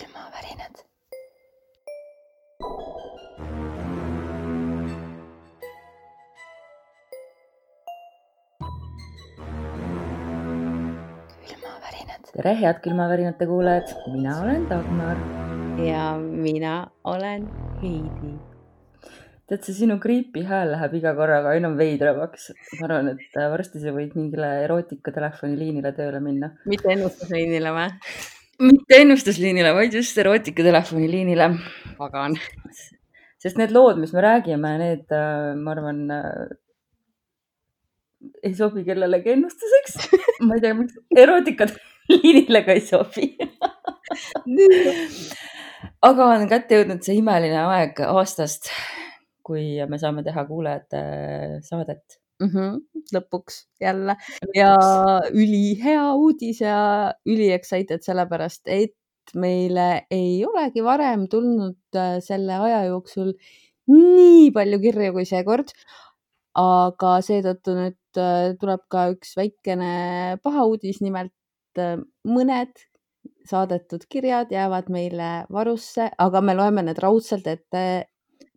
külmavärinad. 0.00 0.74
külmavärinad. 11.48 12.22
tere, 12.32 12.54
head 12.54 12.80
külmavärinate 12.80 13.46
kuulajad, 13.46 13.88
mina 14.12 14.40
olen 14.42 14.68
Dagmar. 14.70 15.16
ja 15.84 16.18
mina 16.18 16.90
olen 17.04 17.48
Heidi. 17.82 18.34
tead, 19.46 19.62
see 19.66 19.74
sinu 19.74 19.98
creepy 19.98 20.44
hääl 20.48 20.72
läheb 20.72 20.94
iga 20.94 21.14
korraga 21.14 21.52
aina 21.52 21.76
veidramaks. 21.76 22.50
ma 22.80 22.88
arvan, 22.88 23.14
et 23.14 23.40
varsti 23.52 23.84
sa 23.84 23.92
võid 23.92 24.16
mingile 24.16 24.52
erootika 24.64 25.12
telefoniliinile 25.12 25.92
tööle 25.92 26.20
minna. 26.24 26.54
mitte 26.64 26.94
ennustusliinile 26.96 27.76
või? 27.76 27.88
Mitte 28.60 29.00
ennustusliinile, 29.02 29.72
vaid 29.76 29.94
just 29.96 30.18
erootika 30.18 30.64
telefoniliinile. 30.66 31.50
pagan. 31.98 32.36
sest 33.40 33.56
need 33.56 33.72
lood, 33.72 34.00
mis 34.00 34.12
me 34.12 34.24
räägime, 34.24 34.74
need, 34.80 35.14
ma 35.60 35.72
arvan, 35.74 36.02
ei 38.44 38.54
sobi 38.56 38.84
kellelegi 38.84 39.34
ennustuseks. 39.36 40.10
ma 40.46 40.56
ei 40.56 40.64
tea, 40.64 40.74
miks 40.76 40.98
erootika 41.16 41.68
liinile 42.12 42.64
ka 42.66 42.76
ei 42.76 42.84
sobi. 42.84 43.30
aga 46.10 46.30
on 46.34 46.48
kätte 46.50 46.80
jõudnud 46.80 47.04
see 47.04 47.20
imeline 47.20 47.60
aeg 47.62 48.02
aastast, 48.08 48.72
kui 49.46 49.78
me 49.88 50.00
saame 50.00 50.24
teha 50.26 50.44
kuulajate 50.48 51.04
saadet. 51.66 52.20
mm. 52.40 52.48
-hmm. 52.48 52.80
lõpuks 53.14 53.64
jälle 53.80 54.16
ja 54.56 54.74
ülihea 55.32 56.12
uudis 56.14 56.60
ja 56.60 57.12
üli 57.26 57.50
excited 57.52 58.02
sellepärast, 58.06 58.62
et 58.66 58.96
meile 59.34 60.06
ei 60.10 60.44
olegi 60.46 60.84
varem 60.84 61.26
tulnud 61.30 61.96
äh, 61.96 62.18
selle 62.24 62.56
aja 62.66 62.84
jooksul 62.88 63.34
nii 63.90 64.50
palju 64.54 64.78
kirju 64.84 65.12
kui 65.16 65.26
seekord. 65.28 65.74
aga 66.60 67.10
seetõttu 67.22 67.76
nüüd 67.76 68.18
äh, 68.18 68.52
tuleb 68.60 68.80
ka 68.90 69.10
üks 69.12 69.36
väikene 69.38 70.38
paha 70.42 70.64
uudis, 70.66 70.98
nimelt 71.00 71.78
äh, 71.78 72.00
mõned 72.26 72.74
saadetud 73.46 74.04
kirjad 74.10 74.50
jäävad 74.52 74.90
meile 74.90 75.30
varusse, 75.52 76.08
aga 76.18 76.40
me 76.42 76.56
loeme 76.58 76.82
need 76.86 76.98
raudselt 77.02 77.46
ette, 77.46 77.84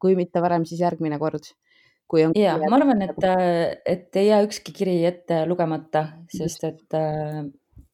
kui 0.01 0.17
mitte 0.19 0.41
varem, 0.41 0.65
siis 0.65 0.81
järgmine 0.81 1.19
kord. 1.21 1.53
Kui 2.09 2.25
on 2.27 2.35
ja 2.37 2.55
ma 2.61 2.77
arvan, 2.77 3.01
et, 3.05 3.25
et 3.89 4.21
ei 4.21 4.27
jää 4.27 4.43
ükski 4.45 4.75
kiri 4.75 4.97
ette 5.09 5.43
lugemata, 5.49 6.05
sest 6.33 6.67
et 6.69 6.97
äh, 6.99 7.41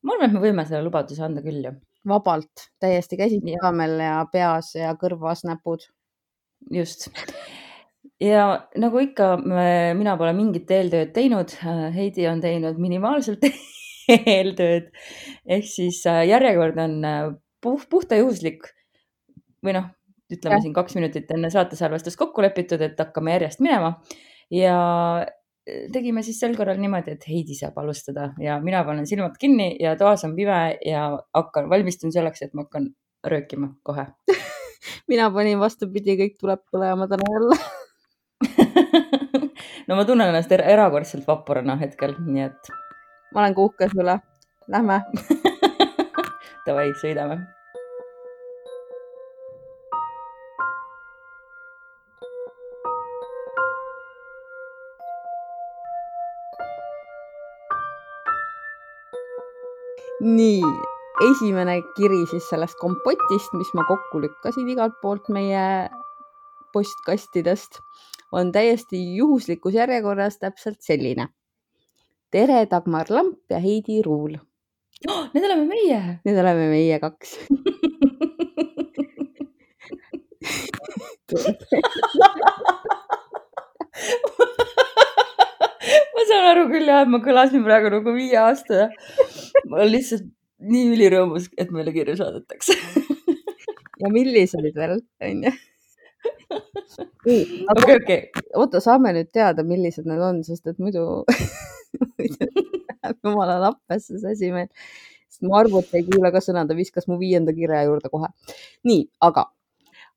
ma 0.03 0.15
arvan, 0.15 0.29
et 0.29 0.35
me 0.35 0.43
võime 0.43 0.65
selle 0.67 0.83
lubaduse 0.87 1.23
anda 1.25 1.43
küll 1.45 1.63
ju. 1.65 1.73
vabalt, 2.09 2.69
täiesti 2.81 3.19
käsi 3.19 3.39
südamel 3.43 3.97
ja 4.03 4.19
peas 4.31 4.73
ja 4.77 4.93
kõrvas 4.99 5.45
näpud. 5.47 5.87
just. 6.71 7.09
ja 8.23 8.45
nagu 8.77 9.03
ikka, 9.03 9.35
mina 9.97 10.17
pole 10.17 10.33
mingit 10.37 10.71
eeltööd 10.71 11.13
teinud, 11.15 11.55
Heidi 11.95 12.27
on 12.27 12.41
teinud 12.43 12.79
minimaalselt 12.81 13.45
eeltööd 14.09 14.89
ehk 15.45 15.67
siis 15.69 16.01
äh, 16.09 16.25
järjekord 16.29 16.79
on 16.81 16.99
äh, 17.05 17.29
puh 17.61 17.83
puhta 17.89 18.17
juhuslik 18.19 18.65
või 19.65 19.75
noh, 19.75 19.89
ütleme 20.33 20.57
Jah. 20.57 20.63
siin 20.65 20.75
kaks 20.75 20.95
minutit 20.99 21.31
enne 21.35 21.49
saate 21.53 21.79
salvestust 21.79 22.19
kokku 22.19 22.43
lepitud, 22.45 22.81
et 22.81 22.99
hakkame 22.99 23.35
järjest 23.37 23.63
minema 23.65 23.95
ja 24.53 24.77
äh, 25.25 25.87
tegime 25.93 26.23
siis 26.25 26.39
sel 26.41 26.55
korral 26.57 26.79
niimoodi, 26.81 27.17
et 27.17 27.27
Heidi 27.29 27.57
saab 27.57 27.77
alustada 27.81 28.31
ja 28.41 28.59
mina 28.63 28.83
panen 28.87 29.07
silmad 29.09 29.37
kinni 29.41 29.75
ja 29.81 29.95
toas 29.99 30.25
on 30.27 30.35
pime 30.37 30.77
ja 30.85 31.09
hakkan, 31.35 31.69
valmistun 31.69 32.13
selleks, 32.15 32.45
et 32.45 32.53
ma 32.53 32.67
hakkan 32.67 32.91
röökima 33.27 33.73
kohe 33.83 34.07
mina 35.11 35.29
panin 35.33 35.59
vastupidi, 35.59 36.15
kõik 36.19 36.39
tuleb 36.39 36.63
põlema 36.71 37.07
täna 37.11 37.29
jälle. 37.33 37.59
no 39.87 39.99
ma 39.99 40.05
tunnen 40.07 40.31
ennast 40.31 40.51
er 40.55 40.65
erakordselt 40.75 41.27
vaprana 41.27 41.77
hetkel, 41.81 42.15
nii 42.25 42.47
et 42.49 42.73
ma 43.33 43.43
olen 43.43 43.57
ka 43.57 43.69
uhke 43.69 43.91
sulle. 43.93 44.19
Lähme. 44.69 45.01
davai, 46.67 46.91
sõidame. 47.01 47.41
nii, 60.19 60.61
esimene 61.31 61.79
kiri 61.95 62.25
siis 62.29 62.47
sellest 62.51 62.77
kompotist, 62.81 63.53
mis 63.55 63.71
ma 63.77 63.85
kokku 63.87 64.21
lükkasin 64.23 64.67
igalt 64.71 64.97
poolt 65.01 65.29
meie 65.31 65.89
postkastidest, 66.73 67.79
on 68.35 68.51
täiesti 68.53 68.99
juhuslikus 69.15 69.73
järjekorras 69.73 70.37
täpselt 70.39 70.81
selline. 70.85 71.27
tere, 72.31 72.67
Dagmar 72.69 73.07
Lamp 73.09 73.39
ja 73.49 73.59
Heidi 73.59 74.01
Ruul. 74.05 74.37
Need 75.33 75.45
oleme 75.45 75.65
meie. 75.65 76.19
Need 76.25 76.37
oleme 76.37 76.69
meie 76.69 76.99
kaks. 76.99 77.39
ma 86.13 86.18
saan 86.29 86.49
aru 86.51 86.67
küll 86.71 86.89
jah, 86.89 87.05
et 87.05 87.11
ma 87.13 87.21
kõlasin 87.23 87.63
praegu 87.65 87.91
nagu 87.93 88.13
viie 88.15 88.37
aasta. 88.41 88.89
ma 89.65 89.79
olen 89.79 89.91
lihtsalt 89.93 90.27
nii 90.59 90.91
ülirõõmus, 90.93 91.49
et 91.57 91.71
meile 91.75 91.93
kirju 91.95 92.17
saadetakse. 92.19 92.75
ja 94.01 94.11
millised 94.13 94.69
veel, 94.75 94.99
onju. 95.29 95.53
okei, 97.75 97.95
okei. 97.99 98.19
oota, 98.57 98.81
saame 98.83 99.13
nüüd 99.15 99.29
teada, 99.35 99.65
millised 99.67 100.07
need 100.09 100.23
on, 100.23 100.41
sest 100.47 100.67
et 100.71 100.81
muidu 100.81 101.05
läheb 102.19 103.17
jumala 103.25 103.59
lappesse 103.65 104.19
see 104.19 104.33
asi 104.33 104.51
meil. 104.55 104.69
sest 105.29 105.45
mu 105.45 105.55
arvuti 105.59 105.99
ei 105.99 106.07
kuule 106.07 106.31
ka 106.33 106.41
sõna, 106.43 106.65
ta 106.67 106.77
viskas 106.77 107.07
mu 107.11 107.19
viienda 107.21 107.55
kirja 107.55 107.85
juurde 107.87 108.11
kohe. 108.11 108.31
nii, 108.89 109.05
aga 109.29 109.49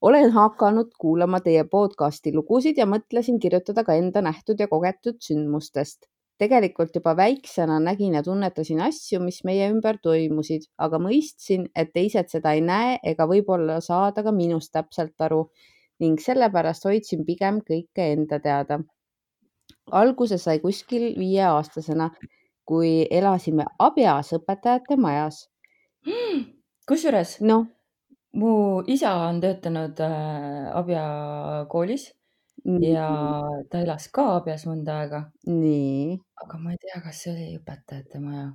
olen 0.02 0.30
hakanud 0.32 0.90
kuulama 0.98 1.40
teie 1.40 1.64
podcasti 1.64 2.32
lugusid 2.34 2.78
ja 2.78 2.86
mõtlesin 2.90 3.38
kirjutada 3.42 3.84
ka 3.86 3.94
enda 3.94 4.22
nähtud 4.22 4.60
ja 4.60 4.68
kogetud 4.68 5.20
sündmustest. 5.22 6.08
tegelikult 6.42 6.96
juba 6.96 7.12
väiksena 7.16 7.76
nägin 7.80 8.14
ja 8.14 8.22
tunnetasin 8.22 8.80
asju, 8.82 9.20
mis 9.22 9.44
meie 9.44 9.68
ümber 9.70 9.98
toimusid, 10.02 10.64
aga 10.78 10.98
mõistsin, 10.98 11.68
et 11.76 11.92
teised 11.94 12.32
seda 12.32 12.52
ei 12.56 12.60
näe 12.60 12.96
ega 13.12 13.28
võib-olla 13.30 13.76
saada 13.80 14.24
ka 14.26 14.32
minust 14.32 14.72
täpselt 14.72 15.14
aru 15.20 15.44
ning 16.00 16.18
sellepärast 16.18 16.88
hoidsin 16.88 17.22
pigem 17.28 17.60
kõike 17.68 18.08
enda 18.16 18.40
teada. 18.40 18.80
alguse 19.92 20.38
sai 20.38 20.58
kuskil 20.58 21.14
viieaastasena, 21.18 22.10
kui 22.64 23.06
elasime 23.10 23.64
Abjas 23.78 24.32
õpetajate 24.32 24.96
majas. 24.96 25.48
kusjuures 26.88 27.38
noh, 27.40 27.66
mu 28.38 28.82
isa 28.88 29.12
on 29.28 29.40
töötanud 29.42 30.00
äh, 30.00 30.72
Abja 30.78 31.04
koolis 31.72 32.10
ja 32.64 33.06
ta 33.70 33.82
elas 33.82 34.08
ka 34.14 34.26
Abjas 34.38 34.66
mõnda 34.68 35.00
aega, 35.02 35.22
nii, 35.48 36.16
aga 36.44 36.60
ma 36.62 36.74
ei 36.74 36.80
tea, 36.82 37.00
kas 37.04 37.22
see 37.24 37.32
oli 37.34 37.48
õpetajate 37.58 38.20
maja. 38.22 38.48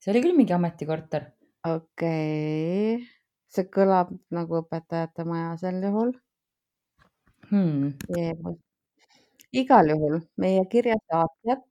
see 0.00 0.12
oli 0.14 0.22
küll 0.24 0.36
mingi 0.38 0.56
ametikorter. 0.56 1.28
okei 1.68 2.94
okay.. 2.96 3.08
see 3.52 3.68
kõlab 3.78 4.14
nagu 4.34 4.62
õpetajate 4.62 5.26
maja 5.28 5.56
sel 5.60 5.82
juhul. 5.84 6.14
Hmm. 7.52 7.92
igal 9.52 9.90
juhul 9.92 10.22
meie 10.40 10.62
kirja 10.72 10.96
saatjat 11.10 11.66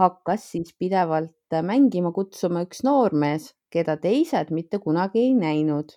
hakkas 0.00 0.44
siis 0.52 0.74
pidevalt 0.80 1.56
mängima 1.64 2.12
kutsuma 2.16 2.62
üks 2.66 2.84
noormees, 2.86 3.50
keda 3.74 3.96
teised 4.00 4.52
mitte 4.56 4.78
kunagi 4.84 5.26
ei 5.26 5.34
näinud. 5.36 5.92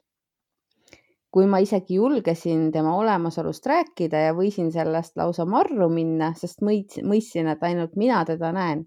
Kui 1.33 1.47
ma 1.49 1.57
isegi 1.63 1.97
julgesin 1.97 2.67
tema 2.71 2.93
olemasolust 2.99 3.65
rääkida 3.65 4.19
ja 4.27 4.33
võisin 4.37 4.69
sellest 4.71 5.17
lausa 5.17 5.45
marru 5.49 5.89
minna, 5.89 6.33
sest 6.37 6.61
mõist- 6.61 7.01
mõistsin, 7.01 7.49
et 7.49 7.63
ainult 7.63 7.95
mina 7.97 8.23
teda 8.25 8.51
näen. 8.53 8.85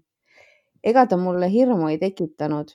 ega 0.83 1.05
ta 1.05 1.17
mulle 1.17 1.51
hirmu 1.51 1.87
ei 1.89 1.97
tekitanud 1.97 2.71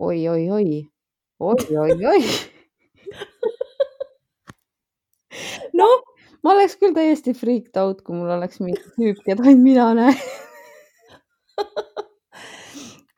oi, 0.00 0.28
oi, 0.28 0.50
oi-oi-oi, 0.50 1.76
oi-oi-oi. 1.78 2.24
noh, 5.80 6.02
ma 6.42 6.52
oleks 6.54 6.76
küll 6.80 6.94
täiesti 6.96 7.34
freaked 7.36 7.76
out, 7.78 8.02
kui 8.02 8.16
mul 8.16 8.30
oleks 8.34 8.60
mingi 8.64 8.82
tüüp, 8.96 9.18
keda 9.26 9.42
ainult 9.46 9.62
mina 9.62 9.94
näen. 9.94 10.18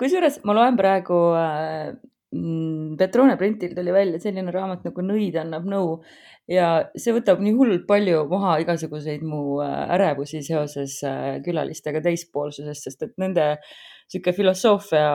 kusjuures 0.01 0.37
ma 0.45 0.53
loen 0.59 0.77
praegu 0.77 1.19
äh, 1.41 1.95
Petrone 2.99 3.37
printil 3.39 3.75
tuli 3.77 3.93
välja 3.95 4.19
selline 4.21 4.51
raamat 4.51 4.83
nagu 4.89 5.03
Nõid 5.07 5.37
annab 5.39 5.67
nõu 5.71 5.93
ja 6.51 6.89
see 6.99 7.15
võtab 7.15 7.39
nii 7.43 7.55
hullult 7.55 7.85
palju 7.87 8.25
maha 8.31 8.57
igasuguseid 8.65 9.23
mu 9.27 9.61
äh, 9.63 9.77
ärevusi 9.95 10.43
seoses 10.47 10.99
äh, 11.07 11.37
külalistega 11.47 12.03
teispoolsusest, 12.03 12.89
sest 12.89 13.07
et 13.07 13.15
nende 13.23 13.47
sihuke 14.11 14.35
filosoofia 14.35 15.07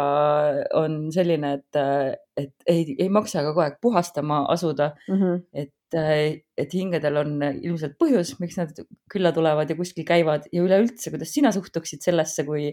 on 0.79 0.97
selline, 1.11 1.53
et, 1.59 1.79
äh, 1.79 2.15
et 2.39 2.71
ei, 2.71 2.95
ei 2.95 3.11
maksa 3.11 3.43
ka 3.43 3.51
kogu 3.51 3.65
aeg 3.65 3.77
puhastama 3.83 4.45
asuda 4.55 4.93
mm. 5.07 5.21
-hmm. 5.21 5.45
et, 5.53 5.99
et 6.63 6.73
hingedel 6.79 7.23
on 7.25 7.37
ilmselt 7.51 7.99
põhjus, 7.99 8.37
miks 8.39 8.59
nad 8.59 8.83
külla 9.11 9.35
tulevad 9.35 9.69
ja 9.69 9.75
kuskil 9.75 10.07
käivad 10.07 10.47
ja 10.51 10.63
üleüldse, 10.63 11.11
kuidas 11.11 11.35
sina 11.35 11.51
suhtuksid 11.51 12.03
sellesse, 12.07 12.47
kui 12.47 12.71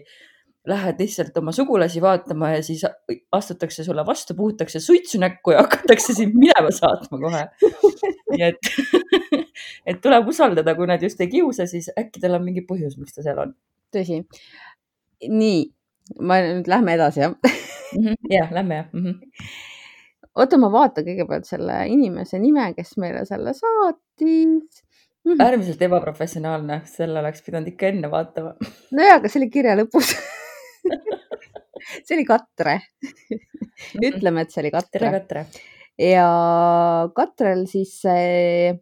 lähed 0.67 0.99
lihtsalt 0.99 1.37
oma 1.37 1.51
sugulasi 1.55 2.01
vaatama 2.01 2.49
ja 2.51 2.63
siis 2.63 2.83
astutakse 3.31 3.83
sulle 3.83 4.05
vastu, 4.05 4.35
puhutakse 4.35 4.79
suitsu 4.79 5.19
näkku 5.19 5.51
ja 5.55 5.63
hakatakse 5.63 6.13
sind 6.13 6.35
minema 6.35 6.71
saatma 6.71 7.19
kohe. 7.19 7.45
nii 8.31 8.43
et, 8.49 8.71
et 9.93 10.01
tuleb 10.01 10.27
usaldada, 10.27 10.75
kui 10.75 10.87
nad 10.87 11.03
just 11.03 11.21
ei 11.21 11.31
kiusa, 11.31 11.67
siis 11.67 11.89
äkki 11.99 12.21
tal 12.21 12.37
on 12.37 12.45
mingi 12.45 12.65
põhjus, 12.67 12.99
miks 12.99 13.15
ta 13.15 13.25
seal 13.25 13.39
on. 13.45 13.55
tõsi. 13.95 14.21
nii, 15.27 15.63
ma 16.21 16.41
nüüd 16.43 16.69
lähme 16.69 16.99
edasi 16.99 17.25
jah 17.25 17.35
-hmm.? 17.95 18.15
jah, 18.29 18.51
lähme 18.51 18.75
jah 18.75 18.85
mm. 18.93 19.03
-hmm. 19.05 19.47
oota, 20.35 20.57
ma 20.57 20.71
vaatan 20.71 21.07
kõigepealt 21.07 21.49
selle 21.49 21.79
inimese 21.87 22.39
nime, 22.39 22.73
kes 22.77 22.97
meile 22.97 23.25
selle 23.25 23.53
saatis 23.53 24.25
mm. 24.25 25.31
-hmm. 25.31 25.45
äärmiselt 25.45 25.81
ebaprofessionaalne, 25.81 26.81
selle 26.85 27.19
oleks 27.19 27.41
pidanud 27.45 27.67
ikka 27.67 27.93
enne 27.93 28.11
vaatama. 28.11 28.55
nojah, 28.91 29.17
aga 29.17 29.31
see 29.31 29.41
oli 29.43 29.49
kirja 29.49 29.77
lõpus 29.79 30.13
see 32.05 32.15
oli 32.17 32.25
Katre 32.27 32.79
ütleme, 34.03 34.43
et 34.43 34.53
see 34.53 34.63
oli 34.63 34.73
Katre. 34.73 34.99
tere, 34.99 35.11
Katre. 35.19 35.45
ja 36.01 36.27
Katrel 37.15 37.65
siis 37.71 37.95
see 38.03 38.75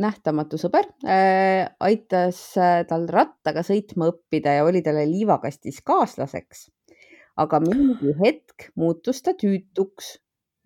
nähtamatu 0.00 0.58
sõber 0.60 0.88
äh, 1.08 1.64
aitas 1.80 2.40
äh, 2.60 2.82
tal 2.88 3.06
rattaga 3.08 3.62
sõitma 3.64 4.10
õppida 4.12 4.58
ja 4.58 4.66
oli 4.68 4.82
talle 4.84 5.06
liivakastis 5.08 5.80
kaaslaseks. 5.86 6.68
aga 7.36 7.60
mingi 7.60 8.12
hetk 8.20 8.70
muutus 8.80 9.22
ta 9.24 9.32
tüütuks 9.36 10.16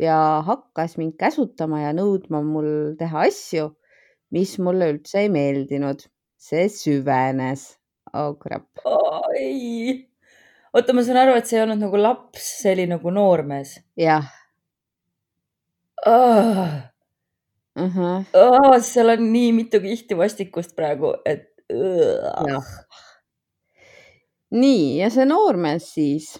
ja 0.00 0.42
hakkas 0.46 0.96
mind 0.98 1.16
käsutama 1.20 1.84
ja 1.84 1.92
nõudma 1.94 2.40
mul 2.46 2.96
teha 2.98 3.26
asju, 3.28 3.70
mis 4.34 4.56
mulle 4.58 4.90
üldse 4.94 5.24
ei 5.24 5.28
meeldinud. 5.28 6.06
see 6.40 6.68
süvenes. 6.72 7.80
Oh 8.14 8.34
crap 8.38 8.66
ei 9.38 10.10
oota, 10.74 10.94
ma 10.94 11.04
saan 11.06 11.20
aru, 11.24 11.38
et 11.38 11.48
see 11.48 11.58
ei 11.58 11.64
olnud 11.64 11.82
nagu 11.82 12.00
laps, 12.00 12.46
see 12.62 12.74
oli 12.76 12.86
nagu 12.90 13.14
noormees. 13.14 13.78
jah 13.98 14.28
oh.. 16.06 16.68
Uh 17.80 17.96
-huh. 17.96 18.24
oh, 18.34 18.76
seal 18.82 19.14
on 19.14 19.32
nii 19.32 19.52
mitu 19.54 19.80
kihti 19.80 20.16
vastikust 20.18 20.74
praegu, 20.76 21.14
et. 21.24 21.46
nii 24.50 24.98
ja 24.98 25.10
see 25.10 25.24
noormees 25.24 25.92
siis 25.94 26.32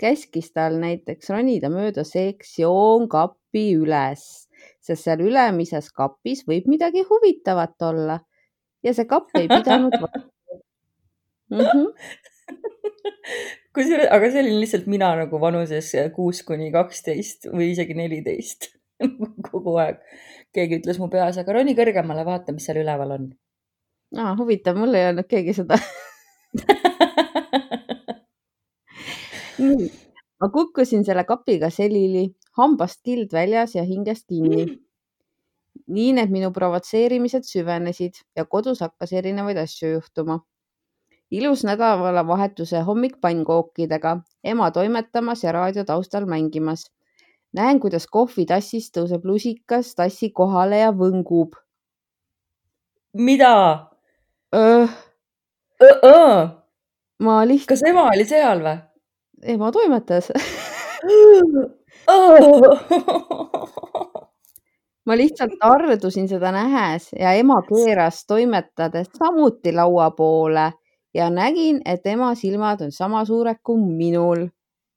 käskis 0.00 0.52
tal 0.52 0.76
näiteks 0.82 1.30
ronida 1.30 1.70
mööda 1.72 2.04
sektsioonkapi 2.04 3.64
üles, 3.80 4.48
sest 4.80 5.04
seal 5.04 5.24
ülemises 5.24 5.88
kapis 5.90 6.44
võib 6.48 6.68
midagi 6.68 7.06
huvitavat 7.08 7.82
olla 7.82 8.20
ja 8.84 8.92
see 8.94 9.08
kapp 9.08 9.32
ei 9.40 9.48
pidanud 9.48 9.96
mm. 11.50 11.60
-hmm. 11.60 11.86
kusjuures, 13.74 14.08
aga 14.14 14.30
see 14.30 14.42
olin 14.44 14.60
lihtsalt 14.62 14.86
mina 14.90 15.10
nagu 15.18 15.40
vanuses 15.40 15.88
kuus 16.14 16.42
kuni 16.46 16.70
kaksteist 16.74 17.48
või 17.52 17.66
isegi 17.72 17.94
neliteist 17.98 18.60
kogu 19.48 19.72
aeg. 19.82 19.96
keegi 20.54 20.78
ütles 20.80 20.98
mu 21.02 21.08
peas, 21.10 21.38
aga 21.40 21.56
roni 21.56 21.74
kõrgemale, 21.76 22.22
vaata, 22.26 22.54
mis 22.54 22.64
seal 22.68 22.78
üleval 22.84 23.10
on. 23.18 23.24
aa, 24.16 24.32
huvitav, 24.38 24.74
mul 24.78 24.94
ei 24.94 25.04
öelnud 25.08 25.28
keegi 25.30 25.52
seda 25.56 25.76
nii, 29.64 29.90
ma 30.40 30.46
kukkusin 30.54 31.02
selle 31.06 31.24
kapiga 31.26 31.68
selili, 31.74 32.24
hambast 32.58 33.02
kild 33.02 33.30
väljas 33.34 33.74
ja 33.74 33.84
hingest 33.86 34.24
kinni. 34.30 34.64
nii 35.90 36.12
need 36.16 36.30
minu 36.30 36.48
provotseerimised 36.54 37.44
süvenesid 37.44 38.14
ja 38.38 38.44
kodus 38.48 38.80
hakkas 38.80 39.12
erinevaid 39.12 39.58
asju 39.58 39.88
juhtuma 39.96 40.38
ilus 41.34 41.64
nädalavahetuse 41.64 42.80
hommik 42.86 43.16
pannkookidega, 43.20 44.16
ema 44.44 44.70
toimetamas 44.70 45.44
ja 45.44 45.52
raadio 45.52 45.84
taustal 45.84 46.26
mängimas. 46.26 46.90
näen, 47.54 47.80
kuidas 47.80 48.06
kohvitassist 48.10 48.96
tõuseb 48.96 49.24
lusikas 49.24 49.94
tassi 49.94 50.30
kohale 50.30 50.78
ja 50.78 50.90
võngub. 50.92 51.54
mida? 53.14 53.86
ma 57.18 57.46
lihtsalt. 57.46 57.68
kas 57.68 57.82
ema 57.88 58.08
oli 58.12 58.24
seal 58.24 58.60
või? 58.62 58.76
ema 59.54 59.72
toimetas 59.72 60.30
ma 65.06 65.16
lihtsalt 65.16 65.52
ardusin 65.60 66.28
seda 66.28 66.52
nähes 66.52 67.10
ja 67.18 67.32
ema 67.32 67.62
keeras 67.68 68.26
toimetades 68.26 69.08
samuti 69.18 69.72
laua 69.72 70.10
poole 70.10 70.72
ja 71.14 71.30
nägin, 71.30 71.80
et 71.84 72.06
ema 72.06 72.34
silmad 72.34 72.82
on 72.82 72.92
sama 72.92 73.24
suured 73.24 73.60
kui 73.62 73.80
minul 73.80 74.48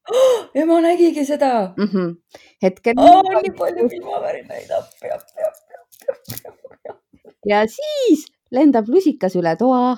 oh,. 0.12 0.48
ema 0.54 0.80
nägigi 0.80 1.24
seda 1.24 1.74
mm? 1.76 1.88
-hmm. 1.92 2.16
hetkel 2.62 2.98
oh,. 2.98 3.22
nii 3.42 3.54
palju 3.58 3.88
silmavärinaid, 3.88 4.70
appi, 4.78 5.10
appi, 5.16 5.46
appi, 5.50 5.74
appi, 6.10 6.48
appi. 6.90 7.00
ja 7.46 7.64
siis 7.66 8.26
lendab 8.50 8.88
lusikas 8.88 9.36
üle 9.36 9.56
toa 9.56 9.96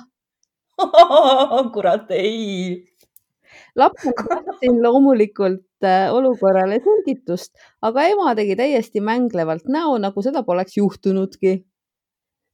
kurat, 1.75 2.11
ei. 2.11 2.87
lapsena 3.77 4.27
tahtsin 4.29 4.83
loomulikult 4.83 5.85
äh, 5.85 6.15
olukorrale 6.15 6.81
selgitust, 6.85 7.53
aga 7.83 8.05
ema 8.13 8.35
tegi 8.35 8.57
täiesti 8.57 9.01
mänglevalt 9.01 9.69
näo, 9.69 9.99
nagu 9.99 10.23
seda 10.23 10.43
poleks 10.43 10.77
juhtunudki 10.77 11.61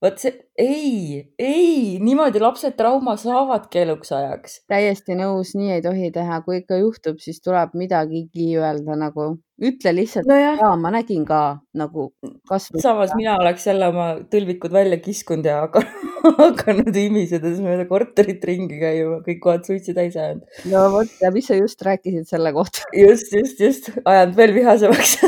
vot 0.07 0.23
see, 0.23 0.33
ei, 0.59 1.25
ei, 1.39 1.99
niimoodi 2.03 2.41
lapsed 2.43 2.77
trauma 2.79 3.17
saavadki 3.21 3.83
eluks 3.83 4.13
ajaks. 4.15 4.61
täiesti 4.71 5.17
nõus, 5.19 5.53
nii 5.59 5.77
ei 5.77 5.83
tohi 5.85 6.11
teha, 6.15 6.41
kui 6.47 6.61
ikka 6.63 6.79
juhtub, 6.81 7.19
siis 7.23 7.43
tuleb 7.45 7.75
midagigi 7.79 8.49
öelda 8.61 8.97
nagu, 9.01 9.29
ütle 9.63 9.93
lihtsalt 9.97 10.29
no, 10.31 10.39
ja 10.39 10.73
ma 10.81 10.93
nägin 10.95 11.27
ka 11.29 11.41
nagu 11.77 12.09
kasvõi. 12.49 12.83
samas 12.85 13.15
mina 13.19 13.37
oleks 13.41 13.67
jälle 13.69 13.91
oma 13.93 14.09
tõlvikud 14.33 14.75
välja 14.75 15.01
kiskunud 15.03 15.49
ja 15.49 15.59
hakanud 15.67 17.01
imisedes 17.07 17.61
mööda 17.65 17.89
korterit 17.91 18.45
ringi 18.49 18.81
käima, 18.81 19.21
kõik 19.27 19.43
kohad 19.45 19.69
suitsi 19.69 19.97
täis 19.97 20.17
ajanud. 20.17 20.47
no 20.73 20.87
vot, 20.95 21.13
ja 21.23 21.33
mis 21.35 21.51
sa 21.51 21.59
just 21.59 21.83
rääkisid 21.83 22.29
selle 22.31 22.55
kohta? 22.57 22.87
just, 23.05 23.33
just, 23.35 23.61
just, 23.61 23.93
ajanud 24.05 24.37
veel 24.39 24.57
vihasemaks 24.57 25.19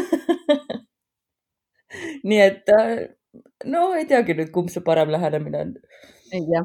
nii 2.29 2.43
et 2.45 2.69
äh, 2.75 3.09
no 3.65 3.93
ei 3.99 4.07
teagi 4.07 4.37
nüüd, 4.39 4.53
kumb 4.55 4.71
see 4.73 4.85
parem 4.85 5.11
lähenemine 5.15 5.61
on. 5.65 5.75
ei 6.33 6.45
tea. 6.47 6.65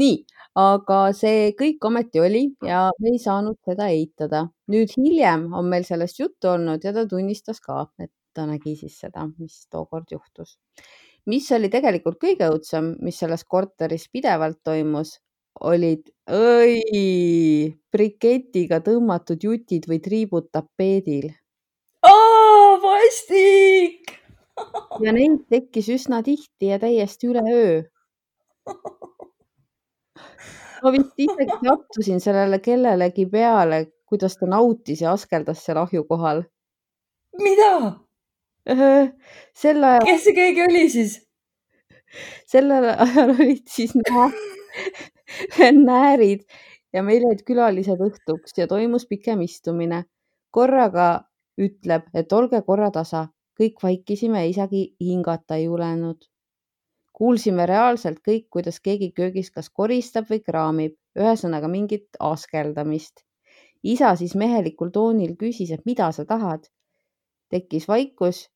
nii, 0.00 0.16
aga 0.60 1.00
see 1.16 1.50
kõik 1.58 1.84
ometi 1.86 2.20
oli 2.22 2.44
ja 2.66 2.88
me 3.00 3.14
ei 3.14 3.20
saanud 3.22 3.58
seda 3.66 3.88
eitada. 3.94 4.46
nüüd 4.72 4.92
hiljem 4.96 5.52
on 5.54 5.68
meil 5.70 5.86
sellest 5.88 6.20
juttu 6.20 6.52
olnud 6.54 6.84
ja 6.84 6.92
ta 6.92 7.06
tunnistas 7.08 7.60
ka, 7.60 7.86
et 7.98 8.12
ta 8.34 8.46
nägi 8.46 8.76
siis 8.76 8.98
seda, 9.00 9.26
mis 9.38 9.66
tookord 9.70 10.10
juhtus. 10.10 10.58
mis 11.26 11.50
oli 11.52 11.68
tegelikult 11.72 12.20
kõige 12.20 12.48
õudsem, 12.50 12.94
mis 13.00 13.18
selles 13.18 13.44
korteris 13.44 14.08
pidevalt 14.12 14.60
toimus, 14.64 15.18
olid 15.60 16.08
õi, 16.30 17.74
briketiga 17.92 18.80
tõmmatud 18.80 19.42
jutid 19.44 19.88
või 19.88 20.00
triibud 20.00 20.48
tapeedil. 20.52 21.30
vastik 22.80 24.19
ja 25.04 25.14
neid 25.16 25.46
tekkis 25.52 25.88
üsna 25.96 26.22
tihti 26.26 26.72
ja 26.72 26.78
täiesti 26.82 27.30
üleöö. 27.30 27.82
ma 30.82 30.92
vist 30.92 31.24
isegi 31.24 31.56
sattusin 31.64 32.20
sellele 32.20 32.58
kellelegi 32.64 33.26
peale, 33.32 33.86
kuidas 34.08 34.36
ta 34.40 34.46
nautis 34.46 35.02
ja 35.04 35.12
askeldas 35.12 35.64
seal 35.64 35.80
ahju 35.82 36.04
kohal. 36.08 36.44
mida? 37.42 37.72
sel 39.54 39.84
ajal. 39.84 40.06
kes 40.06 40.24
see 40.24 40.36
keegi 40.36 40.64
oli 40.68 40.86
siis? 40.92 41.18
sellel 42.50 42.90
ajal 42.92 43.34
olid 43.36 43.64
siis 43.70 43.94
näärid 45.90 46.44
ja 46.92 47.02
meil 47.06 47.24
olid 47.26 47.42
külalised 47.46 48.00
õhtuks 48.02 48.56
ja 48.58 48.66
toimus 48.70 49.06
pikem 49.06 49.42
istumine. 49.46 50.04
korraga 50.50 51.24
ütleb, 51.60 52.08
et 52.14 52.32
olge 52.32 52.62
korra 52.66 52.90
tasa, 52.90 53.28
kõik 53.60 53.82
vaikisime, 53.82 54.46
isegi 54.48 54.84
hingata 55.00 55.56
ei 55.60 55.64
julenud. 55.64 56.26
kuulsime 57.20 57.66
reaalselt 57.68 58.22
kõik, 58.24 58.46
kuidas 58.50 58.80
keegi 58.80 59.10
köögis 59.12 59.50
kas 59.52 59.68
koristab 59.70 60.30
või 60.30 60.40
kraamib, 60.40 60.94
ühesõnaga 61.18 61.68
mingit 61.68 62.08
askeldamist. 62.20 63.24
isa 63.82 64.14
siis 64.16 64.34
mehelikul 64.34 64.90
toonil 64.90 65.36
küsis, 65.36 65.70
et 65.70 65.84
mida 65.86 66.12
sa 66.12 66.24
tahad. 66.24 66.68
tekkis 67.50 67.88
vaikus 67.88 68.48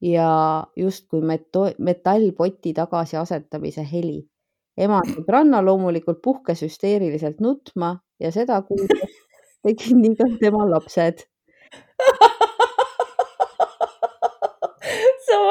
ja 0.00 0.64
justkui 0.76 1.20
meto- 1.20 1.74
metallpoti 1.78 2.72
tagasiasetamise 2.74 3.86
heli. 3.92 4.26
ema 4.76 5.00
sõbranna 5.08 5.62
loomulikult 5.64 6.20
puhkes 6.22 6.62
hüsteeriliselt 6.62 7.40
nutma 7.40 7.98
ja 8.20 8.30
seda 8.32 8.60
kuuldes 8.62 9.16
tegid 9.64 9.96
nii 9.96 10.16
ka 10.16 10.28
tema 10.40 10.66
lapsed. 10.70 11.24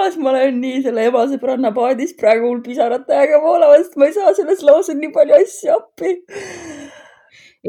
Samas 0.06 0.18
ma 0.22 0.32
olen 0.32 0.60
nii 0.62 0.82
selle 0.86 1.06
ema 1.10 1.24
sõbranna 1.30 1.72
paadis 1.74 2.14
praegu 2.20 2.50
mul 2.50 2.62
pisarad 2.66 3.06
täiega 3.10 3.40
voolavad, 3.42 3.84
sest 3.84 3.96
ma 3.98 4.10
ei 4.10 4.14
saa 4.16 4.34
selles 4.38 4.64
on 4.66 5.00
nii 5.02 5.12
palju 5.16 5.38
asju 5.38 5.72
appi 5.76 6.12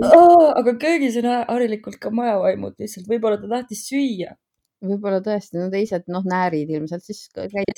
oh,. 0.05 0.51
aga 0.53 0.75
köögis 0.81 1.17
on 1.23 1.29
harilikult 1.31 1.99
ka 2.01 2.13
majavaimud 2.15 2.77
lihtsalt, 2.81 3.09
võib-olla 3.09 3.41
ta 3.41 3.49
tahtis 3.53 3.87
süüa 3.89 4.35
võib-olla 4.87 5.23
tõesti, 5.25 5.57
no 5.57 5.71
teised 5.73 6.05
noh, 6.13 6.25
näärid 6.29 6.69
ilmselt 6.71 7.05
siis. 7.07 7.23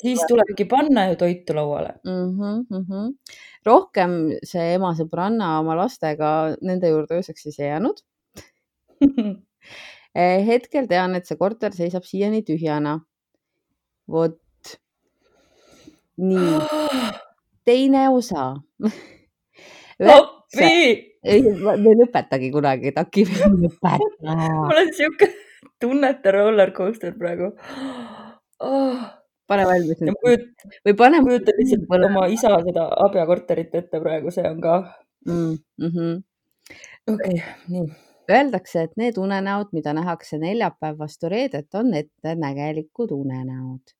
siis 0.01 0.23
tulebki 0.27 0.67
panna 0.69 1.07
ju 1.09 1.19
toitu 1.21 1.55
lauale 1.55 1.95
mm. 2.03 2.25
-hmm, 2.35 2.65
mm 2.69 2.85
-hmm. 2.89 3.37
rohkem 3.65 4.17
see 4.43 4.73
ema 4.75 4.91
sõbranna 4.97 5.53
oma 5.61 5.77
lastega 5.79 6.55
nende 6.61 6.91
juurde 6.91 7.21
ööseks 7.21 7.47
siis 7.47 7.59
ei 7.59 7.71
jäänud 7.71 8.03
eh, 10.19 10.45
hetkel 10.51 10.91
tean, 10.91 11.15
et 11.15 11.25
see 11.25 11.39
korter 11.39 11.71
seisab 11.71 12.03
siiani 12.03 12.43
tühjana. 12.43 12.99
vot 14.09 14.39
nii, 16.19 16.55
teine 17.67 18.07
osa 18.13 18.49
appi! 19.99 20.71
me 21.23 21.75
ei 21.91 21.99
lõpetagi 21.99 22.49
kunagi, 22.53 22.93
Taki, 22.95 23.25
me 23.27 23.37
ei 23.37 23.61
lõpeta. 23.67 24.35
mul 24.69 24.81
on 24.81 24.91
siuke 24.95 25.29
tunnete 25.81 26.33
rollercoaster 26.35 27.15
praegu 27.19 27.51
oh.. 28.69 29.05
pane 29.49 29.67
valmis 29.69 30.01
nüüd. 30.03 30.19
Kujut, 30.23 30.67
või 30.87 30.97
pane. 31.03 31.23
kujuta 31.25 31.55
lihtsalt 31.59 32.09
oma 32.11 32.27
isa 32.31 32.53
seda 32.65 32.89
abjakorterit 33.07 33.75
ette 33.81 34.03
praegu, 34.03 34.33
see 34.35 34.45
on 34.47 34.61
ka 34.63 34.75
mm. 35.27 35.57
-hmm. 35.87 36.21
okei 37.13 37.39
okay,, 37.39 37.41
nii. 37.73 37.89
Öeldakse, 38.29 38.83
et 38.85 38.91
need 39.01 39.15
unenäod, 39.17 39.71
mida 39.73 39.89
nähakse 39.97 40.37
neljapäev 40.37 40.99
vastu 40.99 41.31
reedet, 41.33 41.65
on 41.73 41.95
ettenägelikud 41.97 43.09
unenäod. 43.15 43.95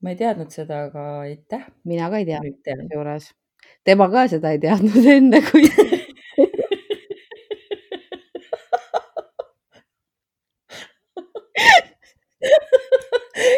Ma 0.00 0.14
ei 0.14 0.18
teadnud 0.20 0.52
seda, 0.54 0.84
aga 0.88 1.06
aitäh. 1.26 1.66
mina 1.84 2.10
ka 2.10 2.20
ei 2.20 2.28
teadnud 2.28 2.60
seejuures. 2.64 3.32
tema 3.84 4.08
ka 4.12 4.28
seda 4.32 4.54
ei 4.54 4.60
teadnud 4.62 5.06
enne, 5.16 5.42
kui 5.50 5.66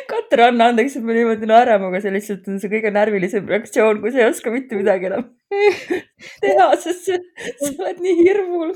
Katre, 0.09 0.47
anna 0.49 0.69
andeks, 0.71 0.97
et 0.99 1.05
me 1.07 1.15
niimoodi 1.17 1.47
naerame, 1.49 1.89
aga 1.91 2.01
see 2.03 2.13
lihtsalt 2.15 2.49
on 2.51 2.59
see 2.63 2.71
kõige 2.73 2.91
närvilisem 2.95 3.49
reaktsioon, 3.49 4.01
kui 4.03 4.13
sa 4.13 4.23
ei 4.23 4.29
oska 4.31 4.53
mitte 4.55 4.79
midagi 4.79 5.09
enam 5.11 5.25
teha, 6.43 6.69
sest 6.83 7.09
sa, 7.09 7.19
sa 7.61 7.71
oled 7.73 8.03
nii 8.03 8.17
hirmul. 8.23 8.73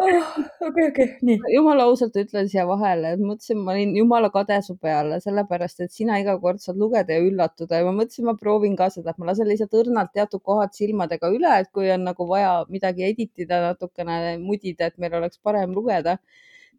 Okei, 0.00 0.86
okei, 0.88 1.06
nii. 1.26 1.36
jumala 1.54 1.84
ausalt 1.88 2.16
ütlen 2.20 2.48
siia 2.50 2.64
vahele, 2.68 3.14
et 3.14 3.22
mõtlesin, 3.22 3.58
ma 3.64 3.74
olin 3.74 3.92
jumala 3.98 4.30
kade 4.34 4.58
su 4.66 4.76
peale, 4.80 5.20
sellepärast 5.24 5.84
et 5.84 5.94
sina 5.94 6.18
iga 6.22 6.36
kord 6.42 6.60
saad 6.62 6.78
lugeda 6.80 7.16
ja 7.16 7.24
üllatuda 7.24 7.80
ja 7.80 7.86
ma 7.86 7.92
mõtlesin, 7.98 8.26
ma 8.28 8.34
proovin 8.40 8.76
ka 8.78 8.90
seda, 8.94 9.08
et 9.12 9.20
ma 9.20 9.30
lasen 9.30 9.48
lihtsalt 9.50 9.76
õrnalt 9.82 10.12
teatud 10.16 10.42
kohad 10.46 10.74
silmadega 10.76 11.32
üle, 11.34 11.52
et 11.64 11.70
kui 11.74 11.90
on 11.94 12.06
nagu 12.08 12.22
vaja 12.28 12.52
midagi 12.72 13.08
editida, 13.10 13.60
natukene 13.68 14.38
mudida, 14.42 14.90
et 14.90 14.96
meil 15.02 15.18
oleks 15.20 15.38
parem 15.42 15.74
lugeda 15.76 16.12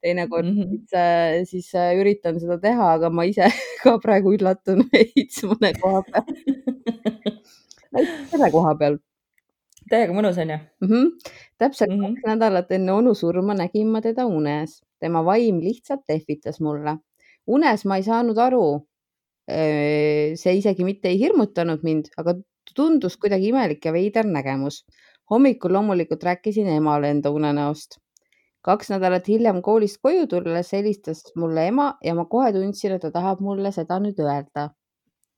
teinekord 0.01 0.47
mm 0.47 0.57
-hmm. 0.57 0.69
siis, 0.69 0.93
äh, 0.93 1.45
siis 1.45 1.75
äh, 1.75 1.93
üritan 2.01 2.39
seda 2.39 2.57
teha, 2.59 2.93
aga 2.93 3.09
ma 3.09 3.23
ise 3.29 3.51
ka 3.83 3.99
praegu 3.99 4.33
üllatun 4.33 4.87
veits 4.93 5.43
mõne 5.45 5.73
koha 5.81 6.01
peal 6.09 6.25
selle 8.31 8.51
koha 8.51 8.75
peal. 8.79 8.97
Täiega 9.91 10.15
mõnus 10.15 10.39
on 10.41 10.53
ju 10.53 10.57
mm? 10.57 10.87
-hmm. 10.89 11.33
täpselt 11.57 11.91
mm 11.91 11.99
-hmm. 11.99 12.15
kaks 12.15 12.29
nädalat 12.33 12.71
enne 12.77 12.93
onu 12.93 13.13
surma 13.15 13.53
nägin 13.53 13.87
ma 13.91 14.01
teda 14.01 14.25
unes, 14.25 14.81
tema 14.99 15.25
vaim 15.25 15.59
lihtsalt 15.59 16.01
lehvitas 16.09 16.61
mulle. 16.61 16.97
unes 17.47 17.85
ma 17.85 17.97
ei 17.97 18.03
saanud 18.03 18.37
aru. 18.37 18.87
see 20.41 20.53
isegi 20.57 20.83
mitte 20.83 21.09
ei 21.09 21.19
hirmutanud 21.19 21.79
mind, 21.83 22.05
aga 22.17 22.35
tundus 22.75 23.17
kuidagi 23.17 23.47
imelik 23.47 23.85
ja 23.85 23.93
veider 23.93 24.25
nägemus. 24.25 24.85
hommikul 25.31 25.73
loomulikult 25.73 26.23
rääkisin 26.23 26.67
emale 26.67 27.09
enda 27.09 27.29
unenäost 27.29 27.99
kaks 28.61 28.91
nädalat 28.93 29.27
hiljem 29.27 29.61
koolist 29.61 29.97
koju 30.01 30.27
tulles 30.27 30.71
helistas 30.73 31.23
mulle 31.35 31.67
ema 31.67 31.87
ja 32.03 32.13
ma 32.15 32.25
kohe 32.25 32.51
tundsin, 32.53 32.91
et 32.91 33.01
ta 33.01 33.11
tahab 33.11 33.39
mulle 33.41 33.71
seda 33.71 33.99
nüüd 33.99 34.19
öelda. 34.21 34.69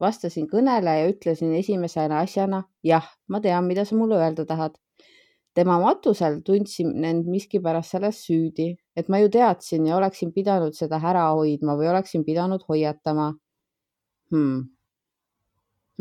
Vastasin 0.02 0.48
kõnele 0.52 0.96
ja 1.00 1.10
ütlesin 1.12 1.54
esimesena 1.58 2.24
asjana 2.26 2.64
jah, 2.84 3.06
ma 3.28 3.42
tean, 3.42 3.68
mida 3.68 3.86
sa 3.86 3.96
mulle 3.96 4.20
öelda 4.22 4.46
tahad. 4.46 4.80
tema 5.54 5.76
matusel 5.80 6.40
tundsin 6.42 7.06
end 7.06 7.28
miskipärast 7.30 7.94
selles 7.94 8.24
süüdi, 8.26 8.72
et 8.98 9.10
ma 9.10 9.20
ju 9.22 9.30
teadsin 9.30 9.86
ja 9.86 9.98
oleksin 9.98 10.32
pidanud 10.34 10.74
seda 10.74 10.98
ära 10.98 11.28
hoidma 11.30 11.76
või 11.78 11.92
oleksin 11.92 12.24
pidanud 12.26 12.64
hoiatama 12.70 13.34
hmm.. 14.32 14.64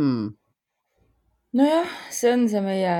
Hmm. 0.00 0.30
nojah, 1.52 1.92
see 2.10 2.32
on 2.32 2.48
see 2.48 2.64
meie 2.64 2.96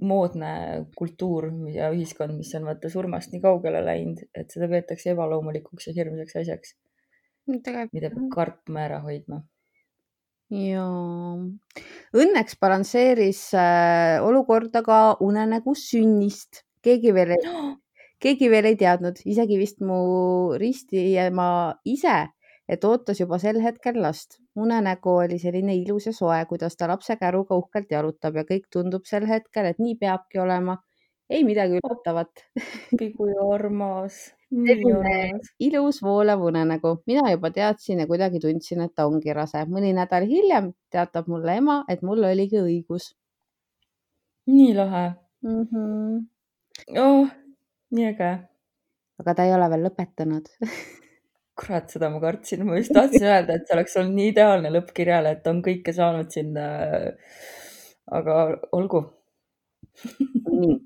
moodne 0.00 0.50
kultuur 0.96 1.46
ja 1.74 1.90
ühiskond, 1.94 2.34
mis 2.38 2.52
on 2.58 2.66
vaata 2.68 2.90
surmast 2.92 3.32
nii 3.34 3.42
kaugele 3.44 3.82
läinud, 3.84 4.22
et 4.34 4.52
seda 4.52 4.68
peetakse 4.72 5.12
ebaloomulikuks 5.14 5.90
ja 5.90 5.96
hirmsaks 5.96 6.38
asjaks, 6.42 6.74
mida 7.50 7.86
peab 7.92 8.18
kartma 8.34 8.86
ära 8.88 9.00
hoidma. 9.04 9.42
Ja 10.50 10.86
õnneks 12.16 12.58
balansseeris 12.60 13.44
äh, 13.54 14.18
olukorda 14.24 14.82
ka 14.86 14.98
unenägu 15.22 15.76
sünnist, 15.78 16.64
keegi 16.82 17.14
veel 17.14 17.36
ei, 17.36 17.44
keegi 18.22 18.50
veel 18.50 18.72
ei 18.72 18.76
teadnud, 18.80 19.22
isegi 19.24 19.58
vist 19.60 19.80
mu 19.80 20.00
ristiema 20.58 21.50
ise 21.84 22.26
et 22.70 22.84
ootas 22.86 23.18
juba 23.18 23.38
sel 23.42 23.58
hetkel 23.64 23.98
last. 24.02 24.38
unenägu 24.60 25.14
oli 25.24 25.38
selline 25.42 25.74
ilus 25.80 26.06
ja 26.06 26.12
soe, 26.14 26.38
kuidas 26.50 26.76
ta 26.78 26.88
lapse 26.90 27.16
käruga 27.18 27.56
uhkelt 27.58 27.90
jalutab 27.90 28.36
ja 28.38 28.44
kõik 28.46 28.68
tundub 28.72 29.06
sel 29.10 29.26
hetkel, 29.26 29.66
et 29.70 29.78
nii 29.82 29.96
peabki 29.98 30.38
olema. 30.38 30.76
ei 31.30 31.44
midagi 31.46 31.78
üllatavat. 31.80 32.44
kui 33.16 33.34
armas. 33.54 34.20
Ilus 35.60 36.02
voolav 36.02 36.42
unenägu. 36.42 37.02
mina 37.06 37.30
juba 37.30 37.50
teadsin 37.50 38.00
ja 38.00 38.06
kuidagi 38.06 38.40
tundsin, 38.40 38.80
et 38.80 38.94
ta 38.94 39.06
ongi 39.06 39.32
rase. 39.32 39.64
mõni 39.66 39.92
nädal 39.94 40.26
hiljem 40.26 40.72
teatab 40.90 41.28
mulle 41.28 41.56
ema, 41.56 41.84
et 41.88 42.02
mul 42.02 42.24
oligi 42.24 42.58
õigus. 42.58 43.14
nii 44.46 44.74
lahe 44.74 45.12
mm. 45.42 45.66
-hmm. 45.72 46.24
oh, 46.98 47.28
nii 47.90 48.06
äge. 48.06 48.32
aga 49.20 49.34
ta 49.34 49.44
ei 49.44 49.54
ole 49.54 49.70
veel 49.70 49.86
lõpetanud 49.86 50.50
kurat, 51.60 51.90
seda 51.92 52.10
ma 52.10 52.20
kartsin, 52.20 52.64
ma 52.66 52.76
just 52.76 52.94
tahtsin 52.96 53.26
öelda, 53.32 53.56
et 53.56 53.66
see 53.66 53.76
oleks 53.76 53.96
olnud 54.00 54.16
nii 54.16 54.28
ideaalne 54.32 54.72
lõpp 54.72 54.92
kirjale, 54.96 55.34
et 55.36 55.46
on 55.46 55.62
kõike 55.62 55.94
saanud 55.96 56.30
sinna. 56.32 56.66
aga 58.10 58.36
olgu 58.72 59.04
nii, 60.60 60.76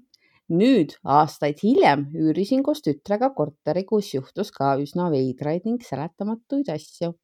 nüüd 0.52 0.94
aastaid 1.04 1.60
hiljem 1.62 2.08
üürisin 2.14 2.62
koos 2.62 2.82
tütrega 2.84 3.30
korteri, 3.34 3.84
kus 3.86 4.12
juhtus 4.14 4.50
ka 4.52 4.74
üsna 4.80 5.10
veidraid 5.12 5.64
ning 5.64 5.82
seletamatuid 5.82 6.68
asju. 6.74 7.14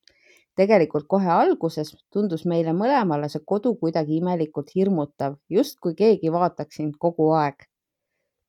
tegelikult 0.57 1.07
kohe 1.09 1.29
alguses 1.31 1.93
tundus 2.13 2.43
meile 2.45 2.73
mõlemale 2.77 3.29
see 3.33 3.41
kodu 3.47 3.75
kuidagi 3.81 4.17
imelikult 4.19 4.73
hirmutav, 4.75 5.37
justkui 5.49 5.95
keegi 5.95 6.33
vaataks 6.33 6.81
sind 6.81 6.97
kogu 6.99 7.31
aeg 7.37 7.65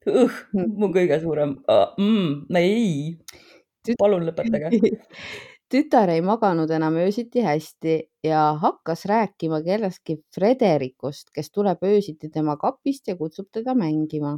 uh,. 0.07 0.31
mu 0.53 0.91
kõige 0.91 1.19
suurem 1.21 1.55
uh,, 1.67 1.93
mm, 1.99 2.55
ei 2.57 3.95
palun 3.99 4.25
lõpetage 4.27 4.71
tütar 5.71 6.09
ei 6.11 6.21
maganud 6.21 6.71
enam 6.71 6.97
öösiti 6.99 7.43
hästi 7.45 7.93
ja 8.27 8.41
hakkas 8.59 9.05
rääkima 9.05 9.61
kellestki 9.63 10.17
Frederikust, 10.35 11.29
kes 11.35 11.51
tuleb 11.51 11.83
öösiti 11.87 12.29
tema 12.29 12.57
kapist 12.57 13.07
ja 13.07 13.15
kutsub 13.15 13.47
teda 13.53 13.75
mängima 13.77 14.35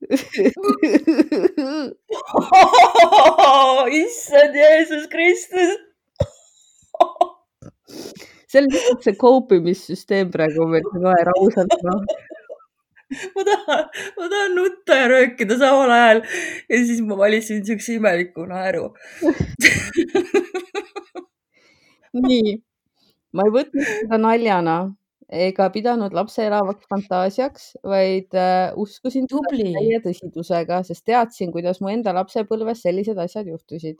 issand 4.02 4.54
Jeesus 4.54 5.06
Kristus! 5.12 5.76
See 8.50 8.58
on 8.58 8.66
lihtsalt 8.66 9.04
see 9.06 9.14
koopimissüsteem 9.20 10.26
praegu 10.34 10.64
meil 10.66 10.82
kohe 10.90 11.20
rausalt 11.28 11.70
noh 11.86 12.00
ma 13.34 13.42
tahan, 13.44 13.84
ma 14.16 14.28
tahan 14.30 14.54
nutta 14.54 14.94
ja 14.94 15.06
röökida 15.10 15.58
samal 15.58 15.90
ajal 15.90 16.22
ja 16.70 16.76
siis 16.86 17.00
ma 17.06 17.18
valisin 17.18 17.64
siukse 17.66 17.94
imeliku 17.98 18.46
naeru. 18.46 18.94
Nii, 22.26 22.58
ma 23.34 23.46
ei 23.46 23.52
võtnud 23.54 23.86
seda 23.86 24.18
naljana, 24.18 24.76
ega 25.30 25.68
pidanud 25.70 26.14
lapse 26.14 26.42
elavaks 26.42 26.86
fantaasiaks, 26.90 27.66
vaid 27.86 28.34
äh, 28.34 28.72
uskusin 28.78 29.28
täie 29.30 30.00
tõsidusega, 30.04 30.82
sest 30.86 31.04
teadsin, 31.06 31.52
kuidas 31.54 31.80
mu 31.80 31.90
enda 31.92 32.14
lapsepõlves 32.16 32.82
sellised 32.82 33.18
asjad 33.18 33.46
juhtusid. 33.46 33.98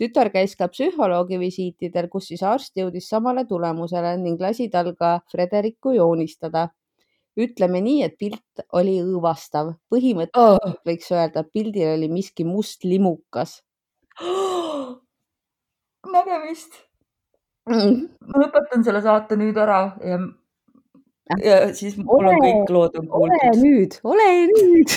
tütar 0.00 0.30
käis 0.32 0.56
ka 0.56 0.68
psühholoogi 0.68 1.38
visiitidel, 1.38 2.08
kus 2.08 2.28
siis 2.28 2.42
arst 2.42 2.76
jõudis 2.76 3.08
samale 3.08 3.44
tulemusele 3.44 4.16
ning 4.16 4.40
lasi 4.40 4.68
tal 4.68 4.94
ka 4.94 5.20
Frederiku 5.32 5.92
joonistada. 5.96 6.68
ütleme 7.36 7.80
nii, 7.80 8.02
et 8.02 8.18
pilt 8.18 8.64
oli 8.72 9.00
õõvastav, 9.00 9.74
põhimõtteliselt 9.88 10.64
Oh. 10.64 10.74
võiks 10.84 11.10
öelda, 11.12 11.40
et 11.40 11.52
pildil 11.52 11.94
oli 11.94 12.08
miski 12.08 12.44
must 12.44 12.84
limukas. 12.84 13.62
nägemist. 16.12 16.76
ma 17.70 18.42
lõpetan 18.42 18.84
selle 18.84 19.02
saate 19.04 19.36
nüüd 19.38 19.56
ära 19.60 19.80
ja, 20.04 20.18
ja 21.44 21.58
siis 21.74 21.98
mul 22.00 22.24
on 22.24 22.34
Ole- 22.34 22.46
kõik 22.46 22.72
lood 22.76 22.96
on 23.02 23.10
ole 23.10 23.40
kuuldud. 23.42 23.60
nüüd, 23.64 23.98
ole 24.04 24.30
nüüd. 24.54 24.96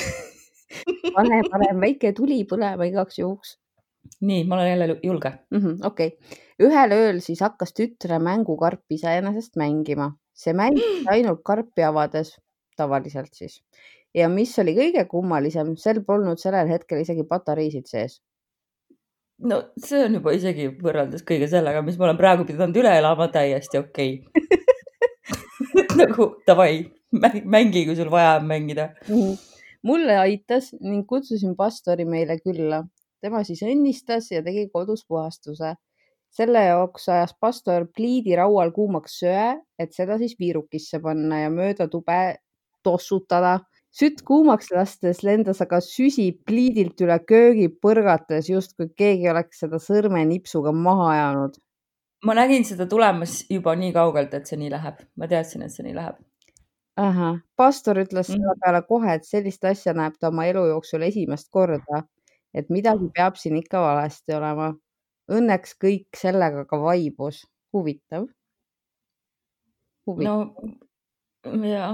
pane 1.17 1.43
parem 1.51 1.83
väike 1.83 2.13
tuli 2.17 2.43
põlema 2.49 2.89
igaks 2.89 3.19
juhuks 3.21 3.57
nii, 4.21 4.43
ma 4.47 4.55
olen 4.55 4.69
jälle 4.69 4.99
julge. 5.03 5.31
-hmm,. 5.53 5.85
okei 5.85 6.17
ühel 6.61 6.95
ööl 6.95 7.21
siis 7.21 7.41
hakkas 7.41 7.73
tütre 7.73 8.19
mängukarp 8.19 8.83
iseenesest 8.91 9.57
mängima, 9.59 10.13
see 10.33 10.53
mängis 10.53 11.07
ainult 11.13 11.41
karpi 11.45 11.85
avades, 11.87 12.35
tavaliselt 12.77 13.33
siis. 13.33 13.61
ja 14.13 14.29
mis 14.29 14.53
oli 14.59 14.75
kõige 14.77 15.05
kummalisem, 15.09 15.75
sel 15.77 16.03
polnud 16.05 16.39
sellel 16.41 16.69
hetkel 16.69 17.01
isegi 17.01 17.25
patareisid 17.29 17.89
sees. 17.89 18.21
no 19.39 19.61
see 19.77 20.03
on 20.05 20.19
juba 20.19 20.35
isegi 20.37 20.69
võrreldes 20.83 21.25
kõige 21.27 21.47
sellega, 21.47 21.81
mis 21.81 21.97
ma 21.97 22.09
olen 22.09 22.17
praegu 22.17 22.45
pidanud 22.45 22.83
üle 22.83 22.97
elama, 22.97 23.27
täiesti 23.27 23.81
okei 23.81 24.19
okay. 24.19 24.59
nagu 26.01 26.29
davai, 26.47 26.83
mängi, 27.45 27.85
kui 27.87 27.95
sul 27.97 28.11
vaja 28.11 28.37
on 28.39 28.47
mängida. 28.49 28.89
mulle 29.83 30.17
aitas 30.17 30.71
ning 30.79 31.05
kutsusin 31.07 31.55
pastori 31.55 32.05
meile 32.05 32.39
külla. 32.39 32.83
tema 33.23 33.43
siis 33.47 33.61
õnnistas 33.63 34.31
ja 34.31 34.43
tegi 34.43 34.69
kodus 34.73 35.05
puhastuse. 35.07 35.75
selle 36.33 36.63
jaoks 36.65 37.09
ajas 37.09 37.35
pastor 37.39 37.85
pliidiraual 37.95 38.71
kuumaks 38.73 39.19
söe, 39.19 39.59
et 39.79 39.93
seda 39.93 40.17
siis 40.17 40.33
viirukisse 40.39 40.99
panna 40.99 41.43
ja 41.43 41.49
mööda 41.49 41.87
tube 41.87 42.37
tossutada. 42.83 43.59
sütt 43.93 44.23
kuumaks 44.25 44.71
lastes 44.71 45.21
lendas 45.23 45.61
aga 45.61 45.79
süsi 45.81 46.31
pliidilt 46.45 47.01
üle 47.01 47.19
köögi 47.19 47.69
põrgates, 47.69 48.49
justkui 48.49 48.89
keegi 48.97 49.29
oleks 49.29 49.59
seda 49.59 49.77
sõrmenipsuga 49.77 50.73
maha 50.73 51.11
ajanud. 51.11 51.59
Ma 52.23 52.33
nägin 52.37 52.65
seda 52.65 52.85
tulemas 52.89 53.43
juba 53.49 53.75
nii 53.75 53.93
kaugelt, 53.93 54.33
et 54.33 54.47
see 54.47 54.57
nii 54.57 54.69
läheb. 54.71 55.01
ma 55.15 55.27
teadsin, 55.27 55.61
et 55.63 55.71
see 55.71 55.83
nii 55.87 55.95
läheb. 55.95 56.15
ahah, 56.97 57.39
pastor 57.57 57.95
ütles 57.97 58.29
Mhm. 58.29 58.37
selle 58.37 58.55
peale 58.63 58.81
kohe, 58.87 59.13
et 59.13 59.25
sellist 59.25 59.63
asja 59.65 59.93
näeb 59.93 60.13
ta 60.19 60.27
oma 60.29 60.45
elu 60.45 60.65
jooksul 60.67 61.01
esimest 61.01 61.49
korda. 61.51 62.03
et 62.53 62.69
midagi 62.69 63.09
peab 63.15 63.35
siin 63.35 63.57
ikka 63.57 63.81
valesti 63.81 64.33
olema. 64.33 64.73
Õnneks 65.31 65.75
kõik 65.83 66.07
sellega 66.17 66.65
ka 66.65 66.77
vaibus. 66.81 67.43
huvitav. 67.73 68.27
huvitav 70.07 70.51
no 71.45 71.65
ja 71.67 71.87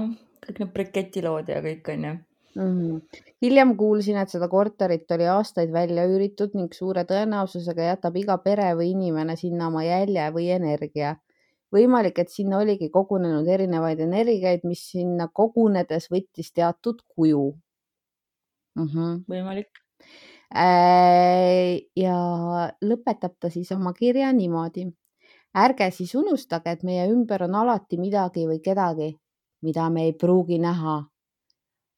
kõik 0.46 0.58
need 0.58 0.72
briketilood 0.74 1.48
ja 1.48 1.60
kõik 1.62 1.88
onju. 1.94 2.12
-hmm. 2.56 3.00
hiljem 3.42 3.76
kuulsin, 3.76 4.16
et 4.16 4.28
seda 4.28 4.48
korterit 4.48 5.10
oli 5.10 5.26
aastaid 5.30 5.72
välja 5.72 6.06
üüritud 6.10 6.54
ning 6.58 6.74
suure 6.74 7.04
tõenäosusega 7.04 7.90
jätab 7.92 8.16
iga 8.16 8.38
pere 8.38 8.74
või 8.78 8.90
inimene 8.94 9.36
sinna 9.36 9.68
oma 9.68 9.84
jälje 9.84 10.30
või 10.34 10.50
energia. 10.50 11.16
võimalik, 11.70 12.18
et 12.18 12.30
sinna 12.30 12.58
oligi 12.58 12.88
kogunenud 12.90 13.46
erinevaid 13.46 14.00
energiaid, 14.00 14.64
mis 14.64 14.80
sinna 14.90 15.28
kogunedes 15.28 16.08
võttis 16.10 16.52
teatud 16.52 17.02
kuju. 17.14 17.54
-hmm. 18.76 19.24
võimalik. 19.28 19.70
Äh, 20.50 21.86
ja 21.96 22.16
lõpetab 22.82 23.36
ta 23.38 23.50
siis 23.50 23.70
oma 23.72 23.92
kirja 23.92 24.32
niimoodi. 24.32 24.90
ärge 25.54 25.90
siis 25.90 26.14
unustage, 26.14 26.70
et 26.70 26.82
meie 26.82 27.06
ümber 27.10 27.42
on 27.42 27.54
alati 27.54 27.98
midagi 27.98 28.46
või 28.46 28.60
kedagi, 28.62 29.16
mida 29.62 29.88
me 29.90 30.04
ei 30.04 30.12
pruugi 30.12 30.58
näha, 30.58 31.04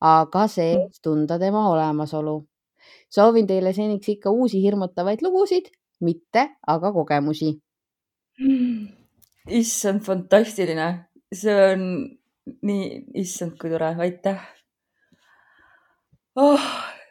aga 0.03 0.47
sees 0.51 1.01
tunda 1.03 1.39
tema 1.39 1.69
olemasolu. 1.71 2.43
soovin 3.13 3.47
teile 3.47 3.73
seniks 3.73 4.09
ikka 4.09 4.31
uusi 4.31 4.63
hirmutavaid 4.63 5.23
lugusid, 5.23 5.69
mitte 6.01 6.49
aga 6.67 6.93
kogemusi. 6.93 7.53
issand, 9.63 10.03
fantastiline. 10.03 10.89
see 11.33 11.55
on 11.73 11.85
nii, 12.67 12.89
issand, 13.23 13.55
kui 13.61 13.71
tore, 13.71 13.95
aitäh 14.05 14.41
oh,. 16.37 16.67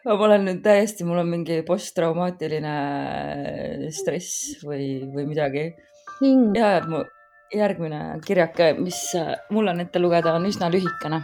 ma 0.06 0.18
olen 0.26 0.46
nüüd 0.50 0.62
täiesti, 0.66 1.06
mul 1.08 1.22
on 1.22 1.30
mingi 1.30 1.62
posttraumaatiline 1.66 2.76
stress 3.94 4.62
või, 4.66 5.08
või 5.14 5.28
midagi. 5.30 5.66
ja, 6.58 6.76
ja 6.76 6.86
mu 6.90 7.04
järgmine 7.54 8.20
kirjake, 8.26 8.74
mis 8.80 9.00
äh, 9.20 9.36
mul 9.52 9.68
on 9.72 9.84
ette 9.84 10.00
lugeda, 10.00 10.36
on 10.38 10.48
üsna 10.50 10.72
lühikene. 10.72 11.22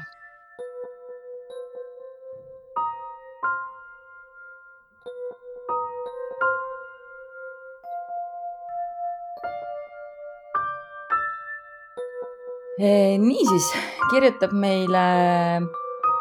Niisiis 12.77 13.67
kirjutab 14.11 14.53
meile, 14.53 15.03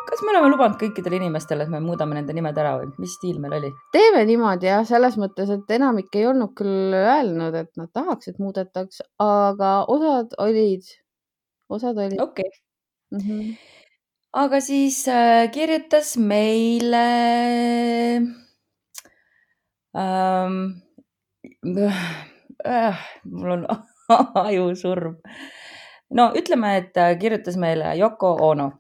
kas 0.09 0.23
me 0.25 0.33
oleme 0.33 0.51
lubanud 0.53 0.79
kõikidele 0.81 1.19
inimestele, 1.21 1.67
et 1.67 1.73
me 1.73 1.83
muudame 1.85 2.17
nende 2.17 2.33
nimed 2.37 2.57
ära 2.57 2.77
või 2.81 2.89
mis 3.03 3.17
stiil 3.19 3.41
meil 3.43 3.59
oli? 3.59 3.73
teeme 3.93 4.25
niimoodi 4.29 4.71
jah, 4.71 4.85
selles 4.89 5.19
mõttes, 5.21 5.53
et 5.53 5.75
enamik 5.77 6.17
ei 6.17 6.27
olnud 6.31 6.55
küll 6.57 6.97
öelnud, 6.97 7.57
et 7.61 7.73
nad 7.77 7.91
tahaks, 7.93 8.31
et 8.33 8.41
muudetaks, 8.41 9.03
aga 9.23 9.73
osad 9.93 10.33
olid, 10.43 10.89
osad 11.69 12.01
olid 12.01 12.21
okei 12.25 12.49
okay., 12.49 12.63
mm. 13.13 13.21
-hmm. 13.27 13.53
aga 14.45 14.61
siis 14.65 15.03
äh, 15.09 15.51
kirjutas 15.53 16.17
meile 16.17 17.07
ähm,. 19.97 20.83
Äh, 22.67 22.99
mul 23.25 23.51
on 23.51 23.67
ajusurm. 24.47 25.17
No 26.11 26.31
ütleme, 26.37 26.77
et 26.77 26.97
äh, 26.97 27.15
kirjutas 27.19 27.57
meile 27.57 27.95
Yoko 27.99 28.37
Ono. 28.49 28.71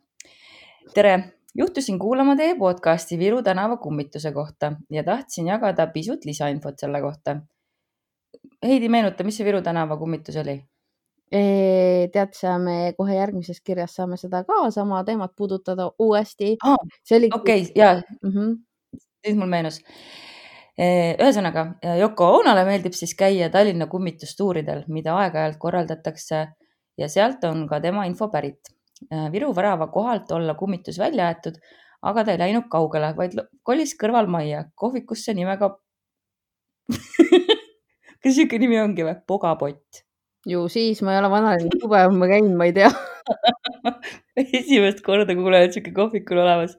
tere, 0.94 1.32
juhtusin 1.58 1.98
kuulama 1.98 2.36
teie 2.36 2.54
podcasti 2.58 3.18
Viru 3.18 3.42
tänava 3.42 3.76
kummituse 3.76 4.32
kohta 4.32 4.72
ja 4.90 5.04
tahtsin 5.04 5.46
jagada 5.46 5.86
pisut 5.86 6.24
lisainfot 6.24 6.78
selle 6.78 7.00
kohta. 7.00 7.36
Heidi, 8.64 8.88
meenuta, 8.88 9.24
mis 9.24 9.36
see 9.36 9.46
Viru 9.46 9.62
tänava 9.62 9.96
kummitus 9.96 10.36
oli? 10.36 10.60
tead 11.26 12.36
sa, 12.38 12.52
me 12.62 12.92
kohe 12.94 13.16
järgmises 13.16 13.58
kirjas 13.60 13.96
saame 13.98 14.14
seda 14.16 14.44
ka 14.46 14.70
sama 14.70 15.00
teemat 15.04 15.32
puudutada 15.36 15.88
uuesti. 15.98 16.52
aa, 16.62 16.76
see 17.02 17.18
oli 17.18 17.30
okei 17.34 17.62
okay,, 17.62 17.72
ja 17.74 18.02
mm. 18.22 18.30
-hmm. 18.30 18.52
siis 19.24 19.36
mul 19.36 19.50
meenus. 19.50 19.80
ühesõnaga, 20.78 21.66
Yoko 21.98 22.30
Onole 22.36 22.64
meeldib 22.64 22.92
siis 22.92 23.14
käia 23.14 23.50
Tallinna 23.50 23.86
kummitustuuridel, 23.86 24.84
mida 24.88 25.16
aeg-ajalt 25.16 25.56
korraldatakse 25.58 26.46
ja 26.98 27.08
sealt 27.12 27.44
on 27.44 27.66
ka 27.68 27.80
tema 27.84 28.06
info 28.08 28.28
pärit. 28.32 28.72
Viru 29.32 29.50
värava 29.56 29.90
kohalt 29.92 30.30
olla 30.32 30.54
kummitus 30.56 30.98
välja 30.98 31.28
aetud, 31.28 31.58
aga 32.06 32.24
ta 32.24 32.32
ei 32.32 32.40
läinud 32.40 32.70
kaugele, 32.72 33.12
vaid 33.16 33.36
kolis 33.66 33.92
kõrvalmajja 34.00 34.64
kohvikusse 34.74 35.34
nimega. 35.36 35.74
kas 38.22 38.36
sihuke 38.36 38.60
nimi 38.62 38.78
ongi 38.80 39.04
või? 39.04 39.16
Pogapott. 39.28 40.02
ju 40.46 40.62
siis 40.70 41.02
ma 41.02 41.12
ei 41.12 41.20
ole 41.20 41.30
vanalinnas 41.30 41.82
tugev, 41.82 42.14
ma 42.14 42.30
käin, 42.30 42.52
ma 42.56 42.68
ei 42.68 42.74
tea. 42.76 42.90
esimest 44.60 45.02
korda 45.04 45.34
kuulen, 45.34 45.66
et 45.66 45.76
sihuke 45.76 45.92
kohvik 45.96 46.30
on 46.32 46.44
olemas. 46.46 46.78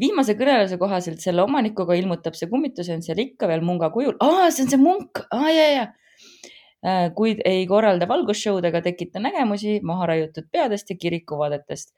viimase 0.00 0.36
kõneluse 0.38 0.76
kohaselt 0.78 1.22
selle 1.22 1.42
omanikuga 1.46 1.96
ilmutab 1.98 2.36
see 2.38 2.50
kummitus 2.50 2.90
end 2.92 3.06
seal 3.06 3.18
ikka 3.22 3.48
veel 3.48 3.64
munga 3.64 3.88
kujul. 3.94 4.18
aa, 4.20 4.50
see 4.50 4.66
on 4.66 4.74
see 4.74 4.82
munk, 4.82 5.24
aa 5.32 5.54
ja, 5.54 5.66
ja. 5.78 5.88
Kuid 7.16 7.42
ei 7.44 7.66
korralda 7.68 8.08
valgusshow'd 8.08 8.64
ega 8.64 8.80
tekita 8.84 9.20
nägemusi 9.20 9.80
maha 9.84 10.06
raiutud 10.14 10.46
peadest 10.52 10.90
ja 10.90 10.96
kirikuvaadetest. 10.96 11.92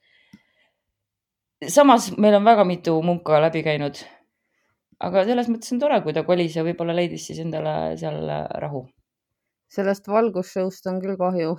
samas 1.69 2.11
meil 2.19 2.35
on 2.35 2.45
väga 2.45 2.65
mitu 2.65 2.97
munka 3.03 3.41
läbi 3.41 3.63
käinud. 3.63 4.03
aga 4.99 5.25
selles 5.25 5.49
mõttes 5.49 5.73
on 5.73 5.79
tore, 5.79 6.01
kui 6.03 6.13
ta 6.13 6.25
kolis 6.27 6.57
ja 6.57 6.65
võib-olla 6.67 6.97
leidis 6.97 7.27
siis 7.27 7.39
endale 7.39 7.97
seal 7.97 8.27
rahu. 8.65 8.89
sellest 9.71 10.09
valgusshow'st 10.09 10.87
on 10.91 11.01
küll 11.01 11.17
kahju. 11.17 11.57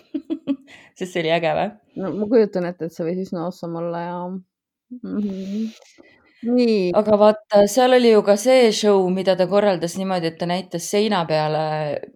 sest 0.98 1.12
see 1.12 1.24
oli 1.24 1.34
äge 1.34 1.56
või? 1.58 1.68
no 1.96 2.14
ma 2.14 2.30
kujutan 2.30 2.70
ette, 2.70 2.86
et 2.86 2.94
see 2.94 3.06
võis 3.08 3.26
üsna 3.26 3.48
awesome 3.48 3.82
olla 3.82 4.06
ja 4.06 4.16
mm. 4.28 5.18
-hmm. 5.18 6.10
nii, 6.46 6.90
aga 6.96 7.16
vaata, 7.20 7.64
seal 7.70 7.96
oli 7.96 8.12
ju 8.12 8.22
ka 8.26 8.36
see 8.40 8.70
show, 8.76 9.02
mida 9.12 9.36
ta 9.36 9.46
korraldas 9.50 9.96
niimoodi, 10.00 10.30
et 10.32 10.38
ta 10.40 10.48
näitas 10.48 10.86
seina 10.90 11.22
peale 11.28 11.64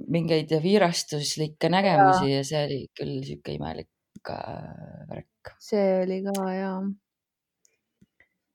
mingeid 0.09 0.53
viirastuslikke 0.65 1.71
nägemusi 1.73 2.33
ja 2.33 2.45
see 2.47 2.63
oli 2.69 2.81
küll 2.97 3.19
sihuke 3.27 3.57
imelik 3.59 3.91
värk. 4.29 5.55
see 5.61 6.03
oli 6.03 6.23
ka 6.25 6.49
ja. 6.53 6.73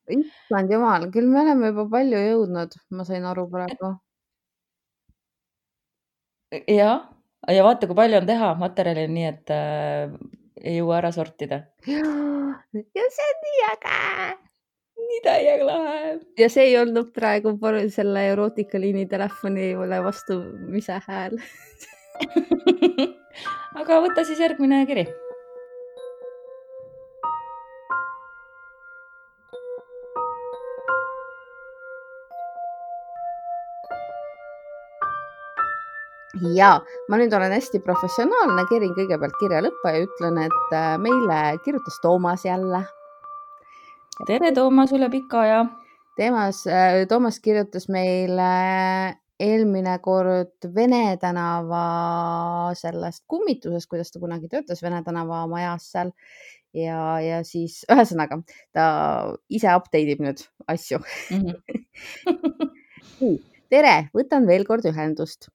issand 0.10 0.74
jumal, 0.74 1.10
küll 1.14 1.30
me 1.30 1.44
oleme 1.44 1.72
juba 1.74 1.86
palju 1.92 2.26
jõudnud, 2.26 2.76
ma 2.90 3.06
sain 3.06 3.30
aru 3.30 3.46
praegu. 3.52 3.94
jah, 6.66 7.08
ja 7.48 7.64
vaata, 7.64 7.88
kui 7.88 7.96
palju 7.96 8.22
on 8.24 8.30
teha 8.30 8.54
materjali, 8.58 9.08
nii 9.08 9.30
et 9.30 9.54
äh, 9.54 10.18
ei 10.64 10.80
jõua 10.80 10.98
ära 11.00 11.12
sortida. 11.16 11.64
ja 11.88 13.10
see 13.16 13.34
on 13.34 13.44
nii 13.48 13.66
äge. 13.72 14.49
Nii 15.10 15.22
täiega 15.26 15.66
lahe. 15.70 16.12
ja 16.40 16.50
see 16.50 16.70
ei 16.72 16.78
olnud 16.82 17.14
praegu 17.16 17.56
selle 17.94 18.28
erootikaliini 18.34 19.06
telefonile 19.10 20.04
vastumise 20.04 21.02
hääl. 21.08 21.40
aga 23.80 24.04
võta 24.06 24.28
siis 24.28 24.40
järgmine 24.40 24.86
kiri. 24.90 25.08
ja 36.56 36.70
ma 37.10 37.18
nüüd 37.20 37.34
olen 37.36 37.52
hästi 37.56 37.82
professionaalne, 37.84 38.64
kerin 38.70 38.96
kõigepealt 38.98 39.36
kirja 39.42 39.64
lõppu 39.66 39.92
ja 39.92 40.06
ütlen, 40.06 40.40
et 40.46 40.74
äh, 40.76 40.96
meile 41.02 41.42
kirjutas 41.66 42.00
Toomas 42.04 42.46
jälle. 42.46 42.86
tere, 44.28 44.52
Toomas, 44.56 44.92
üle 44.96 45.10
pika 45.12 45.44
aja. 45.46 45.64
teemas, 46.20 46.66
Toomas 47.08 47.40
kirjutas 47.40 47.88
meile 47.92 48.48
eelmine 49.40 49.94
kord 50.04 50.68
Vene 50.76 51.16
tänava 51.22 51.84
sellest 52.76 53.24
kummitusest, 53.32 53.88
kuidas 53.88 54.12
ta 54.12 54.20
kunagi 54.20 54.50
töötas 54.52 54.84
Vene 54.84 55.00
tänava 55.06 55.46
majas 55.48 55.88
seal 55.94 56.12
ja, 56.76 57.20
ja 57.24 57.40
siis 57.48 57.86
ühesõnaga 57.92 58.42
ta 58.76 58.88
ise 59.48 59.72
update 59.72 60.18
ib 60.18 60.26
nüüd 60.26 60.44
asju. 60.68 61.00
tere, 63.74 63.96
võtan 64.16 64.50
veel 64.50 64.68
kord 64.68 64.90
ühendust. 64.92 65.48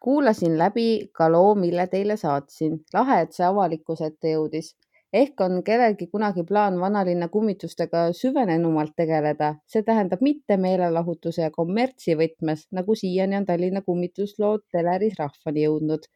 kuulasin 0.00 0.58
läbi 0.58 1.08
ka 1.16 1.30
loo, 1.32 1.54
mille 1.54 1.88
teile 1.88 2.20
saatsin. 2.20 2.82
lahe, 2.92 3.22
et 3.24 3.32
see 3.32 3.48
avalikkuse 3.48 4.12
ette 4.12 4.36
jõudis. 4.36 4.74
Ehk 5.12 5.40
on 5.40 5.62
kellelgi 5.66 6.06
kunagi 6.06 6.44
plaan 6.46 6.78
vanalinna 6.80 7.28
kummitustega 7.28 8.04
süvenenumalt 8.16 8.94
tegeleda, 8.96 9.54
see 9.66 9.82
tähendab 9.86 10.22
mitte 10.22 10.56
meelelahutuse 10.56 11.42
ja 11.42 11.50
kommertsi 11.50 12.14
võtmes, 12.18 12.66
nagu 12.76 12.94
siiani 12.94 13.40
on 13.40 13.46
Tallinna 13.48 13.82
kummituslood 13.86 14.66
teleris 14.72 15.18
rahvani 15.18 15.66
jõudnud, 15.66 16.06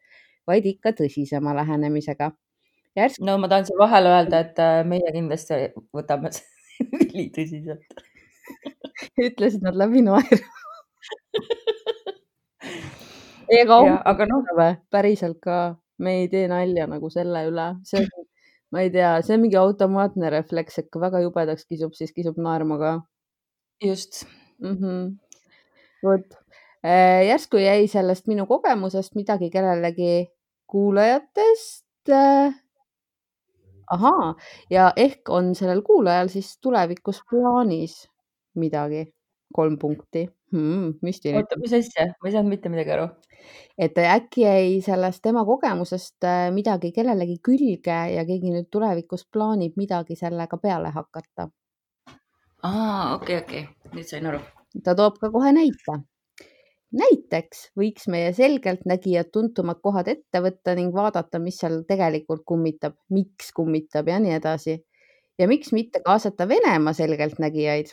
vaid 0.47 0.67
ikka 0.71 0.95
tõsisema 1.01 1.55
lähenemisega. 1.59 2.31
järsku 2.95 3.25
no 3.27 3.37
ma 3.37 3.51
tahan 3.51 3.65
siin 3.67 3.79
vahele 3.79 4.11
öelda, 4.15 4.39
et 4.39 4.59
äh, 4.63 4.81
meie 4.87 5.11
kindlasti 5.11 5.61
võtame 5.93 6.31
ülitõsiselt. 7.01 8.05
ütlesid 9.27 9.63
nad 9.65 9.75
läbi 9.75 10.05
naeru. 10.05 10.43
Jah, 13.51 14.01
aga 14.09 14.25
noh. 14.25 14.45
noh, 14.57 14.77
päriselt 14.89 15.37
ka, 15.43 15.75
me 16.01 16.21
ei 16.21 16.29
tee 16.31 16.47
nalja 16.49 16.87
nagu 16.89 17.11
selle 17.13 17.43
üle, 17.49 17.67
see 17.85 18.01
on, 18.01 18.24
ma 18.75 18.83
ei 18.83 18.89
tea, 18.91 19.11
see 19.23 19.37
on 19.37 19.45
mingi 19.45 19.55
automaatne 19.55 20.29
refleks, 20.33 20.81
et 20.81 20.89
kui 20.91 20.99
väga 20.99 21.21
jubedaks 21.23 21.63
kisub, 21.63 21.93
siis 21.95 22.11
kisub 22.11 22.35
naerma 22.43 22.75
ka 22.81 22.89
just, 23.83 24.25
mm. 24.59 24.75
-hmm. 24.75 25.05
vot, 26.03 26.35
järsku 27.29 27.57
jäi 27.63 27.87
sellest 27.87 28.27
minu 28.27 28.45
kogemusest 28.45 29.15
midagi 29.15 29.49
kellelegi 29.49 30.27
kuulajatest. 30.67 31.85
ahaa, 33.91 34.35
ja 34.69 34.91
ehk 34.95 35.29
on 35.29 35.55
sellel 35.55 35.81
kuulajal 35.81 36.27
siis 36.27 36.57
tulevikus 36.61 37.21
plaanis 37.29 38.09
midagi, 38.55 39.13
kolm 39.53 39.77
punkti 39.79 40.27
hmm,. 40.55 40.95
müstiline 41.05 41.43
oota, 41.43 41.57
mis 41.59 41.73
asja, 41.75 42.07
ma 42.21 42.29
ei 42.29 42.35
saanud 42.35 42.51
mitte 42.53 42.71
midagi 42.71 42.95
aru. 42.95 43.09
et 43.77 43.97
äkki 43.99 44.45
jäi 44.45 44.79
sellest 44.85 45.21
tema 45.25 45.43
kogemusest 45.45 46.25
äh, 46.25 46.47
midagi 46.55 46.91
kellelegi 46.95 47.37
külge 47.45 47.99
ja 48.15 48.25
keegi 48.25 48.53
nüüd 48.53 48.71
tulevikus 48.73 49.27
plaanib 49.31 49.77
midagi 49.79 50.17
sellega 50.19 50.57
peale 50.61 50.91
hakata. 50.95 51.49
aa, 52.63 53.15
okei, 53.15 53.39
okei, 53.43 53.63
nüüd 53.93 54.09
sain 54.09 54.27
aru. 54.31 54.41
ta 54.83 54.95
toob 54.97 55.19
ka 55.21 55.31
kohe 55.35 55.53
näite. 55.55 55.99
näiteks 56.95 57.69
võiks 57.79 58.07
meie 58.11 58.33
selgeltnägijad 58.33 59.31
tuntumad 59.35 59.81
kohad 59.83 60.07
ette 60.07 60.39
võtta 60.41 60.75
ning 60.79 60.95
vaadata, 60.95 61.39
mis 61.43 61.59
seal 61.59 61.81
tegelikult 61.87 62.45
kummitab, 62.47 62.95
miks 63.11 63.51
kummitab 63.55 64.07
ja 64.07 64.19
nii 64.23 64.37
edasi. 64.39 64.79
ja 65.39 65.47
miks 65.51 65.73
mitte 65.75 65.99
kaasata 66.05 66.47
Venemaa 66.47 66.93
selgeltnägijaid 66.93 67.91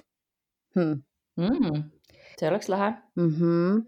hmm.? 0.77 1.01
Mm, 1.37 1.90
see 2.38 2.49
oleks 2.49 2.68
lahe. 2.73 2.95
Mm 3.16 3.31
-hmm. 3.37 3.83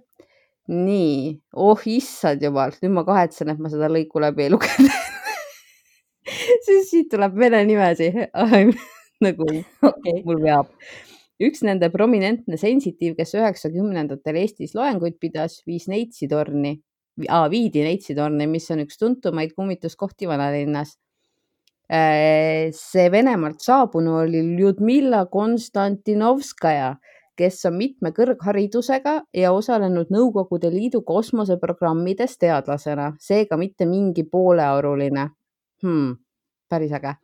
nii, 0.69 1.41
oh 1.53 1.81
issand 1.87 2.43
jumal, 2.43 2.73
nüüd 2.83 2.95
ma 2.95 3.05
kahetsen, 3.05 3.51
et 3.53 3.59
ma 3.59 3.69
seda 3.69 3.91
lõiku 3.93 4.21
läbi 4.21 4.47
ei 4.47 4.51
lugenud. 4.55 4.91
sest 6.65 6.91
siit 6.91 7.11
tuleb 7.13 7.37
vene 7.37 7.65
nimesid 7.69 8.17
nagu 9.25 9.47
okei, 9.85 10.23
mul 10.25 10.41
veab. 10.43 10.71
üks 11.45 11.65
nende 11.67 11.91
prominentne 11.93 12.57
sensitiiv, 12.61 13.17
kes 13.19 13.35
üheksakümnendatel 13.37 14.39
Eestis 14.41 14.75
loenguid 14.77 15.19
pidas, 15.21 15.61
viis 15.69 15.89
Neitsi 15.91 16.29
torni, 16.31 16.77
viidi 17.51 17.83
Neitsi 17.85 18.15
torni, 18.17 18.47
mis 18.51 18.69
on 18.71 18.85
üks 18.85 19.01
tuntumaid 19.01 19.55
kummituskohti 19.57 20.31
vanalinnas. 20.31 20.97
see 21.85 23.11
Venemaalt 23.13 23.61
saabunu 23.61 24.17
oli 24.23 24.41
Ljudmilla 24.57 25.27
Konstantinovskaja, 25.31 26.95
kes 27.37 27.65
on 27.67 27.79
mitme 27.79 28.13
kõrgharidusega 28.17 29.17
ja 29.35 29.53
osalenud 29.53 30.13
Nõukogude 30.15 30.71
Liidu 30.71 31.03
kosmoseprogrammides 31.03 32.39
teadlasena, 32.39 33.13
seega 33.21 33.57
mitte 33.57 33.87
mingi 33.87 34.25
poolearuline 34.25 35.29
hmm,. 35.83 36.17
päris 36.69 36.93
äge 36.93 37.17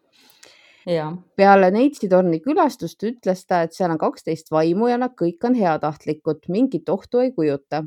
ja, 0.87 1.13
peale 1.37 1.71
Neitsi 1.71 2.09
torni 2.09 2.41
külastust 2.45 3.03
ütles 3.07 3.45
ta, 3.47 3.63
et 3.65 3.77
seal 3.77 3.93
on 3.93 4.01
kaksteist 4.01 4.51
vaimu 4.53 4.91
ja 4.91 4.99
nad 5.01 5.15
kõik 5.19 5.45
on 5.47 5.57
heatahtlikud, 5.59 6.47
mingit 6.49 6.89
ohtu 6.89 7.25
ei 7.25 7.33
kujuta. 7.33 7.85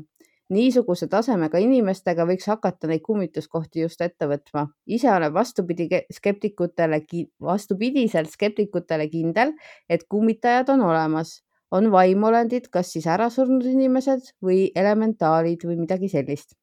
niisuguse 0.54 1.06
tasemega 1.08 1.58
inimestega 1.58 2.26
võiks 2.28 2.46
hakata 2.46 2.86
neid 2.86 3.00
kummituskohti 3.02 3.80
just 3.80 4.00
ette 4.00 4.26
võtma. 4.28 4.68
ise 4.86 5.10
olen 5.12 5.32
vastupidi 5.34 5.88
skeptikutele, 6.12 7.00
vastupidiselt 7.40 8.30
skeptikutele 8.30 9.08
kindel, 9.08 9.52
et 9.88 10.04
kummitajad 10.08 10.68
on 10.68 10.80
olemas, 10.80 11.42
on 11.74 11.90
vaimulendid, 11.90 12.68
kas 12.70 12.92
siis 12.94 13.08
ärasurnud 13.10 13.64
inimesed 13.66 14.34
või 14.44 14.68
elementaalid 14.78 15.66
või 15.66 15.80
midagi 15.82 16.12
sellist 16.12 16.54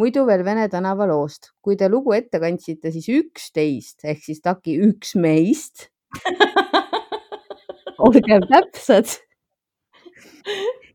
muidu 0.00 0.24
veel 0.26 0.44
Vene 0.46 0.68
tänava 0.70 1.06
loost. 1.10 1.50
kui 1.60 1.76
te 1.76 1.88
lugu 1.90 2.14
ette 2.16 2.40
kandsite, 2.42 2.92
siis 2.94 3.08
üksteist 3.12 4.04
ehk 4.04 4.22
siis 4.24 4.40
Taki 4.40 4.76
üks 4.86 5.14
meist, 5.18 5.88
olgem 8.06 8.46
täpsed, 8.50 9.18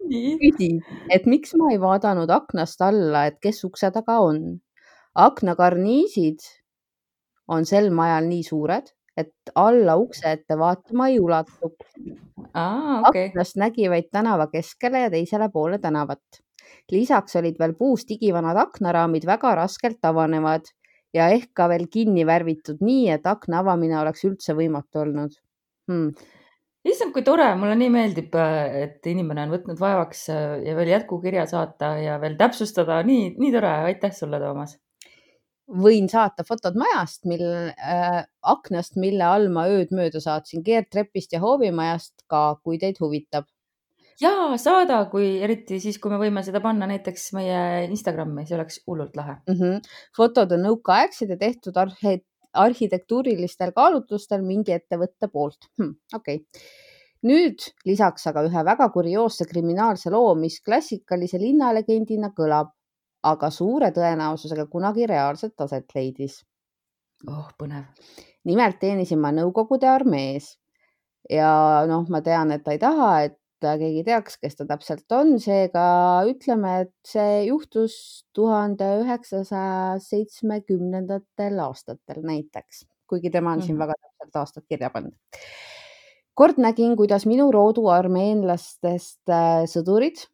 nii, 0.10 0.36
küsis, 0.42 0.94
et 1.14 1.28
miks 1.30 1.56
ma 1.60 1.72
ei 1.74 1.80
vaadanud 1.82 2.32
aknast 2.34 2.82
alla, 2.82 3.28
et 3.30 3.40
kes 3.44 3.64
ukse 3.68 3.92
taga 3.94 4.20
on. 4.24 4.60
aknakarniisid 5.16 6.44
on 7.48 7.64
sel 7.66 7.92
majal 7.94 8.26
nii 8.28 8.44
suured, 8.44 8.90
et 9.18 9.52
alla 9.56 9.96
ukse 10.00 10.32
ette 10.32 10.58
vaatama 10.60 11.08
ei 11.12 11.20
ulatu. 11.20 11.72
okei, 13.08 13.30
aknast 13.30 13.60
nägi 13.60 13.90
vaid 13.90 14.10
tänava 14.12 14.48
keskele 14.52 15.06
ja 15.06 15.10
teisele 15.10 15.50
poole 15.54 15.80
tänavat. 15.80 16.42
lisaks 16.92 17.36
olid 17.36 17.60
veel 17.60 17.74
puust 17.74 18.12
igivanad 18.12 18.58
aknaraamid 18.58 19.26
väga 19.26 19.56
raskelt 19.56 20.06
avanevad 20.06 20.68
ja 21.14 21.30
ehk 21.34 21.52
ka 21.54 21.68
veel 21.72 21.88
kinni 21.92 22.26
värvitud 22.28 22.82
nii, 22.82 23.10
et 23.16 23.28
akna 23.28 23.62
avamine 23.64 24.00
oleks 24.00 24.26
üldse 24.28 24.54
võimatu 24.58 25.02
olnud 25.06 25.36
hmm.. 25.90 26.12
issand, 26.86 27.14
kui 27.16 27.24
tore, 27.24 27.48
mulle 27.60 27.76
nii 27.80 27.92
meeldib, 27.94 28.36
et 28.86 29.08
inimene 29.10 29.46
on 29.48 29.56
võtnud 29.56 29.80
vaevaks 29.82 30.28
ja 30.30 30.76
veel 30.78 30.92
jätkukirja 30.94 31.48
saata 31.50 31.96
ja 32.04 32.20
veel 32.22 32.38
täpsustada, 32.40 33.02
nii, 33.08 33.36
nii 33.40 33.54
tore, 33.56 33.72
aitäh 33.92 34.14
sulle, 34.14 34.42
Toomas. 34.44 34.78
Võin 35.66 36.08
saata 36.10 36.46
fotod 36.46 36.78
majast, 36.78 37.24
mil 37.30 37.44
äh,, 37.74 38.22
aknast, 38.46 39.00
mille 39.02 39.26
all 39.26 39.50
ma 39.54 39.66
ööd 39.72 39.94
mööda 39.96 40.22
saatsin, 40.22 40.64
keerdtrepist 40.66 41.34
ja 41.34 41.42
hoovimajast 41.42 42.26
ka, 42.30 42.60
kui 42.64 42.78
teid 42.82 43.02
huvitab. 43.02 43.48
ja 44.22 44.32
saada, 44.62 45.02
kui 45.12 45.42
eriti 45.44 45.80
siis, 45.84 45.98
kui 46.00 46.12
me 46.14 46.20
võime 46.22 46.44
seda 46.46 46.62
panna 46.64 46.88
näiteks 46.88 47.32
meie 47.36 47.60
Instagrami, 47.90 48.46
see 48.46 48.56
oleks 48.60 48.80
hullult 48.88 49.16
lahe. 49.18 49.40
mm. 49.48 49.60
-hmm. 49.60 49.92
fotod 50.16 50.52
on 50.52 50.66
nõukaaegsed 50.70 51.30
ja 51.30 51.38
tehtud 51.38 51.78
arhi 51.78 52.22
arhitektuurilistel 52.56 53.74
kaalutlustel 53.76 54.42
mingi 54.42 54.72
ettevõtte 54.72 55.28
poolt 55.28 55.68
hm,. 55.78 55.92
okei 56.16 56.36
okay. 56.36 56.62
nüüd 57.28 57.66
lisaks 57.86 58.28
aga 58.32 58.46
ühe 58.48 58.64
väga 58.64 58.90
kurioosse 58.94 59.46
kriminaalse 59.50 60.10
loo, 60.14 60.36
mis 60.36 60.62
klassikalise 60.62 61.42
linnalegendina 61.42 62.32
kõlab, 62.38 62.72
aga 63.26 63.50
suure 63.54 63.90
tõenäosusega 63.96 64.68
kunagi 64.72 65.08
reaalselt 65.10 65.62
aset 65.66 65.96
leidis. 65.96 66.44
oh 67.28 67.50
põnev. 67.58 67.86
nimelt 68.46 68.80
teenisin 68.80 69.20
ma 69.20 69.32
Nõukogude 69.34 69.88
armees 69.90 70.58
ja 71.30 71.86
noh, 71.90 72.06
ma 72.10 72.22
tean, 72.22 72.52
et 72.52 72.64
ta 72.64 72.76
ei 72.76 72.80
taha, 72.82 73.10
et 73.30 73.40
keegi 73.66 74.04
teaks, 74.06 74.36
kes 74.38 74.58
ta 74.60 74.66
täpselt 74.70 75.12
on, 75.16 75.38
seega 75.42 75.86
ütleme, 76.30 76.74
et 76.86 76.92
see 77.08 77.46
juhtus 77.48 77.96
tuhande 78.36 78.86
üheksasaja 79.02 79.96
seitsmekümnendatel 80.04 81.58
aastatel 81.64 82.22
näiteks, 82.28 82.84
kuigi 83.10 83.32
tema 83.34 83.56
on 83.56 83.64
siin 83.64 83.76
Mhm. 83.76 83.82
väga 83.82 83.96
täpselt 84.02 84.42
aastad 84.44 84.68
kirja 84.70 84.90
pannud. 84.90 85.16
kord 86.36 86.58
nägin, 86.60 86.98
kuidas 87.00 87.26
minu 87.26 87.50
roodu 87.52 87.88
armeenlastest 87.88 89.30
äh, 89.30 89.64
sõdurid, 89.72 90.28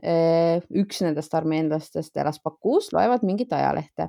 üks 0.00 1.02
nendest 1.04 1.34
armeenlastest 1.34 2.16
elas 2.16 2.40
Bakuus, 2.42 2.92
loevad 2.92 3.22
mingit 3.22 3.52
ajalehte. 3.52 4.08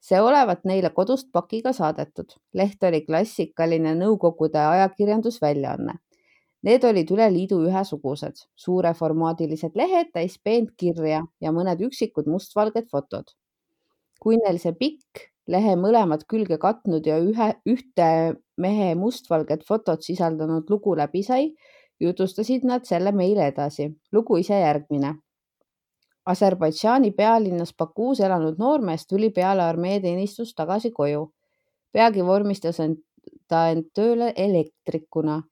see 0.00 0.16
olevat 0.20 0.62
neile 0.64 0.90
kodust 0.90 1.28
pakiga 1.32 1.72
saadetud. 1.72 2.32
leht 2.54 2.82
oli 2.82 3.04
klassikaline 3.04 3.94
Nõukogude 3.94 4.58
ajakirjandusväljaanne. 4.58 5.94
Need 6.62 6.84
olid 6.84 7.10
üle 7.10 7.26
liidu 7.32 7.62
ühesugused, 7.64 8.42
suureformaadilised 8.56 9.76
lehed 9.76 10.10
täis 10.12 10.38
peent 10.38 10.70
kirja 10.76 11.22
ja 11.40 11.52
mõned 11.52 11.80
üksikud 11.80 12.26
mustvalged 12.26 12.88
fotod. 12.90 13.32
kui 14.20 14.36
neil 14.36 14.58
see 14.58 14.72
pikk 14.72 15.30
lehe 15.48 15.74
mõlemat 15.76 16.26
külge 16.28 16.58
katnud 16.60 17.06
ja 17.06 17.18
ühe, 17.18 17.54
ühte 17.66 18.36
mehe 18.60 18.94
mustvalget 18.94 19.64
fotot 19.64 20.04
sisaldanud 20.04 20.68
lugu 20.70 20.94
läbi 20.98 21.22
sai, 21.26 21.54
jutustasid 22.00 22.64
nad 22.64 22.84
selle 22.84 23.12
meile 23.12 23.46
edasi. 23.46 23.90
lugu 24.12 24.36
ise 24.36 24.60
järgmine. 24.60 25.14
Aserbaidžaani 26.26 27.10
pealinnas 27.10 27.74
Bakuus 27.78 28.20
elanud 28.20 28.58
noormees 28.58 29.06
tuli 29.06 29.30
peale 29.30 29.62
armeeteenistust 29.62 30.56
tagasi 30.56 30.90
koju. 30.90 31.32
peagi 31.92 32.24
vormistas 32.24 32.80
end, 32.80 32.98
ta 33.48 33.68
end 33.70 33.90
tööle 33.94 34.32
elektrikuna. 34.36 35.42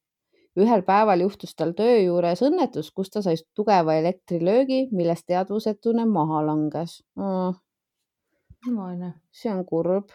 ühel 0.59 0.83
päeval 0.83 1.21
juhtus 1.21 1.55
tal 1.55 1.73
töö 1.73 1.99
juures 1.99 2.43
õnnetus, 2.43 2.91
kus 2.91 3.11
ta 3.11 3.23
sai 3.23 3.37
tugeva 3.55 3.95
elektrilöögi, 3.95 4.89
millest 4.93 5.27
teadvusetuna 5.27 6.07
maha 6.07 6.47
langes 6.47 7.03
vaene. 8.67 9.15
see 9.33 9.51
on 9.53 9.65
kurb. 9.65 10.11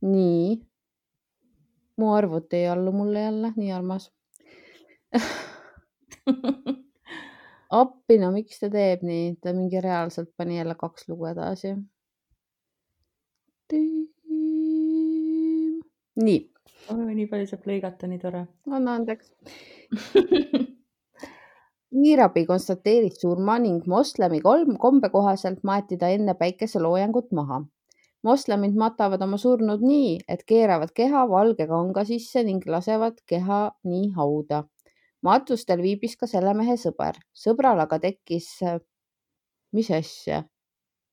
nii. 0.00 0.58
mu 1.96 2.12
arvuti 2.14 2.56
ei 2.56 2.68
allu 2.68 2.92
mulle 2.92 3.20
jälle, 3.20 3.52
nii 3.56 3.72
armas. 3.72 4.12
appi, 7.80 8.18
no 8.22 8.30
miks 8.34 8.60
ta 8.62 8.70
teeb 8.72 9.04
nii, 9.06 9.36
ta 9.42 9.54
mingi 9.56 9.80
reaalselt 9.84 10.30
pani 10.36 10.58
jälle 10.58 10.76
kaks 10.78 11.08
lugu 11.08 11.30
edasi. 11.32 11.74
nii, 16.96 17.14
nii 17.20 17.28
palju 17.30 17.46
saab 17.50 17.68
lõigata, 17.68 18.08
nii 18.10 18.20
tore. 18.24 18.46
anna 18.70 18.98
andeks. 19.00 19.32
kiirabi 22.08 22.44
konstateeris 22.46 23.18
surma 23.22 23.58
ning 23.64 23.82
moslemi 23.92 24.40
kolm 24.44 24.76
kombe 24.84 25.08
kohaselt 25.14 25.60
maeti 25.70 25.96
ta 26.00 26.08
enne 26.16 26.34
päikeseloojangut 26.42 27.32
maha. 27.38 27.58
moslemid 28.26 28.74
matavad 28.74 29.22
oma 29.22 29.36
surnud 29.38 29.82
nii, 29.88 30.18
et 30.28 30.40
keeravad 30.50 30.90
keha 31.00 31.20
valge 31.30 31.66
kanga 31.70 32.04
sisse 32.04 32.42
ning 32.42 32.64
lasevad 32.74 33.20
keha 33.32 33.60
nii 33.84 34.08
hauda. 34.16 34.64
Matustel 35.22 35.82
viibis 35.82 36.16
ka 36.16 36.26
selle 36.30 36.54
mehe 36.54 36.76
sõber, 36.80 37.18
sõbral 37.34 37.80
aga 37.84 37.98
tekkis, 38.02 38.50
mis 39.74 39.90
asja? 39.90 40.44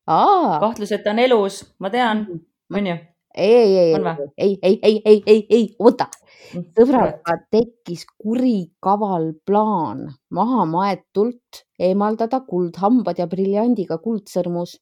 kahtlus, 0.06 0.92
et 0.94 1.04
ta 1.04 1.16
on 1.16 1.20
elus, 1.24 1.64
ma 1.82 1.90
tean, 1.90 2.26
onju. 2.70 2.98
ei, 3.36 3.78
ei, 3.78 3.96
ei, 3.96 4.28
ei, 4.38 4.58
ei, 4.62 4.80
ei, 4.84 5.02
ei, 5.06 5.24
ei, 5.26 5.48
ei, 5.50 5.66
oota 5.80 6.10
Mm, 6.54 6.66
sõbraga 6.78 7.36
tekkis 7.52 8.06
kurikaval 8.22 9.32
plaan. 9.48 10.06
Maha 10.36 10.66
maetult 10.70 11.64
eemaldada 11.82 12.42
kuldhambad 12.48 13.20
ja 13.20 13.28
briljandiga 13.28 13.98
kuldsõrmus. 14.04 14.78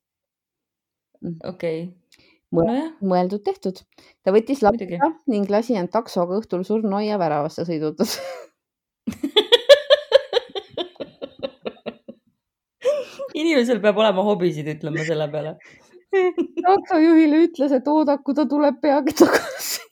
okei, 1.47 1.85
Mõe- 2.53 2.65
nojah, 2.67 2.89
mõeldud-tehtud. 3.01 3.79
ta 4.23 4.31
võttis 4.31 4.61
lapsa 4.61 5.13
ning 5.27 5.49
lasi 5.49 5.75
end 5.79 5.89
taksoga 5.89 6.37
õhtul 6.41 6.65
surnuaia 6.67 7.17
väravasse 7.17 7.65
sõidutada. 7.65 8.09
inimesel 13.33 13.81
peab 13.81 13.97
olema 13.97 14.23
hobisid, 14.25 14.67
ütlen 14.75 14.93
ma 14.97 15.03
selle 15.07 15.27
peale. 15.31 15.57
taksojuhile 16.65 17.37
ütles, 17.47 17.71
et 17.73 17.87
oodaku, 17.89 18.33
ta 18.37 18.43
tuleb 18.49 18.75
peagi 18.81 19.13
tagasi. 19.23 19.81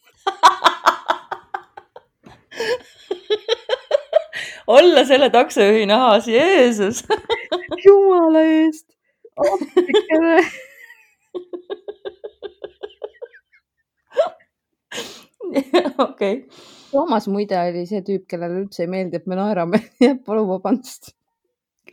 olla 4.68 5.06
selle 5.06 5.30
taksojuhi 5.30 5.86
nahas, 5.90 6.28
Jeesus. 6.28 7.06
jumala 7.86 8.42
eest. 8.42 8.88
appikene. 9.38 10.38
okei, 15.98 16.48
Toomas 16.92 17.28
muide 17.32 17.58
oli 17.60 17.86
see 17.88 18.02
tüüp, 18.06 18.28
kellele 18.30 18.62
üldse 18.64 18.86
ei 18.86 18.92
meeldi, 18.92 19.20
et 19.22 19.28
me 19.28 19.36
naerame. 19.40 19.82
nii 20.00 20.14
et 20.16 20.24
palun 20.28 20.48
vabandust. 20.50 21.14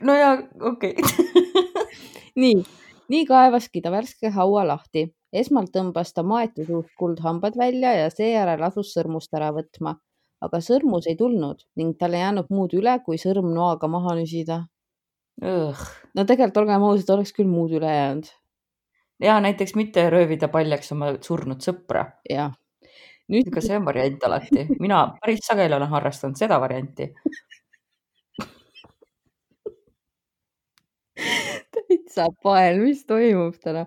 No 0.03 0.15
ja 0.15 0.43
okei 0.61 0.95
okay. 0.99 1.85
nii, 2.43 2.65
nii 3.09 3.27
kaevaski 3.27 3.83
ta 3.83 3.91
värske 3.91 4.31
haua 4.35 4.67
lahti. 4.67 5.09
esmalt 5.33 5.71
tõmbas 5.75 6.15
ta 6.17 6.23
maetu 6.25 6.65
suust 6.65 6.93
kuldhambad 6.99 7.57
välja 7.59 7.93
ja 7.93 8.11
seejärel 8.11 8.63
asus 8.65 8.95
sõrmust 8.97 9.35
ära 9.35 9.51
võtma. 9.53 9.97
aga 10.41 10.61
sõrmus 10.63 11.09
ei 11.11 11.17
tulnud 11.17 11.65
ning 11.77 11.97
tal 11.99 12.15
ei 12.15 12.21
jäänud 12.21 12.51
muud 12.51 12.75
üle, 12.79 12.99
kui 13.05 13.19
sõrm 13.19 13.53
noaga 13.55 13.89
maha 13.89 14.15
nüsida. 14.21 14.67
no 15.43 16.25
tegelikult 16.25 16.63
olgem 16.63 16.83
ausad, 16.83 17.11
oleks 17.17 17.33
küll 17.33 17.51
muud 17.51 17.75
üle 17.81 17.91
jäänud. 17.91 18.31
ja 19.23 19.41
näiteks 19.41 19.75
mitte 19.75 20.09
röövida 20.11 20.49
paljaks 20.49 20.93
oma 20.93 21.13
surnud 21.21 21.63
sõpra. 21.65 22.07
jah. 22.31 22.55
nüüd 23.29 23.51
ka 23.53 23.61
see 23.61 23.77
on 23.77 23.85
variant 23.85 24.25
alati. 24.25 24.67
mina 24.79 25.05
päris 25.21 25.47
sageli 25.51 25.75
olen 25.75 25.89
harrastanud 25.97 26.39
seda 26.39 26.61
varianti. 26.61 27.13
Täitsa 32.09 32.33
pael, 32.42 32.81
mis 32.81 33.05
toimub 33.07 33.57
täna? 33.62 33.87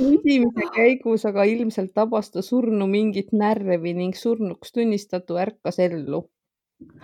esimese 0.00 0.66
käigus 0.72 1.26
aga 1.28 1.44
ilmselt 1.44 1.92
tabas 1.94 2.30
ta 2.30 2.42
surnu 2.42 2.86
mingit 2.88 3.32
närvi 3.32 3.92
ning 3.92 4.16
surnuks 4.16 4.72
tunnistatu 4.72 5.36
ärkas 5.36 5.78
ellu. 5.78 6.22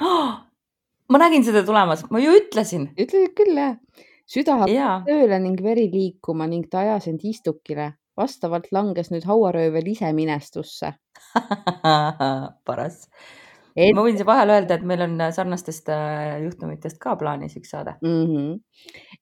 ma 1.11 1.19
nägin 1.21 1.45
seda 1.45 1.63
tulemas, 1.67 2.07
ma 2.11 2.19
ju 2.19 2.33
ütlesin. 2.41 2.89
ütlesid 2.97 3.35
küll 3.37 3.57
jah? 3.57 3.77
süda 4.27 4.57
hakkas 4.63 5.05
tööle 5.07 5.39
ning 5.39 5.61
veri 5.63 5.91
liikuma 5.93 6.47
ning 6.49 6.71
ta 6.71 6.81
ajas 6.87 7.09
end 7.13 7.21
istukile. 7.25 7.93
vastavalt 8.17 8.73
langes 8.73 9.11
nüüd 9.13 9.27
hauaröövel 9.29 9.93
ise 9.93 10.13
minestusse. 10.17 10.95
paras. 12.67 13.11
Et- 13.77 13.95
ma 13.95 14.03
võin 14.07 14.17
siia 14.17 14.27
vahele 14.27 14.55
öelda, 14.57 14.79
et 14.79 14.85
meil 14.89 15.03
on 15.05 15.19
sarnastest 15.37 15.91
äh, 15.93 16.39
juhtumitest 16.47 16.99
ka 17.03 17.17
plaanis 17.21 17.57
üks 17.59 17.71
saade. 17.75 17.97
mm. 18.03 18.25
-hmm. 18.27 18.55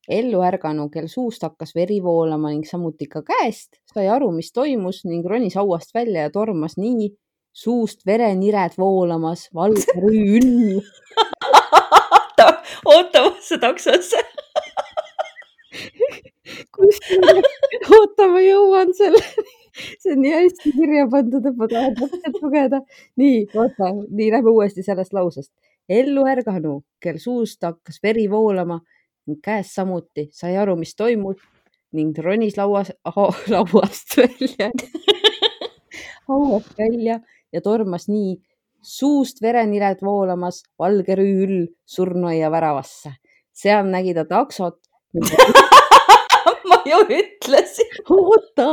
ellu 0.08 0.42
ärganu, 0.46 0.88
kel 0.90 1.08
suust 1.08 1.42
hakkas 1.42 1.74
veri 1.74 2.00
voolama 2.02 2.52
ning 2.52 2.66
samuti 2.66 3.08
ka 3.10 3.22
käest, 3.22 3.80
sai 3.94 4.06
aru, 4.08 4.30
mis 4.32 4.52
toimus 4.52 5.04
ning 5.04 5.26
ronis 5.26 5.54
hauast 5.54 5.94
välja 5.94 6.28
ja 6.28 6.30
tormas 6.30 6.76
nii, 6.76 7.10
suust 7.52 8.06
verenired 8.06 8.78
voolamas, 8.78 9.48
valge 9.54 9.92
rüül. 10.02 10.82
ootamasse 12.94 13.58
taksosse. 13.58 14.22
kusjuures, 16.74 17.52
oota, 17.90 18.28
ma 18.28 18.40
jõuan 18.44 18.94
selleni. 18.94 19.63
See 20.02 20.12
on 20.14 20.22
nii 20.22 20.34
hästi 20.34 20.72
kirja 20.78 21.06
pandud, 21.12 21.46
et 21.50 21.56
ma 21.60 21.68
tahan 21.70 21.96
täpselt 21.98 22.40
lugeda. 22.42 22.80
nii, 23.20 23.46
oota, 23.54 23.90
nii 24.10 24.30
lähme 24.34 24.50
uuesti 24.50 24.86
sellest 24.86 25.12
lausest. 25.16 25.52
ellu 25.88 26.24
ärganu, 26.28 26.78
kel 27.00 27.18
suust 27.20 27.62
hakkas 27.62 28.00
veri 28.02 28.28
voolama 28.30 28.80
ning 29.26 29.40
käest 29.44 29.74
samuti, 29.76 30.28
sai 30.32 30.56
aru, 30.56 30.76
mis 30.76 30.94
toimus 30.96 31.36
ning 31.94 32.16
ronis 32.18 32.56
lauas, 32.58 32.90
lauast 33.52 34.16
välja 34.18 34.70
hauast 36.28 36.78
välja 36.78 37.20
ja 37.52 37.60
tormas 37.60 38.08
nii 38.08 38.36
suust 38.84 39.42
verenired 39.42 40.02
voolamas, 40.04 40.62
valge 40.78 41.16
rüül 41.16 41.66
surnuaia 41.86 42.50
väravasse. 42.50 43.14
seal 43.52 43.86
nägi 43.86 44.14
ta 44.14 44.24
taksot, 44.24 44.80
ma 46.68 46.80
ju 46.88 47.00
ütlesin. 47.18 47.90
oota, 48.10 48.68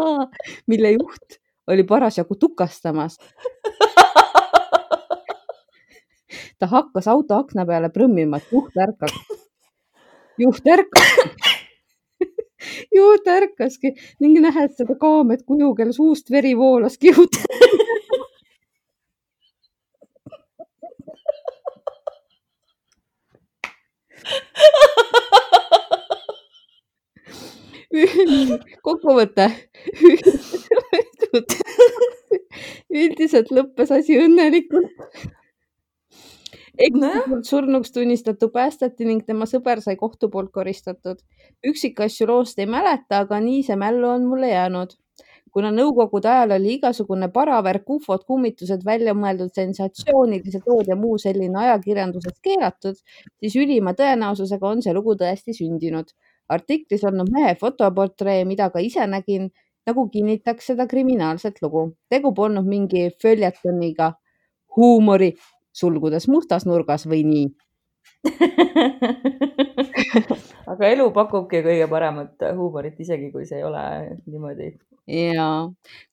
mille 0.67 0.91
juht 0.97 1.39
oli 1.67 1.83
parasjagu 1.83 2.35
tukastamas. 2.35 3.17
ta 6.59 6.67
hakkas 6.67 7.07
auto 7.07 7.35
akna 7.41 7.65
peale 7.65 7.89
prõmmima, 7.89 8.37
et 8.37 8.51
juht 8.51 8.77
ärkaks. 8.87 9.19
juht 10.37 10.67
ärkas 10.67 11.31
juht 12.95 13.27
ärkaski 13.27 13.95
ning 14.21 14.39
nähes 14.43 14.75
seda 14.77 14.95
kaamet 15.01 15.41
kuju, 15.47 15.73
kelle 15.75 15.93
suust 15.93 16.31
veri 16.31 16.57
voolas, 16.57 16.97
kihutas 16.97 17.45
kokkuvõte. 28.85 29.47
üldiselt 33.01 33.51
lõppes 33.51 33.91
asi 33.95 34.17
õnnelikult. 34.19 34.91
ekslikult 36.81 37.45
surnuks 37.45 37.91
tunnistatu 37.91 38.49
päästeti 38.49 39.05
ning 39.05 39.25
tema 39.27 39.45
sõber 39.45 39.81
sai 39.83 39.95
kohtu 39.99 40.29
poolt 40.29 40.51
koristatud. 40.51 41.19
üksikasju 41.67 42.27
loost 42.27 42.59
ei 42.59 42.65
mäleta, 42.65 43.23
aga 43.25 43.39
nii 43.39 43.63
see 43.67 43.75
mällu 43.75 44.07
on 44.07 44.27
mulle 44.31 44.49
jäänud 44.49 44.95
kuna 45.51 45.71
nõukogude 45.75 46.29
ajal 46.31 46.55
oli 46.55 46.75
igasugune 46.77 47.27
paravärk, 47.33 47.89
ufod, 47.95 48.23
kummitused, 48.27 48.85
väljamõeldud 48.87 49.51
sensatsioonilised 49.55 50.67
lood 50.67 50.87
ja 50.87 50.95
muu 50.99 51.17
selline 51.21 51.59
ajakirjanduses 51.65 52.37
keelatud, 52.45 52.99
siis 53.39 53.57
ülima 53.59 53.93
tõenäosusega 53.97 54.71
on 54.71 54.83
see 54.85 54.95
lugu 54.95 55.17
tõesti 55.19 55.55
sündinud. 55.57 56.13
Artiklis 56.51 57.03
olnud 57.07 57.31
mehe 57.33 57.55
fotoportree, 57.59 58.43
mida 58.45 58.69
ka 58.73 58.79
ise 58.83 59.07
nägin, 59.07 59.49
nagu 59.87 60.07
kinnitaks 60.13 60.71
seda 60.71 60.87
kriminaalset 60.87 61.61
lugu. 61.61 61.91
tegu 62.09 62.33
polnud 62.33 62.67
mingi 62.67 63.09
följetoniga 63.21 64.13
huumori 64.75 65.33
sulgudes 65.73 66.27
mustas 66.27 66.65
nurgas 66.65 67.07
või 67.07 67.23
nii 67.25 67.47
aga 70.71 70.87
elu 70.93 71.09
pakubki 71.15 71.61
kõige 71.65 71.87
paremat 71.89 72.45
huumorit, 72.55 72.99
isegi 72.99 73.31
kui 73.33 73.45
see 73.49 73.57
ei 73.61 73.65
ole 73.65 73.83
niimoodi 74.25 74.71
ja 75.11 75.47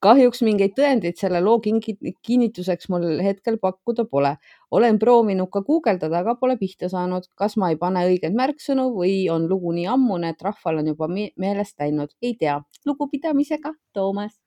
kahjuks 0.05 0.43
mingeid 0.47 0.75
tõendeid 0.79 1.19
selle 1.21 1.41
loo 1.45 1.61
kinnituseks 1.61 2.89
mul 2.93 3.21
hetkel 3.25 3.59
pakkuda 3.61 4.07
pole. 4.09 4.37
Olen 4.71 4.99
proovinud 4.99 5.51
ka 5.53 5.63
guugeldada, 5.65 6.23
aga 6.23 6.35
pole 6.41 6.57
pihta 6.61 6.89
saanud. 6.93 7.29
kas 7.35 7.57
ma 7.57 7.71
ei 7.73 7.77
pane 7.81 8.05
õigeid 8.09 8.37
märksõnu 8.37 8.89
või 8.97 9.29
on 9.33 9.49
lugu 9.49 9.73
nii 9.73 9.87
ammune, 9.89 10.33
et 10.35 10.43
rahval 10.43 10.83
on 10.83 10.93
juba 10.93 11.09
meelest 11.09 11.79
läinud, 11.81 12.13
ei 12.23 12.35
tea. 12.35 12.61
lugupidamisega, 12.87 13.75
Toomas. 13.93 14.39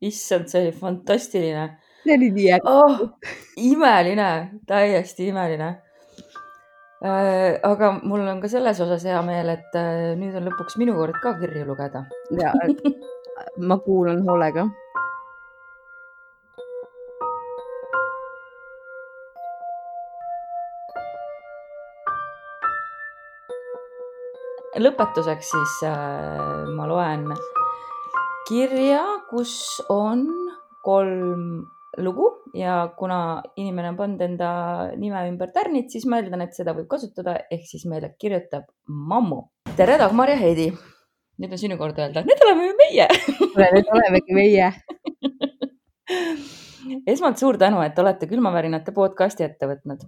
issand, 0.00 0.48
see 0.48 0.62
oli 0.62 0.72
fantastiline. 0.72 1.68
see 2.04 2.16
oli 2.16 2.30
nii 2.30 2.48
äge 2.56 2.72
oh,. 2.72 3.04
imeline, 3.56 4.30
täiesti 4.66 5.28
imeline 5.28 5.68
äh, 7.04 7.58
aga 7.62 7.92
mul 8.02 8.26
on 8.26 8.40
ka 8.40 8.48
selles 8.48 8.80
osas 8.80 9.06
hea 9.06 9.22
meel, 9.22 9.54
et 9.54 9.78
äh, 9.78 10.14
nüüd 10.18 10.34
on 10.38 10.50
lõpuks 10.50 10.78
minu 10.82 10.98
kord 10.98 11.18
ka 11.22 11.34
kirju 11.40 11.66
lugeda. 11.70 12.06
ja 12.38 12.54
ma 13.58 13.78
kuulan 13.78 14.22
hoolega. 14.26 14.68
Lõpetuseks 24.82 25.54
siis 25.54 25.78
äh, 25.88 26.68
ma 26.76 26.88
loen 26.90 27.26
kirja, 28.48 29.02
kus 29.30 29.54
on 29.92 30.26
kolm 30.84 31.66
lugu 31.98 32.28
ja 32.56 32.88
kuna 32.98 33.42
inimene 33.58 33.92
on 33.92 33.98
pannud 33.98 34.22
enda 34.24 34.50
nime 34.96 35.24
ümber 35.28 35.50
tärnid, 35.54 35.90
siis 35.92 36.06
ma 36.06 36.20
eeldan, 36.20 36.44
et 36.46 36.56
seda 36.56 36.74
võib 36.76 36.88
kasutada, 36.90 37.36
ehk 37.50 37.66
siis 37.68 37.84
meile 37.90 38.14
kirjutab 38.20 38.68
Mammu. 38.88 39.42
tere, 39.76 39.98
Dagmar 40.00 40.32
ja 40.32 40.38
Heidi 40.38 40.70
nüüd 41.38 41.52
on 41.54 41.60
sinu 41.60 41.78
kord 41.80 41.98
öelda, 41.98 42.24
need 42.26 42.46
oleme 42.46 42.70
ju 42.70 42.78
meie 42.78 43.08
Need 43.58 43.90
olemegi 43.94 44.36
meie 44.36 44.70
esmalt 47.12 47.40
suur 47.40 47.58
tänu, 47.60 47.82
et 47.84 47.98
olete 47.98 48.28
külmavärinate 48.30 48.94
podcasti 48.96 49.46
ette 49.46 49.68
võtnud. 49.68 50.06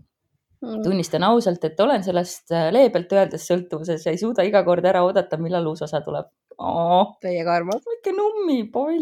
Tunnistan 0.60 1.24
ausalt, 1.24 1.64
et 1.64 1.80
olen 1.80 2.04
sellest 2.04 2.52
äh, 2.52 2.68
leebelt 2.74 3.12
öeldes 3.16 3.46
sõltuvuses 3.48 4.04
ja 4.04 4.12
ei 4.12 4.20
suuda 4.20 4.44
iga 4.44 4.62
kord 4.66 4.84
ära 4.84 5.02
oodata, 5.06 5.38
millal 5.40 5.66
uus 5.72 5.82
osa 5.86 6.02
tuleb 6.04 6.28
oh,. 6.58 7.16
Teiega 7.20 7.54
armas. 7.56 7.80
väike 7.86 8.12
nummipoll. 8.16 8.98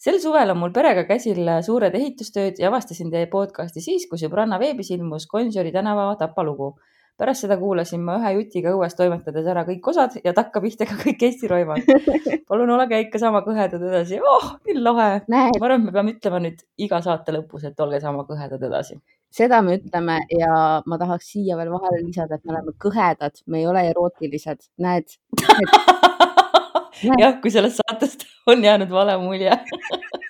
sel 0.00 0.20
suvel 0.22 0.54
on 0.54 0.62
mul 0.62 0.72
perega 0.72 1.04
käsil 1.08 1.44
suured 1.66 1.96
ehitustööd 1.96 2.62
ja 2.62 2.70
avastasin 2.72 3.12
teie 3.12 3.28
podcasti 3.32 3.84
siis, 3.84 4.08
kui 4.08 4.20
sõbranna 4.20 4.60
veebis 4.62 4.92
ilmus 4.96 5.28
Gonsiori 5.28 5.72
tänava 5.74 6.14
tapalugu 6.20 6.74
pärast 7.20 7.44
seda 7.44 7.56
kuulasin 7.60 8.00
ma 8.04 8.16
ühe 8.20 8.32
jutiga 8.38 8.72
õues 8.72 8.96
toimetades 8.96 9.46
ära 9.52 9.66
kõik 9.68 9.88
osad 9.92 10.16
ja 10.24 10.32
takkapihta 10.36 10.86
ka 10.88 10.96
kõik 11.02 11.24
Eesti 11.28 11.50
roimad. 11.50 11.84
palun 12.50 12.72
olge 12.76 13.00
ikka 13.04 13.20
sama 13.20 13.42
kõhedad 13.46 13.82
edasi. 13.90 14.20
oh, 14.24 14.46
nii 14.66 14.80
lahe. 14.80 15.08
ma 15.28 15.46
arvan, 15.50 15.82
et 15.82 15.86
me 15.86 15.94
peame 15.96 16.14
ütlema 16.16 16.40
nüüd 16.46 16.62
iga 16.80 17.02
saate 17.04 17.34
lõpus, 17.36 17.66
et 17.68 17.84
olge 17.84 18.00
sama 18.00 18.24
kõhedad 18.28 18.64
edasi. 18.70 18.98
seda 19.30 19.60
me 19.62 19.76
ütleme 19.78 20.18
ja 20.32 20.54
ma 20.86 20.98
tahaks 21.02 21.32
siia 21.34 21.58
veel 21.60 21.72
vahele 21.74 22.00
lisada, 22.06 22.40
et 22.40 22.44
me 22.44 22.56
oleme 22.56 22.74
kõhedad, 22.86 23.44
me 23.46 23.60
ei 23.60 23.68
ole 23.70 23.84
erootilised, 23.92 24.64
näed, 24.80 25.18
näed.. 25.44 27.20
jah, 27.20 27.36
kui 27.42 27.52
sellest 27.52 27.82
saatest 27.84 28.26
on 28.48 28.64
jäänud 28.64 28.90
vale 28.96 29.20
mulje 29.20 29.52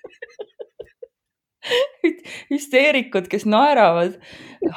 hüsteerikud, 2.50 3.28
kes 3.30 3.46
naeravad 3.48 4.16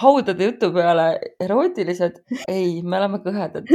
haudade 0.02 0.50
jutu 0.50 0.72
peale, 0.74 1.08
erootilised. 1.42 2.20
ei, 2.48 2.82
me 2.84 3.00
oleme 3.00 3.22
kõhedad 3.24 3.70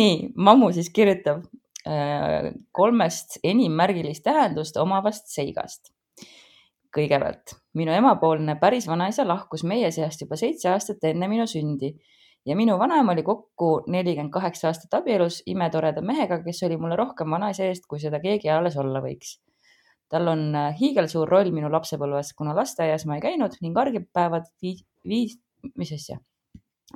nii, 0.00 0.30
Mammu 0.36 0.70
siis 0.76 0.90
kirjutab 0.94 1.44
äh, 1.86 2.52
kolmest 2.76 3.40
enim 3.44 3.74
märgilist 3.76 4.24
tähendust 4.26 4.78
omavast 4.80 5.32
seigast. 5.34 5.92
kõigepealt, 6.94 7.54
minu 7.78 7.92
emapoolne 7.94 8.56
päris 8.58 8.88
vanaisa 8.90 9.22
lahkus 9.26 9.62
meie 9.62 9.92
seast 9.94 10.24
juba 10.24 10.36
seitse 10.36 10.72
aastat 10.72 11.04
enne 11.12 11.28
minu 11.30 11.46
sündi 11.46 11.92
ja 12.46 12.56
minu 12.56 12.78
vanaema 12.78 13.12
oli 13.12 13.22
kokku 13.22 13.84
nelikümmend 13.86 14.32
kaheksa 14.34 14.70
aastat 14.70 14.98
abielus 14.98 15.42
imetoreda 15.46 16.02
mehega, 16.02 16.40
kes 16.42 16.64
oli 16.66 16.80
mulle 16.80 16.98
rohkem 16.98 17.30
vanaisa 17.30 17.68
eest, 17.68 17.86
kui 17.86 18.02
seda 18.02 18.18
keegi 18.22 18.50
alles 18.50 18.78
olla 18.80 19.02
võiks 19.04 19.36
tal 20.10 20.28
on 20.28 20.42
äh, 20.54 20.74
hiigelsuur 20.80 21.28
roll 21.28 21.52
minu 21.54 21.70
lapsepõlves, 21.72 22.34
kuna 22.38 22.54
lasteaias 22.56 23.06
ma 23.06 23.16
ei 23.18 23.24
käinud 23.24 23.54
ning 23.62 23.78
argipäevad 23.78 24.50
viis, 24.62 24.82
viis, 25.06 25.38
mis 25.78 25.92
asja, 25.94 26.18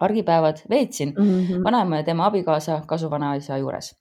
argipäevad 0.01 0.65
veetsin 0.71 1.15
mm 1.17 1.25
-hmm. 1.25 1.65
vanaema 1.65 2.03
ja 2.03 2.03
tema 2.11 2.27
abikaasa 2.27 2.83
kasuvanaisa 2.87 3.59
juures. 3.59 3.95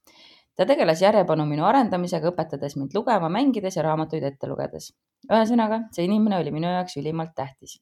ta 0.58 0.66
tegeles 0.66 1.02
järjepanu 1.02 1.46
minu 1.46 1.66
arendamisega, 1.66 2.30
õpetades 2.30 2.76
mind 2.78 2.92
lugema, 2.94 3.30
mängides 3.30 3.76
ja 3.76 3.84
raamatuid 3.84 4.24
ette 4.24 4.48
lugedes. 4.48 4.94
ühesõnaga, 5.32 5.82
see 5.92 6.06
inimene 6.06 6.38
oli 6.38 6.52
minu 6.52 6.68
jaoks 6.68 6.98
ülimalt 6.98 7.36
tähtis. 7.36 7.82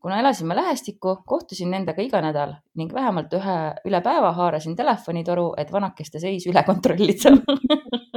kuna 0.00 0.20
elasime 0.20 0.56
lähestikku, 0.56 1.16
kohtusin 1.26 1.70
nendega 1.70 2.02
iga 2.02 2.20
nädal 2.20 2.54
ning 2.74 2.94
vähemalt 2.94 3.32
ühe 3.32 3.74
üle 3.84 4.00
päeva 4.00 4.32
haarasin 4.32 4.76
telefonitoru, 4.76 5.54
et 5.56 5.72
vanakeste 5.72 6.20
seis 6.20 6.46
üle 6.46 6.62
kontrollida 6.62 7.30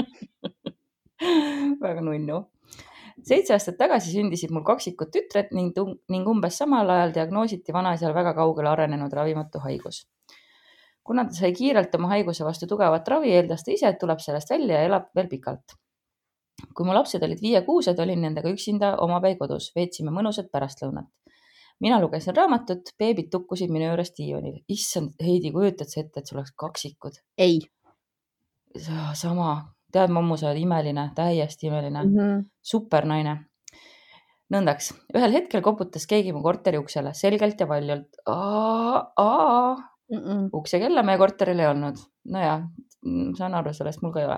väga 1.81 2.01
nunnu. 2.05 2.39
seitse 3.27 3.53
aastat 3.53 3.77
tagasi 3.77 4.13
sündisid 4.13 4.51
mul 4.55 4.63
kaksikud 4.65 5.11
tütred 5.13 5.51
ning, 5.57 5.75
ning 6.09 6.27
umbes 6.27 6.57
samal 6.57 6.89
ajal 6.89 7.13
diagnoositi 7.17 7.73
vanaisal 7.73 8.13
väga 8.13 8.33
kaugele 8.33 8.69
arenenud 8.69 9.13
ravimatu 9.13 9.59
haigus. 9.59 10.07
kuna 11.03 11.25
ta 11.25 11.33
sai 11.33 11.53
kiirelt 11.53 11.95
oma 11.95 12.07
haiguse 12.15 12.45
vastu 12.45 12.67
tugevat 12.67 13.07
ravi, 13.07 13.33
eeldas 13.37 13.63
ta 13.63 13.71
ise, 13.71 13.87
et 13.87 13.99
tuleb 13.99 14.19
sellest 14.19 14.49
välja 14.49 14.81
ja 14.81 14.89
elab 14.89 15.09
veel 15.15 15.27
pikalt. 15.27 15.77
kui 16.75 16.85
mu 16.85 16.93
lapsed 16.93 17.23
olid 17.23 17.41
viie-kuused, 17.41 17.99
olin 17.99 18.21
nendega 18.21 18.49
üksinda 18.49 18.95
omapäi 18.97 19.35
kodus, 19.37 19.71
veetsime 19.75 20.11
mõnusat 20.11 20.51
pärastlõunat 20.53 21.09
mina 21.81 21.99
lugesin 22.01 22.35
raamatut, 22.37 22.93
beebid 22.99 23.29
tukkusid 23.33 23.71
minu 23.73 23.89
juures 23.89 24.13
diivanil. 24.17 24.61
issand, 24.69 25.13
Heidi, 25.25 25.51
kujutad 25.55 25.89
sa 25.89 26.01
ette, 26.03 26.21
et 26.21 26.29
sul 26.29 26.39
oleks 26.39 26.53
kaksikud? 26.63 27.21
ei. 27.37 27.59
sama, 29.13 29.73
tead, 29.93 30.11
mammu, 30.13 30.37
sa 30.39 30.49
oled 30.49 30.61
imeline, 30.61 31.07
täiesti 31.15 31.67
imeline 31.69 32.03
mm, 32.03 32.17
-hmm. 32.17 32.43
super 32.61 33.05
naine. 33.05 33.37
nõndaks, 34.51 34.91
ühel 35.15 35.31
hetkel 35.31 35.61
koputas 35.63 36.03
keegi 36.11 36.33
mu 36.35 36.41
korteri 36.43 36.77
uksele 36.77 37.13
selgelt 37.15 37.59
ja 37.59 37.67
valjult. 37.67 38.17
Mm 40.11 40.19
-mm. 40.19 40.49
uksekella 40.53 41.03
meie 41.03 41.17
korteril 41.17 41.59
ei 41.59 41.67
olnud. 41.67 41.95
nojah, 42.25 42.63
saan 43.37 43.53
aru 43.55 43.73
sellest, 43.73 44.01
mul 44.01 44.11
ka 44.13 44.19
ei 44.19 44.25
ole. 44.25 44.37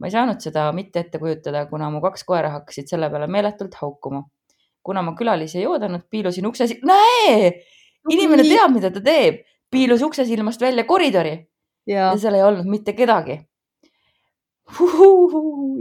ma 0.00 0.06
ei 0.06 0.10
saanud 0.10 0.40
seda 0.40 0.72
mitte 0.72 1.00
ette 1.00 1.18
kujutada, 1.18 1.66
kuna 1.66 1.90
mu 1.90 2.00
kaks 2.00 2.24
koera 2.24 2.50
hakkasid 2.50 2.88
selle 2.88 3.10
peale 3.10 3.26
meeletult 3.26 3.74
haukuma. 3.74 4.22
kuna 4.82 5.02
ma 5.02 5.14
külalisi 5.14 5.58
ei 5.58 5.66
oodanud, 5.66 6.00
piilusin 6.10 6.46
ukse, 6.46 6.66
näe, 6.84 7.52
inimene 8.10 8.42
teab, 8.42 8.72
mida 8.72 8.90
ta 8.90 9.00
teeb, 9.00 9.44
piilus 9.70 10.02
uksesilmast 10.02 10.60
välja 10.60 10.84
koridori 10.84 11.48
ja, 11.86 12.10
ja 12.10 12.16
seal 12.16 12.34
ei 12.34 12.42
olnud 12.42 12.66
mitte 12.66 12.92
kedagi 12.92 13.38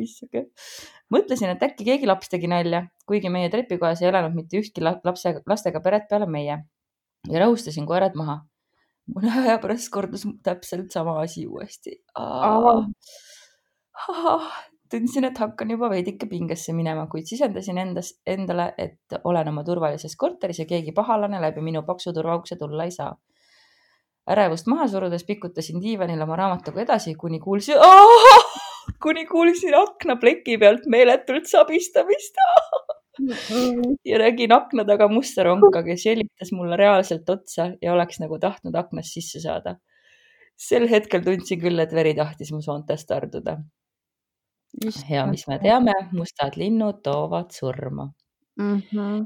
issake. 0.04 0.46
mõtlesin, 1.14 1.54
et 1.54 1.64
äkki 1.64 1.86
keegi 1.86 2.08
laps 2.10 2.32
tegi 2.32 2.48
nalja, 2.52 2.86
kuigi 3.08 3.30
meie 3.30 3.50
trepikojas 3.54 4.02
ei 4.02 4.10
elanud 4.10 4.36
mitte 4.36 4.60
ühtki 4.62 4.84
la- 4.84 5.00
lapse, 5.04 5.36
lastega 5.48 5.82
peret 5.84 6.08
peale 6.10 6.26
meie 6.26 6.58
ja 7.30 7.40
rahustasin 7.44 7.86
koerad 7.86 8.16
maha. 8.16 8.42
mõne 9.16 9.32
aja 9.44 9.58
pärast 9.60 9.90
kordus 9.92 10.28
täpselt 10.44 10.92
sama 10.92 11.20
asi 11.22 11.48
uuesti. 11.48 11.98
tundsin, 14.92 15.26
et 15.26 15.38
hakkan 15.38 15.72
juba 15.72 15.90
veidike 15.90 16.28
pingesse 16.30 16.74
minema, 16.76 17.08
kuid 17.12 17.28
sisendasin 17.30 17.78
endas, 17.82 18.14
endale, 18.28 18.72
et 18.78 19.20
olen 19.24 19.48
oma 19.54 19.64
turvalises 19.68 20.16
korteris 20.20 20.60
ja 20.60 20.66
keegi 20.70 20.92
pahalane 20.96 21.42
läbi 21.42 21.64
minu 21.64 21.84
paksu 21.88 22.14
turvaukse 22.14 22.58
tulla 22.60 22.88
ei 22.88 22.92
saa. 22.92 23.14
ärevust 24.32 24.68
maha 24.68 24.88
surudes 24.88 25.24
pikutasin 25.26 25.82
diivanil 25.82 26.22
oma 26.22 26.36
raamatuga 26.36 26.82
edasi, 26.82 27.16
kuni 27.16 27.40
kuulsin, 27.40 27.80
kuni 29.02 29.26
kuulsin 29.26 29.76
aknapleki 29.78 30.58
pealt 30.58 30.86
meeletult 30.90 31.50
sabistamist 31.50 32.38
ja 34.06 34.20
nägin 34.20 34.54
akna 34.56 34.86
taga 34.88 35.08
musta 35.12 35.44
ronka, 35.44 35.84
kes 35.84 36.06
jälgitas 36.06 36.52
mulle 36.52 36.78
reaalselt 36.78 37.30
otsa 37.30 37.72
ja 37.82 37.94
oleks 37.94 38.20
nagu 38.20 38.40
tahtnud 38.40 38.76
aknast 38.76 39.14
sisse 39.14 39.42
saada. 39.44 39.76
sel 40.62 40.86
hetkel 40.90 41.24
tundsin 41.26 41.58
küll, 41.62 41.80
et 41.82 41.94
veri 41.94 42.14
tahtis 42.14 42.52
mu 42.54 42.62
soontest 42.62 43.08
tarduda. 43.10 43.58
ja 45.10 45.26
mis 45.28 45.48
me 45.48 45.60
teame, 45.60 45.94
mustad 46.12 46.56
linnud 46.56 47.02
toovad 47.04 47.52
surma 47.52 48.12
mm. 48.60 48.82
-hmm. 48.92 49.26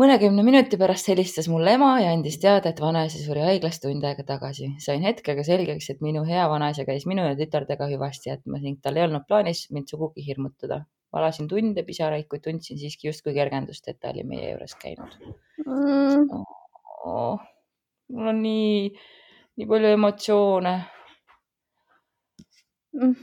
Mõnekümne 0.00 0.44
minuti 0.44 0.78
pärast 0.80 1.08
helistas 1.08 1.48
mulle 1.48 1.76
ema 1.78 1.94
ja 2.02 2.10
andis 2.14 2.36
teada, 2.42 2.72
et 2.72 2.80
vanaisa 2.82 3.20
suri 3.22 3.44
haiglas 3.44 3.80
tund 3.80 4.04
aega 4.04 4.24
tagasi. 4.28 4.74
sain 4.84 5.02
hetkega 5.02 5.44
selgeks, 5.46 5.88
et 5.90 6.04
minu 6.04 6.24
hea 6.28 6.48
vanaisa 6.52 6.84
käis 6.88 7.06
minu 7.06 7.24
ja 7.24 7.36
tütardega 7.38 7.88
hüvasti 7.92 8.30
jätmas 8.30 8.62
ning 8.66 8.80
tal 8.82 8.96
ei 8.96 9.06
olnud 9.08 9.26
plaanis 9.28 9.66
mind 9.70 9.88
sugugi 9.92 10.26
hirmutada 10.26 10.84
valasin 11.16 11.48
tunde 11.48 11.84
pisaraid, 11.86 12.26
kuid 12.30 12.44
tundsin 12.44 12.78
siiski 12.78 13.08
justkui 13.08 13.34
kergendust, 13.36 13.88
et 13.88 14.00
ta 14.00 14.12
oli 14.12 14.24
meie 14.28 14.50
juures 14.50 14.76
käinud 14.82 15.16
mm.. 15.64 16.44
Oh, 17.06 17.38
mul 18.12 18.32
on 18.32 18.40
nii, 18.42 18.90
nii 19.56 19.68
palju 19.70 19.92
emotsioone 19.96 20.74
mm.. 22.98 23.14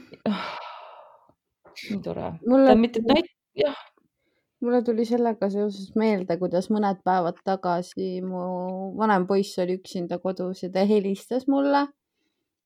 nii 1.90 2.00
tore. 2.06 2.30
mulle, 2.48 2.78
mitte 2.80 3.04
näit-, 3.04 3.34
jah. 3.60 3.76
Mulle 4.64 4.80
tuli 4.82 5.04
sellega 5.08 5.50
seoses 5.52 5.92
meelde, 6.00 6.38
kuidas 6.40 6.70
mõned 6.72 7.02
päevad 7.04 7.42
tagasi 7.44 8.22
mu 8.24 8.46
vanem 8.98 9.28
poiss 9.28 9.60
oli 9.62 9.76
üksinda 9.78 10.18
kodus 10.22 10.64
ja 10.64 10.72
ta 10.72 10.86
helistas 10.88 11.46
mulle 11.48 11.86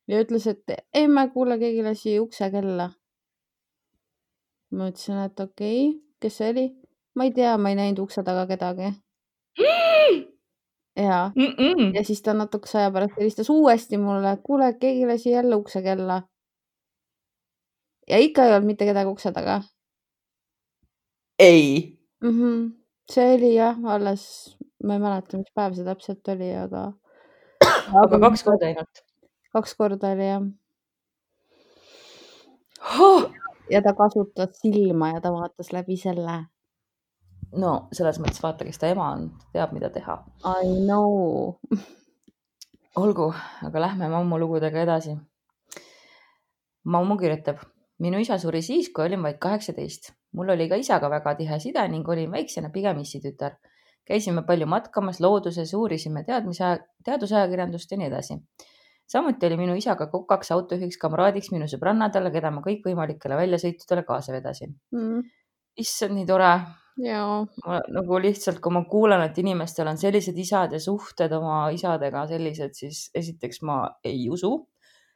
ja 0.09 0.23
ütles, 0.23 0.47
et 0.47 0.79
emme, 0.95 1.29
kuule, 1.35 1.59
keegi 1.59 1.85
lasi 1.85 2.17
uksekella 2.23 2.89
ma 4.71 4.89
ütlesin, 4.91 5.21
et 5.25 5.41
okei 5.41 5.89
okay., 5.89 6.01
kes 6.21 6.41
see 6.41 6.51
oli? 6.53 6.67
ma 7.17 7.27
ei 7.27 7.33
tea, 7.35 7.57
ma 7.59 7.73
ei 7.73 7.79
näinud 7.79 8.05
ukse 8.05 8.23
taga 8.23 8.45
kedagi. 8.47 8.93
ja 11.09 11.31
mm, 11.35 11.55
-mm. 11.57 11.95
ja 11.97 12.05
siis 12.05 12.23
ta 12.23 12.35
natukese 12.35 12.79
aja 12.79 12.91
pärast 12.95 13.17
helistas 13.19 13.51
uuesti 13.51 13.99
mulle, 13.99 14.37
kuule, 14.43 14.73
keegi 14.81 15.07
lasi 15.07 15.31
jälle 15.31 15.57
ukse 15.57 15.83
kella. 15.83 16.23
ja 18.09 18.19
ikka 18.19 18.45
ei 18.45 18.53
olnud 18.53 18.67
mitte 18.67 18.85
kedagi 18.85 19.11
ukse 19.11 19.33
taga. 19.33 19.63
Ei 21.39 21.99
mm. 22.23 22.31
-hmm. 22.31 22.71
see 23.13 23.35
oli 23.35 23.55
jah, 23.55 23.77
alles, 23.85 24.25
ma 24.85 24.95
ei 24.95 25.03
mäleta, 25.03 25.39
mis 25.39 25.53
päev 25.55 25.75
see 25.75 25.85
täpselt 25.85 26.29
oli, 26.35 26.51
aga. 26.57 26.93
aga 28.03 28.21
kaks 28.27 28.45
korda 28.45 28.67
ainult? 28.67 29.05
kaks 29.53 29.75
korda 29.75 30.13
oli 30.17 30.29
jah 30.29 30.43
oh!. 33.01 33.31
ja 33.71 33.83
ta 33.83 33.95
kasutas 33.95 34.61
silma 34.63 35.13
ja 35.15 35.21
ta 35.21 35.33
vaatas 35.33 35.73
läbi 35.73 35.97
selle. 35.97 36.41
no 37.53 37.73
selles 37.93 38.21
mõttes 38.21 38.43
vaata, 38.43 38.65
kes 38.65 38.79
ta 38.79 38.93
ema 38.93 39.13
on, 39.13 39.31
teab, 39.53 39.73
mida 39.73 39.91
teha. 39.91 40.21
I 40.45 40.75
know 40.85 41.57
olgu, 42.97 43.33
aga 43.67 43.81
lähme 43.81 44.09
mammu 44.11 44.39
lugudega 44.39 44.83
edasi. 44.83 45.17
mammu 46.85 47.17
kirjutab, 47.21 47.59
minu 48.05 48.21
isa 48.23 48.39
suri 48.39 48.63
siis, 48.63 48.93
kui 48.95 49.05
olin 49.05 49.23
vaid 49.23 49.39
kaheksateist. 49.43 50.13
mul 50.33 50.51
oli 50.55 50.69
ka 50.69 50.77
isaga 50.77 51.11
väga 51.11 51.35
tihe 51.35 51.59
side 51.61 51.89
ning 51.89 52.09
olin 52.09 52.31
väiksena 52.31 52.71
pigem 52.71 52.99
issitütar. 53.05 53.59
käisime 54.09 54.43
palju 54.43 54.67
matkamas 54.67 55.21
looduses, 55.21 55.75
uurisime 55.75 56.25
teadmise, 56.25 56.79
teadusajakirjandust 57.05 57.91
ja 57.91 57.99
nii 57.99 58.07
edasi 58.09 58.39
samuti 59.09 59.47
oli 59.47 59.57
minu 59.57 59.77
isaga 59.77 60.07
kokaks 60.13 60.53
autojuhiks 60.53 60.99
kamraadiks 61.01 61.53
minu 61.55 61.69
sõbrannadele, 61.71 62.33
keda 62.35 62.53
ma 62.53 62.63
kõikvõimalikele 62.65 63.39
väljasõitudele 63.41 64.05
kaasa 64.09 64.35
vedasin 64.37 64.75
mm.. 64.95 65.23
issand, 65.81 66.17
nii 66.19 66.27
tore. 66.29 66.51
jaa. 67.05 67.39
nagu 67.95 68.21
lihtsalt, 68.23 68.61
kui 68.65 68.75
ma 68.75 68.85
kuulen, 68.91 69.23
et 69.25 69.39
inimestel 69.41 69.89
on 69.89 70.01
sellised 70.01 70.39
isad 70.39 70.75
ja 70.77 70.81
suhted 70.83 71.33
oma 71.37 71.69
isadega 71.75 72.27
sellised, 72.31 72.77
siis 72.77 73.07
esiteks 73.17 73.63
ma 73.69 73.81
ei 74.05 74.29
usu 74.33 74.53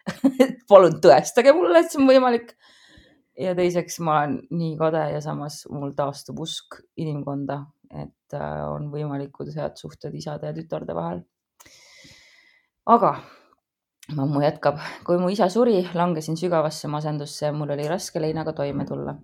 palun 0.71 0.99
tõestage 1.03 1.55
mulle, 1.57 1.83
et 1.83 1.93
see 1.93 2.01
on 2.03 2.09
võimalik. 2.11 2.55
ja 3.39 3.55
teiseks, 3.59 3.99
ma 4.05 4.19
olen 4.21 4.41
nii 4.53 4.75
kade 4.81 5.05
ja 5.15 5.21
samas 5.25 5.63
mul 5.73 5.95
taastub 5.99 6.41
usk 6.45 6.81
inimkonda, 7.01 7.63
et 7.91 8.37
äh, 8.37 8.65
on 8.69 8.91
võimalikud 8.93 9.53
head 9.57 9.79
suhted 9.81 10.15
isade 10.19 10.51
ja 10.51 10.57
tütarde 10.57 10.97
vahel. 10.97 11.23
aga 12.87 13.15
mammu 14.17 14.43
jätkab, 14.43 14.81
kui 15.07 15.19
mu 15.23 15.31
isa 15.33 15.49
suri, 15.53 15.81
langesin 15.95 16.37
sügavasse 16.37 16.91
masendusse 16.91 17.47
ja 17.47 17.53
mul 17.55 17.71
oli 17.75 17.87
raske 17.89 18.21
leinaga 18.21 18.53
toime 18.57 18.87
tulla. 18.89 19.17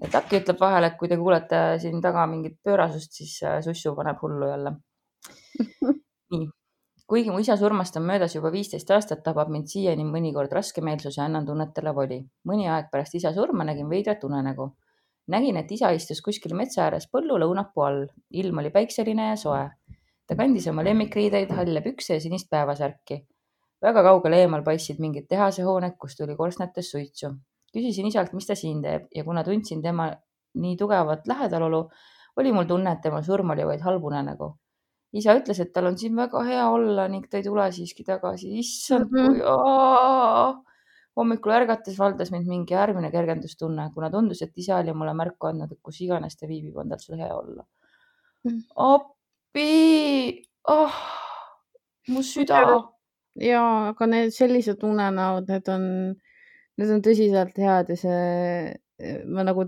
ja 0.00 0.12
Taki 0.12 0.40
ütleb 0.40 0.60
vahele, 0.60 0.90
et 0.90 0.96
kui 0.98 1.08
te 1.08 1.18
kuulete 1.20 1.60
siin 1.82 2.00
taga 2.00 2.26
mingit 2.26 2.56
pöörasust, 2.64 3.12
siis 3.20 3.36
äh, 3.44 3.60
sussu 3.64 3.94
paneb 3.96 4.22
hullu 4.22 4.48
jälle. 4.48 4.74
nii, 6.32 6.48
kuigi 7.10 7.30
mu 7.30 7.40
isa 7.42 7.56
surmast 7.56 7.96
on 7.98 8.04
möödas 8.06 8.36
juba 8.36 8.52
viisteist 8.54 8.90
aastat, 8.94 9.24
tabab 9.26 9.48
mind 9.50 9.66
siiani 9.66 10.04
mõnikord 10.06 10.52
raskemeelsus 10.54 11.16
ja 11.18 11.24
annan 11.24 11.46
tunnetele 11.46 11.94
voli. 11.94 12.20
mõni 12.46 12.68
aeg 12.70 12.86
pärast 12.92 13.14
isa 13.18 13.32
surma 13.34 13.64
nägin 13.64 13.88
veidrat 13.90 14.24
unenägu. 14.24 14.70
nägin, 15.26 15.56
et 15.56 15.72
isa 15.72 15.90
istus 15.90 16.22
kuskil 16.22 16.54
metsa 16.54 16.84
ääres 16.84 17.08
põllu 17.10 17.38
lõunapuu 17.42 17.86
all. 17.86 18.06
ilm 18.30 18.58
oli 18.58 18.70
päikseline 18.70 19.28
ja 19.28 19.36
soe. 19.36 19.68
ta 20.26 20.36
kandis 20.36 20.68
oma 20.68 20.84
lemmikriideid, 20.84 21.50
halle 21.50 21.82
pükse 21.82 22.14
ja 22.14 22.20
sinist 22.20 22.50
päevasärki 22.50 23.26
väga 23.82 24.02
kaugel 24.04 24.36
eemal 24.36 24.62
paistsid 24.62 25.00
mingid 25.00 25.26
tehasehooned, 25.28 25.96
kust 25.98 26.18
tuli 26.20 26.36
korstnates 26.36 26.90
suitsu. 26.90 27.34
küsisin 27.74 28.06
isalt, 28.06 28.32
mis 28.32 28.46
ta 28.46 28.54
siin 28.54 28.82
teeb 28.82 29.06
ja 29.14 29.24
kuna 29.24 29.44
tundsin 29.44 29.82
tema 29.82 30.10
nii 30.54 30.76
tugevat 30.76 31.26
lähedalolu, 31.26 31.88
oli 32.36 32.52
mul 32.52 32.64
tunne, 32.64 32.92
et 32.92 33.00
tema 33.00 33.22
surm 33.22 33.50
oli 33.50 33.66
vaid 33.66 33.80
halb 33.80 34.04
unenägu. 34.04 34.54
Isa 35.12 35.34
ütles, 35.38 35.58
et 35.62 35.72
tal 35.74 35.88
on 35.90 35.96
siin 35.98 36.16
väga 36.16 36.42
hea 36.46 36.66
olla 36.70 37.06
ning 37.10 37.26
ta 37.30 37.40
ei 37.40 37.46
tule 37.46 37.66
siiski 37.74 38.04
tagasi. 38.06 38.52
issand 38.62 39.10
mm, 39.10 39.26
-hmm. 39.26 39.40
kui 39.40 40.66
hommikul 41.20 41.52
ärgates 41.52 41.98
valdas 41.98 42.30
mind 42.30 42.46
mingi 42.46 42.74
äärmine 42.74 43.10
kergendustunne, 43.10 43.90
kuna 43.94 44.10
tundus, 44.10 44.42
et 44.42 44.52
isa 44.56 44.76
oli 44.78 44.92
mulle 44.92 45.14
märku 45.14 45.50
andnud, 45.50 45.72
et 45.72 45.80
kus 45.82 46.00
iganes 46.00 46.36
ta 46.36 46.46
viibib, 46.46 46.76
on 46.76 46.88
tal 46.88 47.02
seal 47.02 47.18
hea 47.18 47.34
olla 47.34 47.64
mm. 48.44 48.50
-hmm. 48.50 48.62
appi 48.76 50.48
oh,, 50.68 50.94
mu 52.08 52.22
süda 52.22 52.62
jaa, 53.40 53.88
aga 53.90 54.06
need 54.06 54.30
sellised 54.34 54.82
unenäod, 54.86 55.48
need 55.48 55.68
on, 55.74 55.82
need 56.78 56.94
on 56.94 57.02
tõsiselt 57.02 57.58
head 57.58 57.92
ja 57.94 57.96
see, 57.96 59.24
ma 59.26 59.44
nagu 59.46 59.66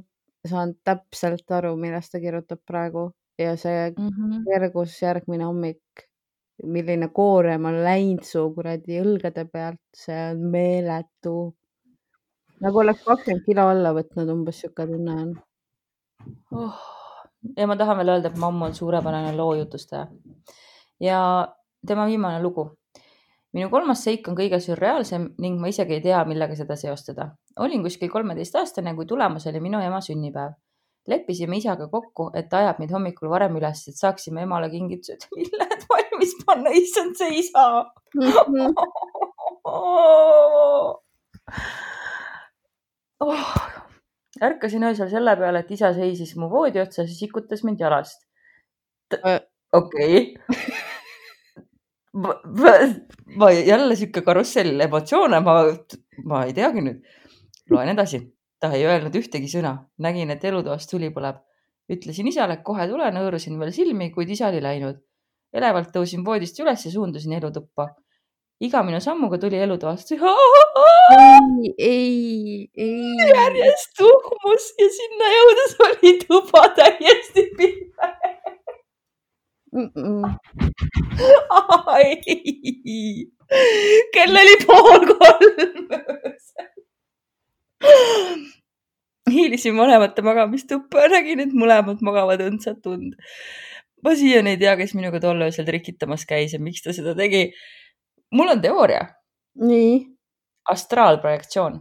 saan 0.49 0.75
täpselt 0.85 1.51
aru, 1.51 1.77
millest 1.77 2.13
ta 2.13 2.21
kirjutab 2.23 2.63
praegu 2.67 3.11
ja 3.39 3.57
see 3.57 3.91
-hmm. 3.91 4.43
kergus 4.47 4.97
järgmine 5.03 5.45
hommik, 5.45 6.07
milline 6.63 7.09
koorem 7.09 7.65
on 7.65 7.81
läinud 7.85 8.25
su 8.29 8.45
kuradi 8.55 9.01
õlgade 9.03 9.47
pealt, 9.53 9.81
see 9.97 10.19
on 10.31 10.45
meeletu. 10.51 11.55
nagu 12.61 12.79
oleks 12.79 13.05
kakskümmend 13.05 13.45
kilo 13.47 13.67
alla 13.69 13.95
võtnud, 13.95 14.29
umbes 14.33 14.61
sihuke 14.61 14.87
tunne 14.87 15.15
on 15.23 15.33
oh.. 16.53 16.85
ja 17.57 17.67
ma 17.67 17.77
tahan 17.77 17.99
veel 17.99 18.15
öelda, 18.15 18.29
et 18.29 18.39
mammu 18.39 18.65
on 18.65 18.75
suurepärane 18.75 19.33
loojutustaja 19.37 20.07
ja 21.01 21.19
tema 21.87 22.07
viimane 22.07 22.43
lugu 22.43 22.71
minu 23.53 23.69
kolmas 23.73 24.03
seik 24.07 24.29
on 24.29 24.37
kõige 24.37 24.59
sürreaalsem 24.65 25.29
ning 25.43 25.61
ma 25.61 25.71
isegi 25.73 25.99
ei 25.99 26.05
tea, 26.05 26.23
millega 26.29 26.57
seda 26.59 26.77
seostada. 26.81 27.33
olin 27.61 27.83
kuskil 27.85 28.11
kolmeteistaastane, 28.11 28.95
kui 28.97 29.07
tulemas 29.07 29.47
oli 29.47 29.61
minu 29.61 29.81
ema 29.81 30.01
sünnipäev. 30.01 30.55
Leppisime 31.09 31.57
isaga 31.59 31.89
kokku, 31.91 32.31
et 32.39 32.49
ta 32.51 32.63
ajab 32.63 32.79
meid 32.83 32.93
hommikul 32.95 33.31
varem 33.33 33.57
üles, 33.59 33.83
et 33.91 33.99
saaksime 33.99 34.45
emale 34.47 34.71
kingitused 34.71 35.27
lilled 35.37 35.87
valmis 35.91 36.35
panna. 36.47 36.71
issand, 36.79 37.17
see 37.19 37.39
isa 37.43 37.65
mm. 38.15 38.23
-hmm. 38.31 38.75
oh. 43.21 43.49
ärkasin 44.43 44.85
öösel 44.91 45.11
selle 45.11 45.37
peale, 45.37 45.59
et 45.65 45.71
isa 45.71 45.95
seisis 45.95 46.37
mu 46.37 46.51
voodi 46.51 46.81
otsas 46.81 47.09
ja 47.11 47.17
sikutas 47.17 47.65
mind 47.65 47.81
jalast. 47.81 48.29
Äh. 49.13 49.41
okei 49.73 50.37
ma 53.37 53.51
jälle 53.51 53.97
sihuke 53.97 54.21
karussell 54.21 54.81
emotsioone, 54.81 55.41
ma, 55.41 55.55
ma 56.25 56.45
ei 56.45 56.53
teagi 56.53 56.85
nüüd. 56.85 57.05
loen 57.71 57.89
edasi. 57.89 58.21
Ta 58.63 58.71
ei 58.77 58.85
öelnud 58.87 59.17
ühtegi 59.19 59.49
sõna, 59.51 59.73
nägin, 60.03 60.31
et 60.35 60.45
elutoas 60.47 60.87
tuli 60.91 61.11
põleb. 61.15 61.41
ütlesin 61.93 62.29
isale, 62.31 62.55
et 62.57 62.63
kohe 62.65 62.87
tulen, 62.89 63.17
hõõrusin 63.19 63.59
veel 63.61 63.73
silmi, 63.75 64.13
kuid 64.15 64.31
isa 64.31 64.49
oli 64.53 64.63
läinud. 64.63 65.03
elevalt 65.53 65.91
tõusin 65.93 66.23
voodist 66.25 66.61
üles 66.63 66.87
ja 66.87 66.93
suundusin 66.93 67.33
elutuppa. 67.41 67.89
iga 68.63 68.83
minu 68.87 69.01
sammuga 69.01 69.39
tuli 69.43 69.59
elutoast. 69.59 70.13
ei, 71.19 71.73
ei, 71.79 72.71
ei. 72.77 73.29
järjest 73.35 73.97
tuhmus 73.99 74.73
ja 74.79 74.89
sinna 74.99 75.33
jõudes 75.37 75.79
oli 75.89 76.19
tuba 76.27 76.69
täiesti 76.79 77.49
pime 77.59 78.13
Mm 79.75 79.91
-mm. 79.97 80.39
kell 84.15 84.37
oli 84.43 84.57
pool 84.67 85.07
kolm 85.07 85.89
öösel. 85.93 86.73
hiilisin 89.33 89.77
vanemate 89.77 90.23
magamistuppa 90.23 91.09
nägin, 91.13 91.43
et 91.47 91.53
mõlemad 91.57 92.03
magavad 92.05 92.43
õndsat 92.45 92.87
und. 92.91 93.17
ma 94.03 94.15
siiani 94.19 94.57
ei 94.57 94.59
tea, 94.59 94.75
kes 94.81 94.97
minuga 94.99 95.21
tol 95.23 95.45
öösel 95.47 95.67
trikitamas 95.69 96.27
käis 96.27 96.57
ja 96.57 96.61
miks 96.61 96.83
ta 96.83 96.95
seda 96.95 97.15
tegi. 97.19 97.51
mul 98.35 98.55
on 98.57 98.63
teooria. 98.63 99.07
nii? 99.61 100.01
astraalprojektsioon. 100.71 101.81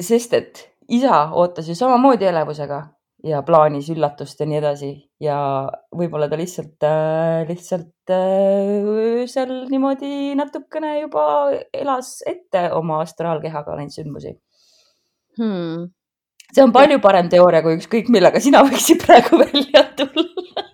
sest 0.00 0.34
et 0.34 0.66
isa 0.88 1.28
ootas 1.32 1.68
ju 1.68 1.74
samamoodi 1.78 2.26
elevusega 2.28 2.82
ja 3.24 3.40
plaanis 3.42 3.88
üllatust 3.90 4.40
ja 4.40 4.46
nii 4.46 4.58
edasi 4.58 4.90
ja 5.22 5.36
võib-olla 5.96 6.28
ta 6.28 6.36
lihtsalt, 6.36 6.84
lihtsalt 7.48 8.12
öösel 8.12 9.54
niimoodi 9.70 10.34
natukene 10.36 10.98
juba 11.00 11.24
elas 11.72 12.18
ette 12.28 12.66
oma 12.76 13.00
astraalkehaga 13.06 13.78
neid 13.78 13.94
sündmusi 13.94 14.34
hmm.. 15.38 15.88
see 16.52 16.64
on 16.64 16.74
palju 16.74 17.00
parem 17.04 17.30
teooria 17.32 17.62
kui 17.64 17.78
ükskõik 17.78 18.12
millega 18.14 18.42
sina 18.42 18.62
võiksid 18.66 19.02
praegu 19.06 19.40
välja 19.44 19.86
tulla. 19.98 20.68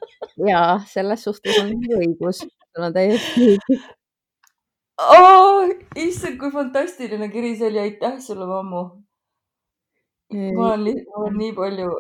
ja 0.49 0.67
selles 0.91 1.25
suhtes 1.29 1.63
on 1.63 1.73
õigus, 2.01 2.45
sul 2.45 2.89
on 2.89 2.95
täiesti 2.97 3.49
õigus 3.55 3.89
oh,. 5.09 5.71
issand, 5.97 6.39
kui 6.41 6.53
fantastiline 6.55 7.31
kiri 7.33 7.55
see 7.57 7.71
oli, 7.71 7.83
aitäh 7.87 8.19
sulle, 8.23 8.47
mammu. 8.47 8.85
ma 10.57 10.73
olen, 10.75 11.05
ma 11.09 11.23
olen 11.25 11.39
nii 11.41 11.53
palju 11.57 11.91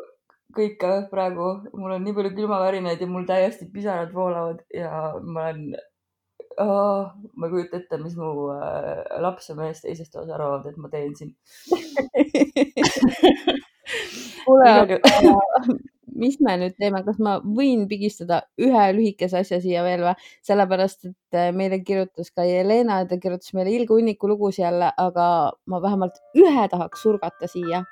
kõike 0.57 0.91
praegu, 1.11 1.51
mul 1.79 1.95
on 1.97 2.05
nii 2.05 2.17
palju 2.17 2.35
külmavärinaid 2.37 3.03
ja 3.03 3.09
mul 3.11 3.27
täiesti 3.29 3.69
pisarad 3.73 4.13
voolavad 4.15 4.63
ja 4.75 5.15
ma 5.23 5.51
olen 5.53 5.77
oh,, 6.59 7.11
ma 7.37 7.47
ei 7.47 7.53
kujuta 7.55 7.77
ette, 7.81 7.99
mis 8.03 8.17
mu 8.19 8.49
äh, 8.55 9.05
laps 9.23 9.51
ja 9.51 9.57
mees 9.59 9.81
teisest 9.85 10.17
osas 10.17 10.35
arvavad, 10.35 10.67
et 10.71 10.77
ma 10.81 10.89
teen 10.93 11.15
siin. 11.19 11.33
Kuule, 14.45 14.69
aga 14.71 14.95
mis 16.21 16.37
me 16.45 16.57
nüüd 16.61 16.75
teeme, 16.81 17.03
kas 17.07 17.21
ma 17.23 17.37
võin 17.45 17.87
pigistada 17.91 18.43
ühe 18.61 18.87
lühikese 18.97 19.41
asja 19.41 19.61
siia 19.63 19.85
veel 19.87 20.05
või? 20.05 20.15
sellepärast, 20.47 21.11
et 21.11 21.39
äh, 21.39 21.51
meile 21.57 21.81
kirjutas 21.85 22.33
ka 22.35 22.45
Jelena, 22.49 23.01
ta 23.09 23.19
kirjutas 23.23 23.55
meile 23.57 23.73
ilge 23.75 23.95
hunniku 23.95 24.31
lugusid 24.31 24.65
jälle, 24.67 24.93
aga 24.97 25.27
ma 25.71 25.83
vähemalt 25.83 26.21
ühe 26.39 26.69
tahaks 26.73 27.07
surgata 27.07 27.51
siia. 27.51 27.85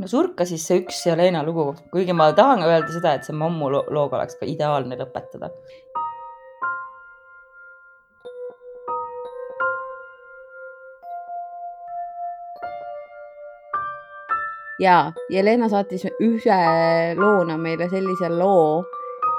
No 0.00 0.08
surka 0.08 0.46
siis 0.48 0.62
see 0.64 0.80
üks 0.80 1.02
Jelena 1.04 1.42
lugu, 1.44 1.74
kuigi 1.92 2.14
ma 2.16 2.30
tahan 2.36 2.62
öelda 2.64 2.88
seda, 2.94 3.12
et 3.16 3.26
see 3.28 3.36
mammu 3.36 3.68
looga 3.92 4.16
oleks 4.16 4.38
ka 4.40 4.48
ideaalne 4.48 4.96
lõpetada. 4.96 5.50
Ja 14.80 15.12
Jelena 15.30 15.68
saatis 15.68 16.06
ühe 16.24 16.60
loona 17.18 17.58
meile 17.60 17.88
sellise 17.90 18.30
loo 18.32 18.82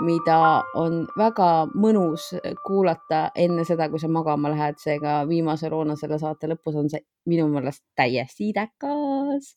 mida 0.01 0.37
on 0.77 1.03
väga 1.17 1.47
mõnus 1.77 2.31
kuulata 2.65 3.21
enne 3.37 3.63
seda, 3.67 3.87
kui 3.91 4.01
sa 4.01 4.09
magama 4.11 4.49
lähed, 4.51 4.79
seega 4.81 5.21
viimase 5.29 5.69
loona 5.69 5.95
selle 5.99 6.17
saate 6.21 6.49
lõpus 6.49 6.77
on 6.79 6.89
see 6.89 7.03
minu 7.29 7.47
meelest 7.51 7.83
täiesti 7.97 8.49
idekas 8.49 9.51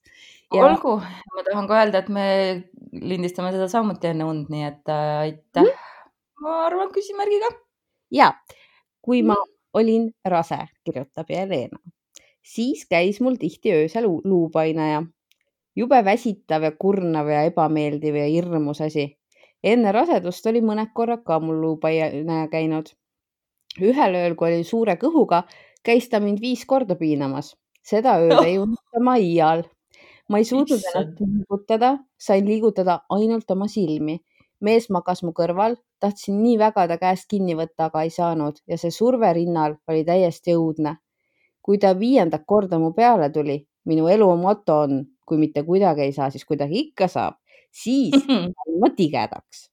ja.... 0.52 0.60
olgu, 0.66 0.98
ma 1.00 1.46
tahan 1.48 1.70
ka 1.70 1.80
öelda, 1.80 2.04
et 2.04 2.12
me 2.12 2.26
lindistame 2.92 3.54
seda 3.54 3.70
samuti 3.72 4.12
enne 4.12 4.28
und, 4.28 4.52
nii 4.52 4.68
et 4.68 4.92
äh, 4.92 5.16
aitäh 5.24 5.64
mm., 5.64 5.90
ma 6.44 6.60
arvan 6.68 6.92
küsimärgiga. 6.94 7.50
ja 8.12 8.32
kui 9.04 9.24
ma 9.24 9.38
mm. 9.38 9.56
olin 9.80 10.08
rase, 10.28 10.60
kirjutab 10.84 11.32
Jelena, 11.32 11.80
siis 12.44 12.84
käis 12.90 13.22
mul 13.24 13.40
tihti 13.40 13.72
öösel 13.72 14.08
luupainaja 14.08 15.04
jube 15.76 16.04
väsitav 16.04 16.62
ja 16.62 16.72
kurnav 16.78 17.28
ja 17.28 17.42
ebameeldiv 17.50 18.16
ja 18.16 18.26
hirmus 18.30 18.80
asi 18.80 19.10
enne 19.64 19.92
rasedust 19.96 20.46
oli 20.50 20.60
mõned 20.64 20.92
korrad 20.96 21.24
ka 21.26 21.40
mul 21.40 21.60
luupaine 21.62 22.44
käinud. 22.52 22.92
ühel 23.80 24.14
ööl, 24.14 24.34
kui 24.38 24.52
oli 24.52 24.64
suure 24.64 24.94
kõhuga, 25.00 25.42
käis 25.82 26.08
ta 26.08 26.20
mind 26.20 26.40
viis 26.40 26.64
korda 26.66 26.94
piinamas. 26.96 27.56
seda 27.82 28.18
ööd 28.20 28.38
oh. 28.38 28.44
ei 28.44 28.58
unusta 28.58 29.00
ma 29.00 29.16
iial. 29.16 29.64
ma 30.28 30.38
ei 30.38 30.44
suutnud 30.44 30.80
ennast 30.92 31.20
liigutada, 31.20 31.98
sain 32.18 32.46
liigutada 32.46 33.00
ainult 33.10 33.50
oma 33.50 33.68
silmi. 33.68 34.20
mees 34.60 34.90
magas 34.90 35.22
mu 35.22 35.32
kõrval, 35.32 35.76
tahtsin 36.00 36.42
nii 36.42 36.58
väga 36.58 36.86
ta 36.88 36.98
käest 36.98 37.28
kinni 37.28 37.56
võtta, 37.56 37.88
aga 37.88 38.02
ei 38.02 38.10
saanud 38.10 38.60
ja 38.68 38.78
see 38.78 38.90
surve 38.90 39.32
rinnal 39.32 39.76
oli 39.88 40.04
täiesti 40.04 40.54
õudne. 40.60 40.96
kui 41.62 41.78
ta 41.78 41.98
viiendat 41.98 42.44
korda 42.46 42.78
mu 42.78 42.92
peale 42.92 43.30
tuli, 43.32 43.64
minu 43.84 44.08
elu 44.08 44.36
moto 44.36 44.80
on, 44.84 45.04
kui 45.24 45.40
mitte 45.40 45.62
kuidagi 45.66 46.06
ei 46.08 46.12
saa, 46.12 46.30
siis 46.30 46.44
kuidagi 46.48 46.88
ikka 46.88 47.08
saab 47.08 47.40
siis 47.74 48.14
sain 48.26 48.80
ma 48.80 48.90
tigedaks. 48.96 49.68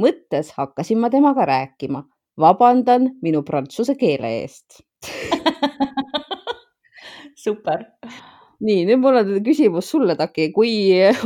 mõttes 0.00 0.52
hakkasin 0.56 1.00
ma 1.02 1.10
temaga 1.10 1.46
rääkima. 1.48 2.04
vabandan 2.38 3.10
minu 3.22 3.42
prantsuse 3.44 3.94
keele 4.00 4.30
eest 4.42 4.80
super. 7.44 7.84
nii, 8.62 8.84
nüüd 8.88 9.00
mul 9.02 9.18
on 9.20 9.32
küsimus 9.44 9.90
sulle, 9.90 10.16
Taki, 10.16 10.50
kui 10.54 10.72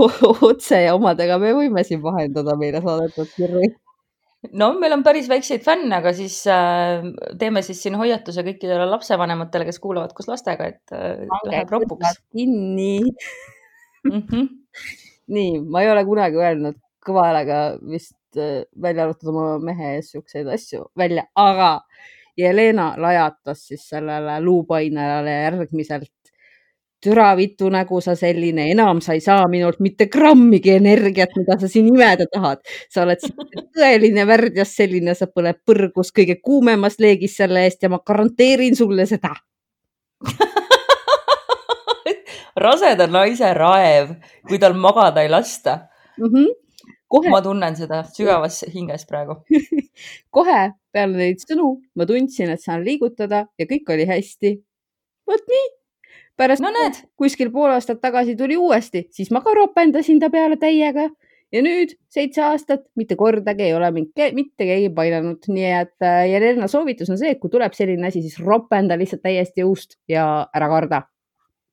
otse 0.51 0.83
ja 0.87 0.95
omadega 0.97 1.39
me 1.39 1.53
võime 1.55 1.85
siin 1.85 2.03
vahendada 2.03 2.57
meile 2.59 2.81
saadetud 2.85 3.29
kirju? 3.37 3.75
no 4.57 4.73
meil 4.81 4.97
on 4.97 5.03
päris 5.07 5.29
väikseid 5.29 5.62
fänne, 5.64 5.93
aga 6.01 6.12
siis 6.17 6.41
äh, 6.51 7.05
teeme 7.39 7.62
siis 7.67 7.83
siin 7.83 7.99
hoiatuse 7.99 8.45
kõikidele 8.47 8.89
lapsevanematele, 8.89 9.69
kes 9.69 9.79
kuulavad 9.83 10.17
koos 10.17 10.31
lastega, 10.33 10.73
et 10.73 10.97
äh, 10.97 11.27
läheb 11.51 11.71
ropuks. 11.77 12.23
kinni 12.33 13.03
mm. 14.12 14.22
-hmm 14.30 14.48
nii, 15.26 15.61
ma 15.61 15.82
ei 15.82 15.90
ole 15.90 16.04
kunagi 16.07 16.40
öelnud 16.40 16.78
kõva 17.07 17.28
häälega 17.28 17.61
vist 17.86 18.38
äh, 18.38 18.62
välja 18.82 19.07
arvatud 19.07 19.32
oma 19.32 19.46
mehe 19.62 19.96
ees 19.96 20.12
siukseid 20.14 20.48
asju 20.50 20.86
välja, 20.98 21.26
aga 21.34 21.80
Jelena 22.36 22.90
lajatas 23.00 23.62
siis 23.70 23.86
sellele 23.88 24.40
luupainajale 24.44 25.32
järgmiselt. 25.46 26.12
türa 27.00 27.36
vitu 27.36 27.68
nägu 27.70 28.00
sa 28.00 28.14
selline, 28.16 28.70
enam 28.72 29.00
sa 29.00 29.12
ei 29.12 29.20
saa 29.20 29.44
minult 29.48 29.80
mitte 29.80 30.07
grammigi 30.11 30.72
energiat, 30.74 31.30
mida 31.36 31.59
sa 31.61 31.68
siin 31.68 31.86
imeda 31.88 32.26
tahad. 32.32 32.61
sa 32.90 33.02
oled 33.02 33.24
tõeline 33.76 34.26
värdjas 34.26 34.76
selline, 34.76 35.14
sa 35.14 35.26
põled 35.26 35.61
põrgus 35.66 36.12
kõige 36.12 36.36
kuumemas 36.42 36.98
leegis 36.98 37.36
selle 37.36 37.64
eest 37.64 37.82
ja 37.82 37.88
ma 37.88 38.00
garanteerin 38.07 38.76
sulle 38.76 39.07
seda 39.07 39.34
raseda 42.57 43.07
naise 43.11 43.52
raev, 43.54 44.14
kui 44.48 44.59
tal 44.59 44.76
magada 44.78 45.22
ei 45.22 45.30
lasta 45.30 45.78
mm. 46.18 46.26
-hmm. 46.26 46.54
Kohe... 47.09 47.30
ma 47.30 47.42
tunnen 47.42 47.76
seda 47.76 48.02
sügavas 48.04 48.64
hinges 48.74 49.07
praegu 49.07 49.38
kohe 50.36 50.62
peale 50.92 51.16
neid 51.16 51.42
sõnu 51.44 51.76
ma 51.94 52.07
tundsin, 52.07 52.50
et 52.50 52.62
saan 52.62 52.84
liigutada 52.84 53.46
ja 53.59 53.66
kõik 53.66 53.92
oli 53.94 54.07
hästi. 54.07 54.57
vot 55.26 55.52
nii. 55.52 55.68
pärast 56.36 56.62
no, 56.62 56.70
näed. 56.70 57.04
kuskil 57.16 57.52
pool 57.52 57.70
aastat 57.70 58.00
tagasi 58.00 58.36
tuli 58.36 58.57
uuesti, 58.57 59.07
siis 59.11 59.30
ma 59.30 59.40
ka 59.40 59.54
ropendasin 59.54 60.20
ta 60.20 60.30
peale 60.30 60.57
täiega 60.57 61.11
ja 61.52 61.62
nüüd 61.62 61.94
seitse 62.11 62.42
aastat 62.42 62.88
mitte 62.96 63.16
kordagi 63.16 63.62
ei 63.62 63.74
ole 63.74 63.90
mind 63.90 64.24
mitte 64.34 64.64
keegi 64.64 64.90
painanud, 64.94 65.44
nii 65.48 65.72
et 65.80 66.02
äh, 66.02 66.24
Jelena 66.32 66.66
soovitus 66.68 67.11
on 67.11 67.18
see, 67.18 67.30
et 67.30 67.38
kui 67.38 67.50
tuleb 67.50 67.72
selline 67.72 68.09
asi, 68.09 68.22
siis 68.22 68.40
ropenda 68.42 68.98
lihtsalt 68.98 69.22
täiesti 69.22 69.62
õust 69.62 70.00
ja 70.09 70.48
ära 70.54 70.68
karda 70.68 71.02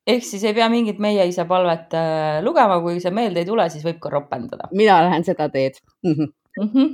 ehk 0.08 0.26
siis 0.28 0.44
ei 0.48 0.56
pea 0.56 0.70
mingit 0.72 1.02
Meie 1.04 1.26
isa 1.30 1.46
palvet 1.50 1.94
äh, 1.98 2.40
lugema, 2.46 2.80
kui 2.84 3.00
see 3.04 3.14
meelde 3.16 3.44
ei 3.44 3.50
tule, 3.50 3.68
siis 3.72 3.86
võib 3.86 4.00
ka 4.04 4.12
ropendada. 4.14 4.70
mina 4.72 5.02
lähen 5.06 5.26
seda 5.28 5.50
teed 5.50 5.80
mm. 6.04 6.14
-hmm. 6.14 6.34
Mm 6.62 6.70
-hmm. 6.70 6.90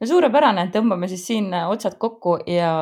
no 0.00 0.06
suurepärane, 0.06 0.66
tõmbame 0.74 1.08
siis 1.08 1.26
siin 1.26 1.54
äh, 1.54 1.70
otsad 1.70 1.96
kokku 1.98 2.38
ja 2.46 2.72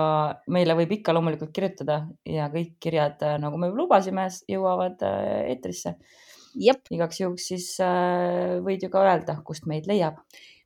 meile 0.48 0.74
võib 0.74 0.92
ikka 0.92 1.12
loomulikult 1.14 1.52
kirjutada 1.52 2.06
ja 2.26 2.48
kõik 2.48 2.72
kirjad, 2.80 3.22
äh, 3.22 3.38
nagu 3.38 3.58
me 3.58 3.68
lubasime, 3.68 4.28
jõuavad 4.48 5.04
eetrisse. 5.46 5.94
igaks 6.90 7.20
juhuks 7.20 7.48
siis 7.48 7.78
võid 8.64 8.82
ju 8.82 8.88
ka 8.90 9.02
öelda, 9.04 9.42
kust 9.44 9.66
meid 9.66 9.86
leiab. 9.86 10.16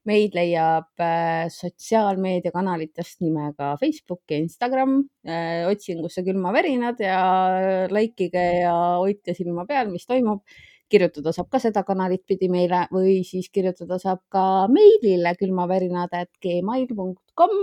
Meid 0.09 0.33
leiab 0.35 0.89
äh, 1.03 1.49
sotsiaalmeediakanalitest 1.53 3.21
nimega 3.23 3.77
Facebook 3.81 4.23
ja 4.31 4.37
Instagram 4.43 4.93
äh,. 5.27 5.67
otsingusse 5.71 6.23
külmavärinad 6.27 7.01
ja 7.03 7.21
likeige 7.93 8.45
ja 8.63 8.75
hoidke 9.03 9.35
silma 9.39 9.65
peal, 9.69 9.87
mis 9.93 10.07
toimub. 10.07 10.41
kirjutada 10.93 11.31
saab 11.33 11.49
ka 11.49 11.59
seda 11.63 11.83
kanalit 11.89 12.23
pidi 12.29 12.49
meile 12.53 12.81
või 12.93 13.25
siis 13.25 13.49
kirjutada 13.49 13.99
saab 13.99 14.21
ka 14.29 14.69
meilile 14.69 15.35
külmavärinad.gmail.com, 15.41 17.55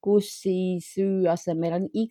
kus 0.00 0.42
siis 0.46 0.96
Ü 0.96 1.28
asemel 1.28 1.72
on 1.76 1.84
Y 1.92 2.08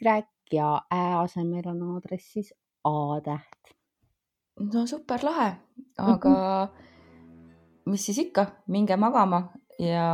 ja 0.54 0.86
Ä 0.94 1.18
asemel 1.24 1.66
on 1.66 1.82
aadressis 1.96 2.54
A 2.86 3.22
täht. 3.26 3.74
no 4.60 4.86
super 4.86 5.24
lahe, 5.24 5.56
aga 5.98 6.30
mm 6.30 6.36
-hmm 6.36 6.92
mis 7.86 8.06
siis 8.06 8.18
ikka, 8.18 8.46
minge 8.68 8.98
magama 8.98 9.52
ja 9.82 10.08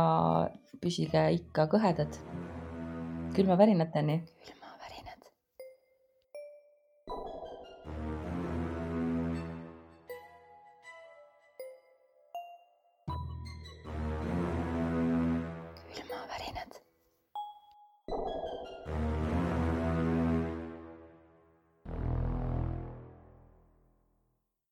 püsige 0.82 1.28
ikka 1.36 1.68
kõhedad. 1.74 2.20
külmavärinateni. 3.36 4.14